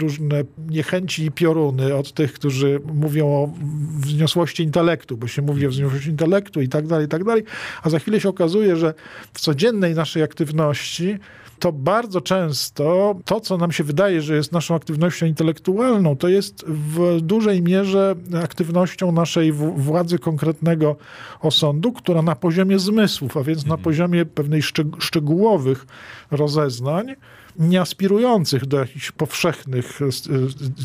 różne 0.00 0.44
niechęci 0.68 1.24
i 1.24 1.30
pioruny 1.30 1.94
od 1.94 2.12
tych, 2.12 2.32
którzy 2.32 2.80
mówią 2.94 3.26
o 3.26 3.52
wzniosłości 4.00 4.62
intelektu, 4.62 5.16
bo 5.16 5.26
się 5.26 5.42
mówi 5.42 5.66
o 5.66 5.70
wzniosłości 5.70 6.10
intelektu 6.10 6.60
i 6.60 6.68
tak 6.68 6.86
dalej, 6.86 7.06
i 7.06 7.08
tak 7.08 7.24
dalej, 7.24 7.44
a 7.82 7.90
za 7.90 7.98
chwilę 7.98 8.20
się 8.20 8.28
okazuje, 8.28 8.76
że 8.76 8.94
w 9.32 9.40
codziennej 9.40 9.94
naszej 9.94 10.22
aktywności 10.22 11.18
to 11.58 11.72
bardzo 11.72 12.20
często 12.20 13.14
to, 13.24 13.40
co 13.40 13.56
nam 13.56 13.72
się 13.72 13.84
wydaje, 13.84 14.22
że 14.22 14.36
jest 14.36 14.52
naszą 14.52 14.74
aktywnością 14.74 15.26
intelektualną, 15.26 16.16
to 16.16 16.28
jest 16.28 16.64
w 16.66 17.20
dużej 17.20 17.62
mierze 17.62 18.14
aktywnością 18.42 19.12
naszej 19.12 19.52
władzy 19.52 20.18
konkretnego 20.18 20.96
osądu, 21.40 21.92
która 21.92 22.22
na 22.22 22.36
poziomie 22.36 22.78
zmysłów, 22.78 23.36
a 23.36 23.42
więc 23.42 23.62
na 23.62 23.74
mhm. 23.74 23.82
poziomie 23.82 24.26
pewnej 24.26 24.62
szczegółowych 24.98 25.86
rozeznań, 26.30 27.14
nie 27.58 27.80
aspirujących 27.80 28.66
do 28.66 28.78
jakichś 28.78 29.12
powszechnych 29.12 30.02
e, 30.02 30.06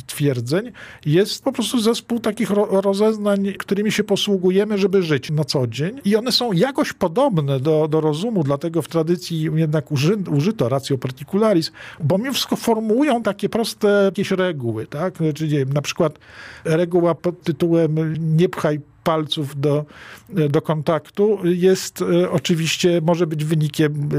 twierdzeń, 0.08 0.72
jest 1.06 1.44
po 1.44 1.52
prostu 1.52 1.80
zespół 1.80 2.20
takich 2.20 2.50
rozeznań, 2.70 3.54
którymi 3.60 3.92
się 3.92 4.04
posługujemy, 4.04 4.78
żeby 4.78 5.04
żyć 5.04 5.32
na 5.32 5.44
co 5.44 5.68
dzień. 5.68 6.02
I 6.06 6.16
one 6.16 6.32
są 6.32 6.52
jakoś 6.52 6.94
podobne 6.94 7.60
do, 7.60 7.88
do 7.88 8.02
rozumu, 8.02 8.44
dlatego 8.44 8.82
w 8.82 8.88
tradycji 8.88 9.50
jednak 9.56 9.92
uży, 9.92 10.18
użyto 10.32 10.70
ratio 10.70 10.98
particularis, 10.98 11.72
bo 12.00 12.18
mimo 12.18 12.34
wszystko 12.34 12.56
formułują 12.56 13.24
takie 13.24 13.50
proste 13.50 14.02
jakieś 14.06 14.32
reguły, 14.32 14.88
tak? 14.88 15.20
Czyli 15.36 15.66
na 15.66 15.82
przykład 15.82 16.20
reguła 16.66 17.16
pod 17.16 17.44
tytułem 17.44 18.16
nie 18.38 18.50
pchaj 18.50 18.80
palców 19.04 19.60
do, 19.60 19.86
do 20.30 20.62
kontaktu 20.62 21.40
jest 21.44 22.02
e, 22.02 22.32
oczywiście, 22.32 23.02
może 23.04 23.28
być 23.28 23.46
wynikiem 23.46 24.10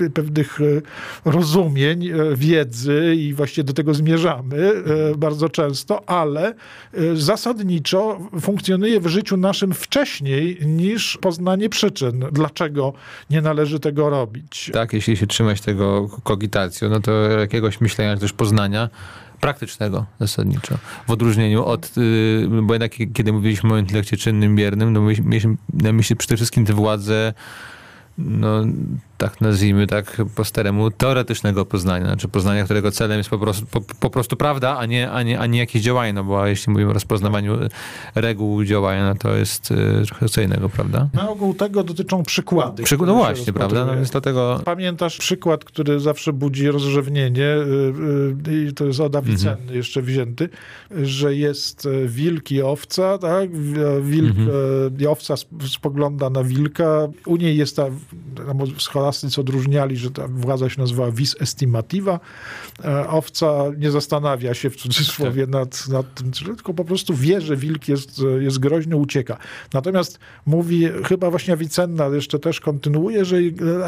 e, 0.00 0.06
e, 0.06 0.10
pewnych 0.10 0.58
rozumień, 1.24 2.10
wiedzy 2.36 3.14
i 3.16 3.34
właśnie 3.34 3.64
do 3.64 3.72
tego 3.72 3.94
zmierzamy 3.94 4.72
bardzo 5.16 5.48
często, 5.48 6.08
ale 6.08 6.54
zasadniczo 7.14 8.18
funkcjonuje 8.40 9.00
w 9.00 9.06
życiu 9.06 9.36
naszym 9.36 9.74
wcześniej 9.74 10.58
niż 10.66 11.18
poznanie 11.20 11.68
przyczyn, 11.68 12.24
dlaczego 12.32 12.92
nie 13.30 13.42
należy 13.42 13.80
tego 13.80 14.10
robić. 14.10 14.70
Tak, 14.72 14.92
jeśli 14.92 15.16
się 15.16 15.26
trzymać 15.26 15.60
tego 15.60 16.08
kogitacją, 16.22 16.88
no 16.88 17.00
to 17.00 17.12
jakiegoś 17.12 17.80
myślenia, 17.80 18.16
też 18.16 18.32
poznania, 18.32 18.88
praktycznego 19.40 20.06
zasadniczo. 20.20 20.78
W 21.06 21.10
odróżnieniu 21.10 21.64
od, 21.64 21.98
y, 21.98 22.48
bo 22.62 22.74
jednak 22.74 22.92
kiedy 23.14 23.32
mówiliśmy 23.32 23.74
o 23.74 23.78
intelekcie 23.78 24.16
czynnym, 24.16 24.56
biernym, 24.56 24.92
no 24.92 25.00
mieliśmy 25.00 25.56
na 25.72 25.92
myśli 25.92 26.16
przede 26.16 26.36
wszystkim 26.36 26.66
tę 26.66 26.72
władzę 26.72 27.32
no, 28.18 28.64
tak 29.18 29.40
nazwijmy 29.40 29.86
tak 29.86 30.22
po 30.34 30.44
staremu, 30.44 30.90
teoretycznego 30.90 31.64
poznania, 31.64 32.06
znaczy 32.06 32.28
poznania, 32.28 32.64
którego 32.64 32.90
celem 32.90 33.18
jest 33.18 33.30
po 33.30 33.38
prostu, 33.38 33.66
po, 33.66 33.80
po, 33.80 34.10
prostu 34.10 34.36
prawda, 34.36 34.78
a 34.78 34.86
nie, 34.86 35.10
a, 35.10 35.22
nie, 35.22 35.40
a 35.40 35.46
nie 35.46 35.58
jakieś 35.58 35.82
działanie, 35.82 36.12
no 36.12 36.24
bo 36.24 36.46
jeśli 36.46 36.72
mówimy 36.72 36.90
o 36.90 36.94
rozpoznawaniu 36.94 37.58
reguł 38.14 38.64
działania, 38.64 39.08
no 39.08 39.14
to 39.14 39.36
jest 39.36 39.70
y, 39.70 40.02
trochę 40.06 40.28
co 40.28 40.40
innego, 40.40 40.68
prawda? 40.68 41.08
Na 41.14 41.30
ogół 41.30 41.54
tego 41.54 41.84
dotyczą 41.84 42.22
przykłady. 42.22 42.82
Przyk 42.82 43.00
no 43.00 43.14
właśnie, 43.14 43.52
prawda? 43.52 43.84
No 43.84 43.94
więc 43.94 44.10
dlatego... 44.10 44.60
Pamiętasz 44.64 45.18
przykład, 45.18 45.64
który 45.64 46.00
zawsze 46.00 46.32
budzi 46.32 46.70
rozrzewnienie 46.70 47.46
y, 47.46 48.48
y, 48.48 48.68
i 48.68 48.72
to 48.72 48.84
jest 48.84 49.00
od 49.00 49.16
Avicenny 49.16 49.60
mhm. 49.60 49.76
jeszcze 49.76 50.02
wzięty, 50.02 50.48
że 51.02 51.34
jest 51.34 51.88
wilk 52.06 52.50
i 52.50 52.62
owca, 52.62 53.18
tak? 53.18 53.50
Wilk, 54.02 54.36
mhm. 54.38 55.08
owca 55.08 55.34
spogląda 55.66 56.30
na 56.30 56.44
wilka, 56.44 57.08
u 57.26 57.36
niej 57.36 57.56
jest 57.56 57.76
ta, 57.76 57.86
ta 58.46 58.54
scholastycy 59.12 59.40
odróżniali, 59.40 59.96
że 59.96 60.10
ta 60.10 60.28
władza 60.28 60.68
się 60.68 60.80
nazywa 60.80 61.10
vis 61.10 61.36
estimativa. 61.40 62.20
E, 62.84 63.08
owca 63.08 63.64
nie 63.78 63.90
zastanawia 63.90 64.54
się 64.54 64.70
w 64.70 64.76
cudzysłowie 64.76 65.42
tak. 65.42 65.50
nad, 65.50 65.88
nad 65.88 66.14
tym, 66.14 66.30
tylko 66.30 66.74
po 66.74 66.84
prostu 66.84 67.14
wie, 67.14 67.40
że 67.40 67.56
wilk 67.56 67.88
jest, 67.88 68.22
jest 68.40 68.58
groźny, 68.58 68.96
ucieka. 68.96 69.38
Natomiast 69.72 70.18
mówi, 70.46 70.88
chyba 71.04 71.30
właśnie 71.30 71.54
Avicenna 71.54 72.06
jeszcze 72.06 72.38
też 72.38 72.60
kontynuuje, 72.60 73.24
że 73.24 73.36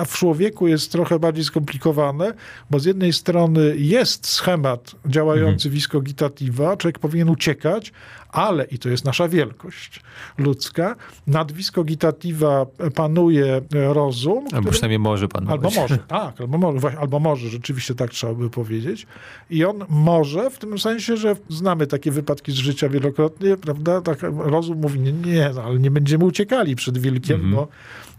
w 0.07 0.19
człowieku 0.19 0.69
jest 0.69 0.93
trochę 0.93 1.19
bardziej 1.19 1.45
skomplikowane, 1.45 2.35
bo 2.71 2.81
z 2.81 2.85
jednej 2.85 3.13
strony 3.13 3.75
jest 3.77 4.27
schemat 4.27 4.95
działający 5.07 5.69
mhm. 5.69 5.75
viscogitativa, 5.75 6.77
człowiek 6.77 6.99
powinien 6.99 7.29
uciekać, 7.29 7.93
ale, 8.33 8.65
i 8.65 8.79
to 8.79 8.89
jest 8.89 9.05
nasza 9.05 9.29
wielkość 9.29 10.01
ludzka, 10.39 10.97
nad 11.27 11.53
viscogitativa 11.53 12.67
panuje 12.95 13.61
rozum. 13.73 14.39
Albo 14.39 14.59
który, 14.59 14.71
przynajmniej 14.71 14.99
może 14.99 15.29
panować. 15.29 15.55
Albo 15.55 15.81
może, 15.81 15.99
tak, 16.19 16.41
albo 16.41 16.59
może, 16.59 16.99
albo 16.99 17.21
może, 17.21 17.49
rzeczywiście 17.49 17.95
tak 17.95 18.11
trzeba 18.11 18.35
by 18.35 18.51
powiedzieć. 18.51 19.07
I 19.51 19.65
on 19.65 19.85
może 19.89 20.51
w 20.51 20.59
tym 20.59 20.79
sensie, 20.79 21.17
że 21.17 21.37
znamy 21.49 21.87
takie 21.87 22.11
wypadki 22.11 22.53
z 22.53 22.55
życia 22.55 22.89
wielokrotnie, 22.89 23.57
prawda, 23.57 24.01
tak 24.01 24.19
rozum 24.37 24.79
mówi, 24.81 25.01
nie, 25.01 25.13
nie 25.13 25.51
ale 25.65 25.79
nie 25.79 25.91
będziemy 25.91 26.25
uciekali 26.25 26.77
przed 26.77 26.99
wilkiem, 26.99 27.41
mm 27.41 27.53
-hmm. 27.53 27.55
bo 27.55 27.69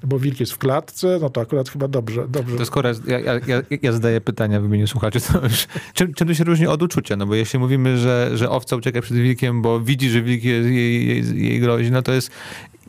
bo 0.03 0.19
wilk 0.19 0.39
jest 0.39 0.51
w 0.51 0.57
klatce, 0.57 1.17
no 1.21 1.29
to 1.29 1.41
akurat 1.41 1.69
chyba 1.69 1.87
dobrze. 1.87 2.27
dobrze. 2.27 2.57
To 2.57 2.65
skoro 2.65 2.89
ja, 3.07 3.19
ja, 3.19 3.33
ja, 3.47 3.61
ja 3.81 3.91
zadaję 3.91 4.21
pytania 4.21 4.61
w 4.61 4.65
imieniu 4.65 4.87
słuchaczy, 4.87 5.21
to 5.21 5.43
już, 5.43 5.67
czym, 5.93 6.13
czym 6.13 6.27
to 6.27 6.33
się 6.33 6.43
różni 6.43 6.67
od 6.67 6.83
uczucia? 6.83 7.15
No 7.15 7.25
bo 7.25 7.35
jeśli 7.35 7.59
mówimy, 7.59 7.97
że, 7.97 8.31
że 8.33 8.49
owca 8.49 8.75
ucieka 8.75 9.01
przed 9.01 9.17
wilkiem, 9.17 9.61
bo 9.61 9.79
widzi, 9.79 10.00
że 10.09 10.21
wilk 10.21 10.43
jej, 10.43 10.75
jej, 11.07 11.43
jej 11.43 11.59
grozi, 11.59 11.91
no 11.91 12.01
to 12.01 12.11
jest 12.11 12.31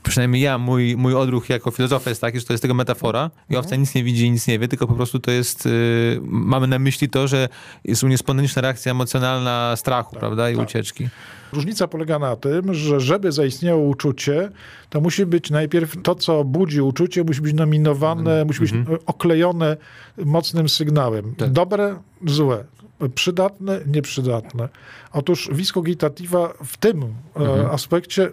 przynajmniej 0.02 0.42
ja, 0.42 0.58
mój, 0.58 0.96
mój 0.96 1.14
odruch 1.14 1.48
jako 1.48 1.70
filozofa 1.70 2.10
jest 2.10 2.20
taki, 2.20 2.40
że 2.40 2.46
to 2.46 2.52
jest 2.52 2.62
tego 2.62 2.74
metafora 2.74 3.30
i 3.50 3.56
owca 3.56 3.76
nic 3.76 3.94
nie 3.94 4.04
widzi 4.04 4.26
i 4.26 4.30
nic 4.30 4.46
nie 4.46 4.58
wie, 4.58 4.68
tylko 4.68 4.86
po 4.86 4.94
prostu 4.94 5.18
to 5.18 5.30
jest, 5.30 5.66
y, 5.66 6.20
mamy 6.22 6.66
na 6.66 6.78
myśli 6.78 7.08
to, 7.08 7.28
że 7.28 7.48
jest 7.84 8.04
u 8.04 8.16
spontaniczna 8.16 8.62
reakcja 8.62 8.92
emocjonalna 8.92 9.76
strachu, 9.76 10.10
tak, 10.10 10.20
prawda, 10.20 10.50
i 10.50 10.56
tak. 10.56 10.64
ucieczki. 10.64 11.08
Różnica 11.52 11.88
polega 11.88 12.18
na 12.18 12.36
tym, 12.36 12.74
że 12.74 13.00
żeby 13.00 13.32
zaistniało 13.32 13.82
uczucie, 13.82 14.50
to 14.90 15.00
musi 15.00 15.26
być 15.26 15.50
najpierw 15.50 16.02
to, 16.02 16.14
co 16.14 16.44
budzi 16.44 16.80
uczucie, 16.80 17.24
musi 17.24 17.40
być 17.40 17.54
nominowane, 17.54 18.34
mm. 18.34 18.46
musi 18.46 18.60
być 18.60 18.72
mm 18.72 18.84
-hmm. 18.84 18.98
oklejone 19.06 19.76
mocnym 20.24 20.68
sygnałem. 20.68 21.34
Tak. 21.34 21.50
Dobre, 21.50 21.96
złe 22.26 22.64
przydatne, 23.08 23.80
nieprzydatne. 23.86 24.68
Otóż 25.12 25.50
viscogitativa 25.52 26.52
w 26.64 26.76
tym 26.76 27.02
e, 27.02 27.06
mhm. 27.40 27.70
aspekcie 27.70 28.30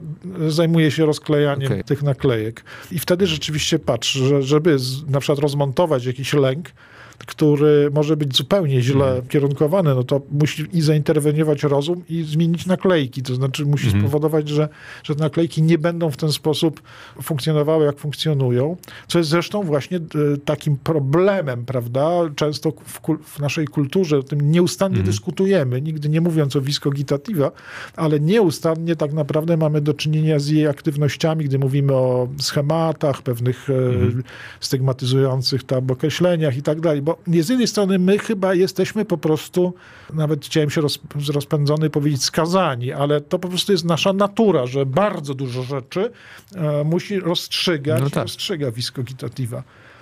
zajmuje 0.47 0.91
się 0.91 1.05
rozklejaniem 1.05 1.71
okay. 1.71 1.83
tych 1.83 2.03
naklejek. 2.03 2.63
I 2.91 2.99
wtedy 2.99 3.27
rzeczywiście 3.27 3.79
patrz, 3.79 4.11
że 4.13 4.43
żeby 4.43 4.79
z, 4.79 5.09
na 5.09 5.19
przykład 5.19 5.39
rozmontować 5.39 6.05
jakiś 6.05 6.33
lęk, 6.33 6.71
który 7.25 7.91
może 7.93 8.17
być 8.17 8.37
zupełnie 8.37 8.81
źle 8.81 9.11
mm. 9.11 9.27
kierunkowany, 9.27 9.95
no 9.95 10.03
to 10.03 10.21
musi 10.31 10.67
i 10.73 10.81
zainterweniować 10.81 11.63
rozum 11.63 12.03
i 12.09 12.23
zmienić 12.23 12.65
naklejki. 12.65 13.23
To 13.23 13.35
znaczy 13.35 13.65
musi 13.65 13.87
mm. 13.87 14.01
spowodować, 14.01 14.49
że, 14.49 14.69
że 15.03 15.15
te 15.15 15.23
naklejki 15.23 15.61
nie 15.61 15.77
będą 15.77 16.11
w 16.11 16.17
ten 16.17 16.31
sposób 16.31 16.81
funkcjonowały, 17.21 17.85
jak 17.85 17.99
funkcjonują. 17.99 18.77
Co 19.07 19.17
jest 19.17 19.29
zresztą 19.29 19.63
właśnie 19.63 19.97
e, 19.97 20.01
takim 20.45 20.77
problemem, 20.77 21.65
prawda? 21.65 22.09
Często 22.35 22.71
w, 22.71 23.01
w 23.23 23.39
naszej 23.39 23.67
kulturze 23.67 24.17
o 24.17 24.23
tym 24.23 24.51
nieustannie 24.51 24.97
mm. 24.97 25.05
dyskutujemy, 25.05 25.81
nigdy 25.81 26.09
nie 26.09 26.21
mówiąc 26.21 26.55
o 26.55 26.61
viscogitativa, 26.61 27.51
ale 27.95 28.19
nieustannie 28.19 28.95
tak 28.95 29.13
naprawdę 29.13 29.57
mamy 29.57 29.81
do 29.81 29.93
czynienia 29.93 30.39
z 30.39 30.47
jej 30.47 30.67
aktywnościami, 30.67 31.45
gdy 31.45 31.59
mówimy 31.59 31.93
o 31.93 32.27
schematach, 32.37 33.21
pewnych 33.21 33.69
mm. 33.69 34.23
stygmatyzujących 34.59 35.63
tam 35.63 35.91
określeniach 35.91 36.57
i 36.57 36.61
tak 36.61 36.81
dalej 36.81 37.01
bo 37.09 37.43
z 37.43 37.49
jednej 37.49 37.67
strony 37.67 37.99
my 37.99 38.19
chyba 38.19 38.53
jesteśmy 38.53 39.05
po 39.05 39.17
prostu, 39.17 39.73
nawet 40.13 40.45
chciałem 40.45 40.69
się 40.69 40.81
roz, 40.81 40.99
rozpędzony 41.33 41.89
powiedzieć 41.89 42.23
skazani, 42.23 42.91
ale 42.91 43.21
to 43.21 43.39
po 43.39 43.47
prostu 43.47 43.71
jest 43.71 43.85
nasza 43.85 44.13
natura, 44.13 44.65
że 44.65 44.85
bardzo 44.85 45.33
dużo 45.33 45.63
rzeczy 45.63 46.11
e, 46.55 46.83
musi 46.83 47.19
rozstrzygać, 47.19 48.01
no 48.01 48.09
tak. 48.09 48.23
rozstrzyga. 48.23 48.71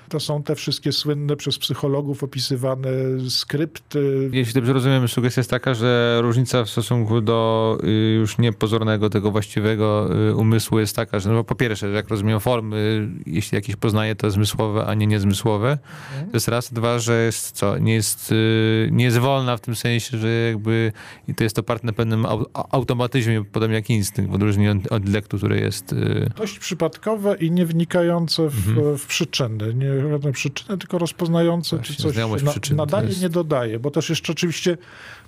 To 0.10 0.20
są 0.20 0.44
te 0.44 0.56
wszystkie 0.56 0.92
słynne 0.92 1.36
przez 1.36 1.58
psychologów 1.58 2.24
opisywane 2.24 2.90
skrypty. 3.30 4.30
Jeśli 4.34 4.54
dobrze 4.54 4.74
rozumiem, 4.74 5.08
sugestia 5.08 5.40
jest 5.40 5.50
taka, 5.50 5.74
że 5.74 6.20
różnica 6.22 6.64
w 6.64 6.70
stosunku 6.70 7.22
do 7.22 7.78
y, 7.84 7.90
już 8.20 8.38
niepozornego, 8.38 9.10
tego 9.10 9.32
właściwego 9.32 10.10
y, 10.30 10.36
umysłu 10.36 10.80
jest 10.80 10.96
taka, 10.96 11.20
że 11.20 11.30
no 11.30 11.44
po 11.44 11.56
pierwsze, 11.56 11.90
jak 11.90 12.10
rozumiem 12.10 12.40
formy, 12.40 13.10
jeśli 13.26 13.56
jakieś 13.56 13.76
poznaje, 13.76 14.16
to 14.16 14.32
zmysłowe, 14.32 14.86
a 14.86 14.94
nie 14.94 15.08
niezmysłowe. 15.08 15.72
Mhm. 15.72 16.32
To 16.32 16.38
jest 16.38 16.48
raz. 16.48 16.74
Dwa, 16.74 17.00
że 17.00 17.26
jest 17.26 17.52
co, 17.52 17.78
nie 17.78 17.94
jest, 17.94 18.32
y, 18.32 18.90
nie 18.92 19.06
jest 19.06 19.18
wolna 19.18 19.58
w 19.58 19.62
tym 19.62 19.76
sensie, 19.76 20.18
że 20.18 20.30
jakby 20.30 20.92
i 21.28 21.36
to 21.36 21.44
jest 21.44 21.60
oparte 21.60 21.88
na 21.88 21.94
pewnym 21.94 22.26
automatyzmie, 22.54 23.44
podobnie 23.52 23.76
jak 23.76 23.90
instynkt, 23.90 24.32
w 24.32 24.36
odróżnieniu 24.36 24.80
od, 24.80 24.92
od 24.92 25.10
lektu, 25.10 25.38
który 25.38 25.60
jest... 25.60 25.96
Dość 26.36 26.60
przypadkowe 26.60 27.36
i 27.38 27.52
nie 27.52 27.66
wnikające 27.66 28.50
w, 28.50 28.70
mhm. 28.70 28.98
w 28.98 29.06
przyczyny. 29.06 29.74
Nie 29.74 29.97
żadne 30.02 30.32
przyczyny, 30.32 30.78
tylko 30.78 30.98
rozpoznające, 30.98 31.78
Właśnie, 31.78 31.96
czy 31.96 32.02
coś 32.02 32.16
na, 32.16 32.76
nadaje, 32.76 33.08
jest... 33.08 33.22
nie 33.22 33.30
dodaje, 33.30 33.80
bo 33.80 33.92
też 33.92 34.10
jeszcze 34.10 34.32
oczywiście 34.32 34.78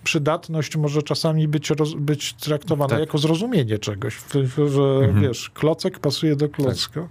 przydatność 0.03 0.76
może 0.78 1.03
czasami 1.03 1.47
być, 1.47 1.70
roz, 1.70 1.93
być 1.93 2.34
traktowana 2.34 2.89
tak. 2.89 2.99
jako 2.99 3.17
zrozumienie 3.17 3.80
czegoś, 3.80 4.22
że 4.67 4.82
mhm. 4.82 5.22
wiesz, 5.22 5.49
klocek 5.49 5.99
pasuje 5.99 6.36
do 6.36 6.49
klocka. 6.49 7.01
Tak 7.01 7.09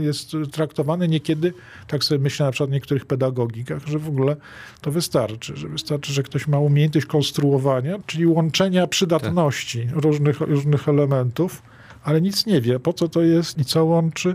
jest 0.00 0.32
traktowany 0.52 1.08
niekiedy, 1.08 1.52
tak 1.86 2.04
sobie 2.04 2.20
myślę 2.20 2.46
na 2.46 2.52
przykład 2.52 2.70
w 2.70 2.72
niektórych 2.72 3.06
pedagogikach, 3.06 3.86
że 3.86 3.98
w 3.98 4.08
ogóle 4.08 4.36
to 4.80 4.90
wystarczy, 4.90 5.56
że 5.56 5.68
wystarczy, 5.68 6.12
że 6.12 6.22
ktoś 6.22 6.48
ma 6.48 6.58
umiejętność 6.58 7.06
konstruowania, 7.06 7.96
czyli 8.06 8.26
łączenia 8.26 8.86
przydatności 8.86 9.86
tak. 9.86 10.04
różnych, 10.04 10.40
różnych 10.40 10.88
elementów, 10.88 11.62
ale 12.04 12.20
nic 12.20 12.46
nie 12.46 12.60
wie, 12.60 12.80
po 12.80 12.92
co 12.92 13.08
to 13.08 13.22
jest 13.22 13.58
i 13.58 13.64
co 13.64 13.84
łączy, 13.84 14.34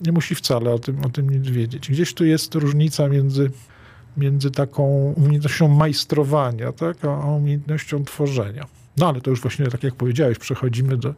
nie 0.00 0.12
musi 0.12 0.34
wcale 0.34 0.70
o 0.70 0.78
tym, 0.78 1.04
o 1.04 1.08
tym 1.08 1.30
nic 1.30 1.48
wiedzieć. 1.48 1.90
Gdzieś 1.90 2.14
tu 2.14 2.24
jest 2.24 2.54
różnica 2.54 3.08
między, 3.08 3.50
między 4.16 4.50
taką 4.50 5.14
umiejętnością 5.16 5.68
majstrowania, 5.68 6.72
tak, 6.72 7.04
a 7.04 7.26
umiejętnością 7.26 8.04
tworzenia. 8.04 8.66
No 8.96 9.08
ale 9.08 9.20
to 9.20 9.30
już 9.30 9.40
właśnie, 9.40 9.66
tak 9.66 9.82
jak 9.82 9.94
powiedziałeś, 9.94 10.38
przechodzimy 10.38 10.96
do, 10.96 11.14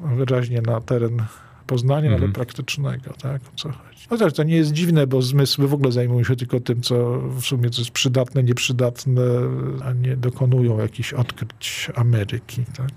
wyraźnie 0.00 0.62
na 0.62 0.80
teren 0.80 1.22
poznania, 1.66 2.08
ale 2.08 2.14
mhm. 2.14 2.32
praktycznego, 2.32 3.14
tak, 3.22 3.42
o 3.42 3.56
co 3.56 3.68
chodzi. 3.68 4.06
No 4.10 4.16
też 4.16 4.32
to 4.32 4.42
nie 4.42 4.56
jest 4.56 4.72
dziwne, 4.72 5.06
bo 5.06 5.22
zmysły 5.22 5.68
w 5.68 5.74
ogóle 5.74 5.92
zajmują 5.92 6.24
się 6.24 6.36
tylko 6.36 6.60
tym, 6.60 6.82
co 6.82 7.20
w 7.20 7.42
sumie 7.42 7.70
co 7.70 7.80
jest 7.80 7.90
przydatne, 7.90 8.42
nieprzydatne, 8.42 9.22
a 9.84 9.92
nie 9.92 10.16
dokonują 10.16 10.78
jakichś 10.78 11.12
odkryć 11.12 11.90
Ameryki, 11.94 12.64
tak. 12.76 12.88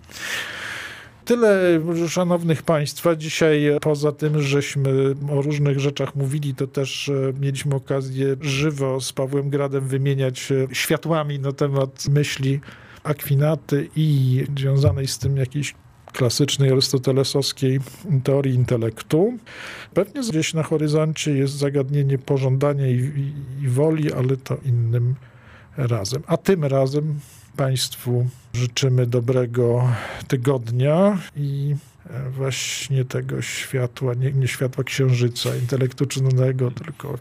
Tyle, 1.26 1.82
szanownych 2.08 2.64
państwa. 2.64 3.16
Dzisiaj 3.16 3.72
poza 3.82 4.12
tym, 4.12 4.42
żeśmy 4.42 5.16
o 5.32 5.42
różnych 5.42 5.80
rzeczach 5.80 6.16
mówili, 6.16 6.56
to 6.56 6.68
też 6.68 7.10
e, 7.10 7.34
mieliśmy 7.42 7.76
okazję 7.76 8.36
żywo 8.42 9.02
z 9.02 9.14
Pawłem 9.14 9.50
Gradem 9.50 9.88
wymieniać 9.88 10.54
światłami 10.72 11.40
na 11.40 11.52
temat 11.52 12.06
myśli 12.10 12.60
Akwinaty 13.04 13.90
i 13.96 14.44
związanej 14.58 15.08
z 15.08 15.18
tym 15.18 15.38
jakiejś 15.38 15.76
klasycznej 16.14 16.72
arystotelesowskiej 16.72 17.80
teorii 18.24 18.54
intelektu. 18.56 19.38
Pewnie 19.94 20.22
gdzieś 20.22 20.54
na 20.54 20.64
horyzoncie 20.64 21.32
jest 21.32 21.54
zagadnienie 21.54 22.18
pożądania 22.18 22.88
i, 22.88 22.96
i, 22.96 23.64
i 23.64 23.68
woli, 23.68 24.14
ale 24.14 24.38
to 24.38 24.58
innym 24.66 25.16
razem. 25.78 26.24
A 26.28 26.38
tym 26.38 26.66
razem 26.66 27.20
Państwu 27.58 28.28
życzymy 28.54 29.08
dobrego 29.08 29.90
tygodnia 30.28 31.18
i 31.36 31.76
e, 32.10 32.30
właśnie 32.30 33.06
tego 33.06 33.42
światła, 33.42 34.14
nie, 34.14 34.32
nie 34.32 34.48
światła 34.48 34.84
księżyca 34.84 35.56
intelektycznego, 35.56 36.72
tylko 36.72 37.18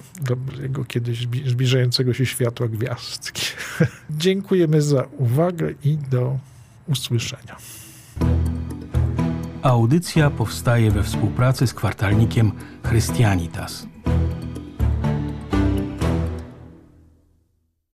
jego 0.63 0.85
kiedyś 0.85 1.29
zbliżającego 1.47 2.15
się 2.15 2.27
światła 2.27 2.69
gwiazdki. 2.69 3.43
Dziękujemy 4.11 4.83
za 4.83 5.05
uwagę 5.19 5.75
i 5.85 5.97
do 5.97 6.39
usłyszenia. 6.87 7.57
Audycja 9.63 10.31
powstaje 10.31 10.91
we 10.91 11.03
współpracy 11.03 11.67
z 11.67 11.75
kwartalnikiem 11.75 12.53
Christianitas. 12.89 13.92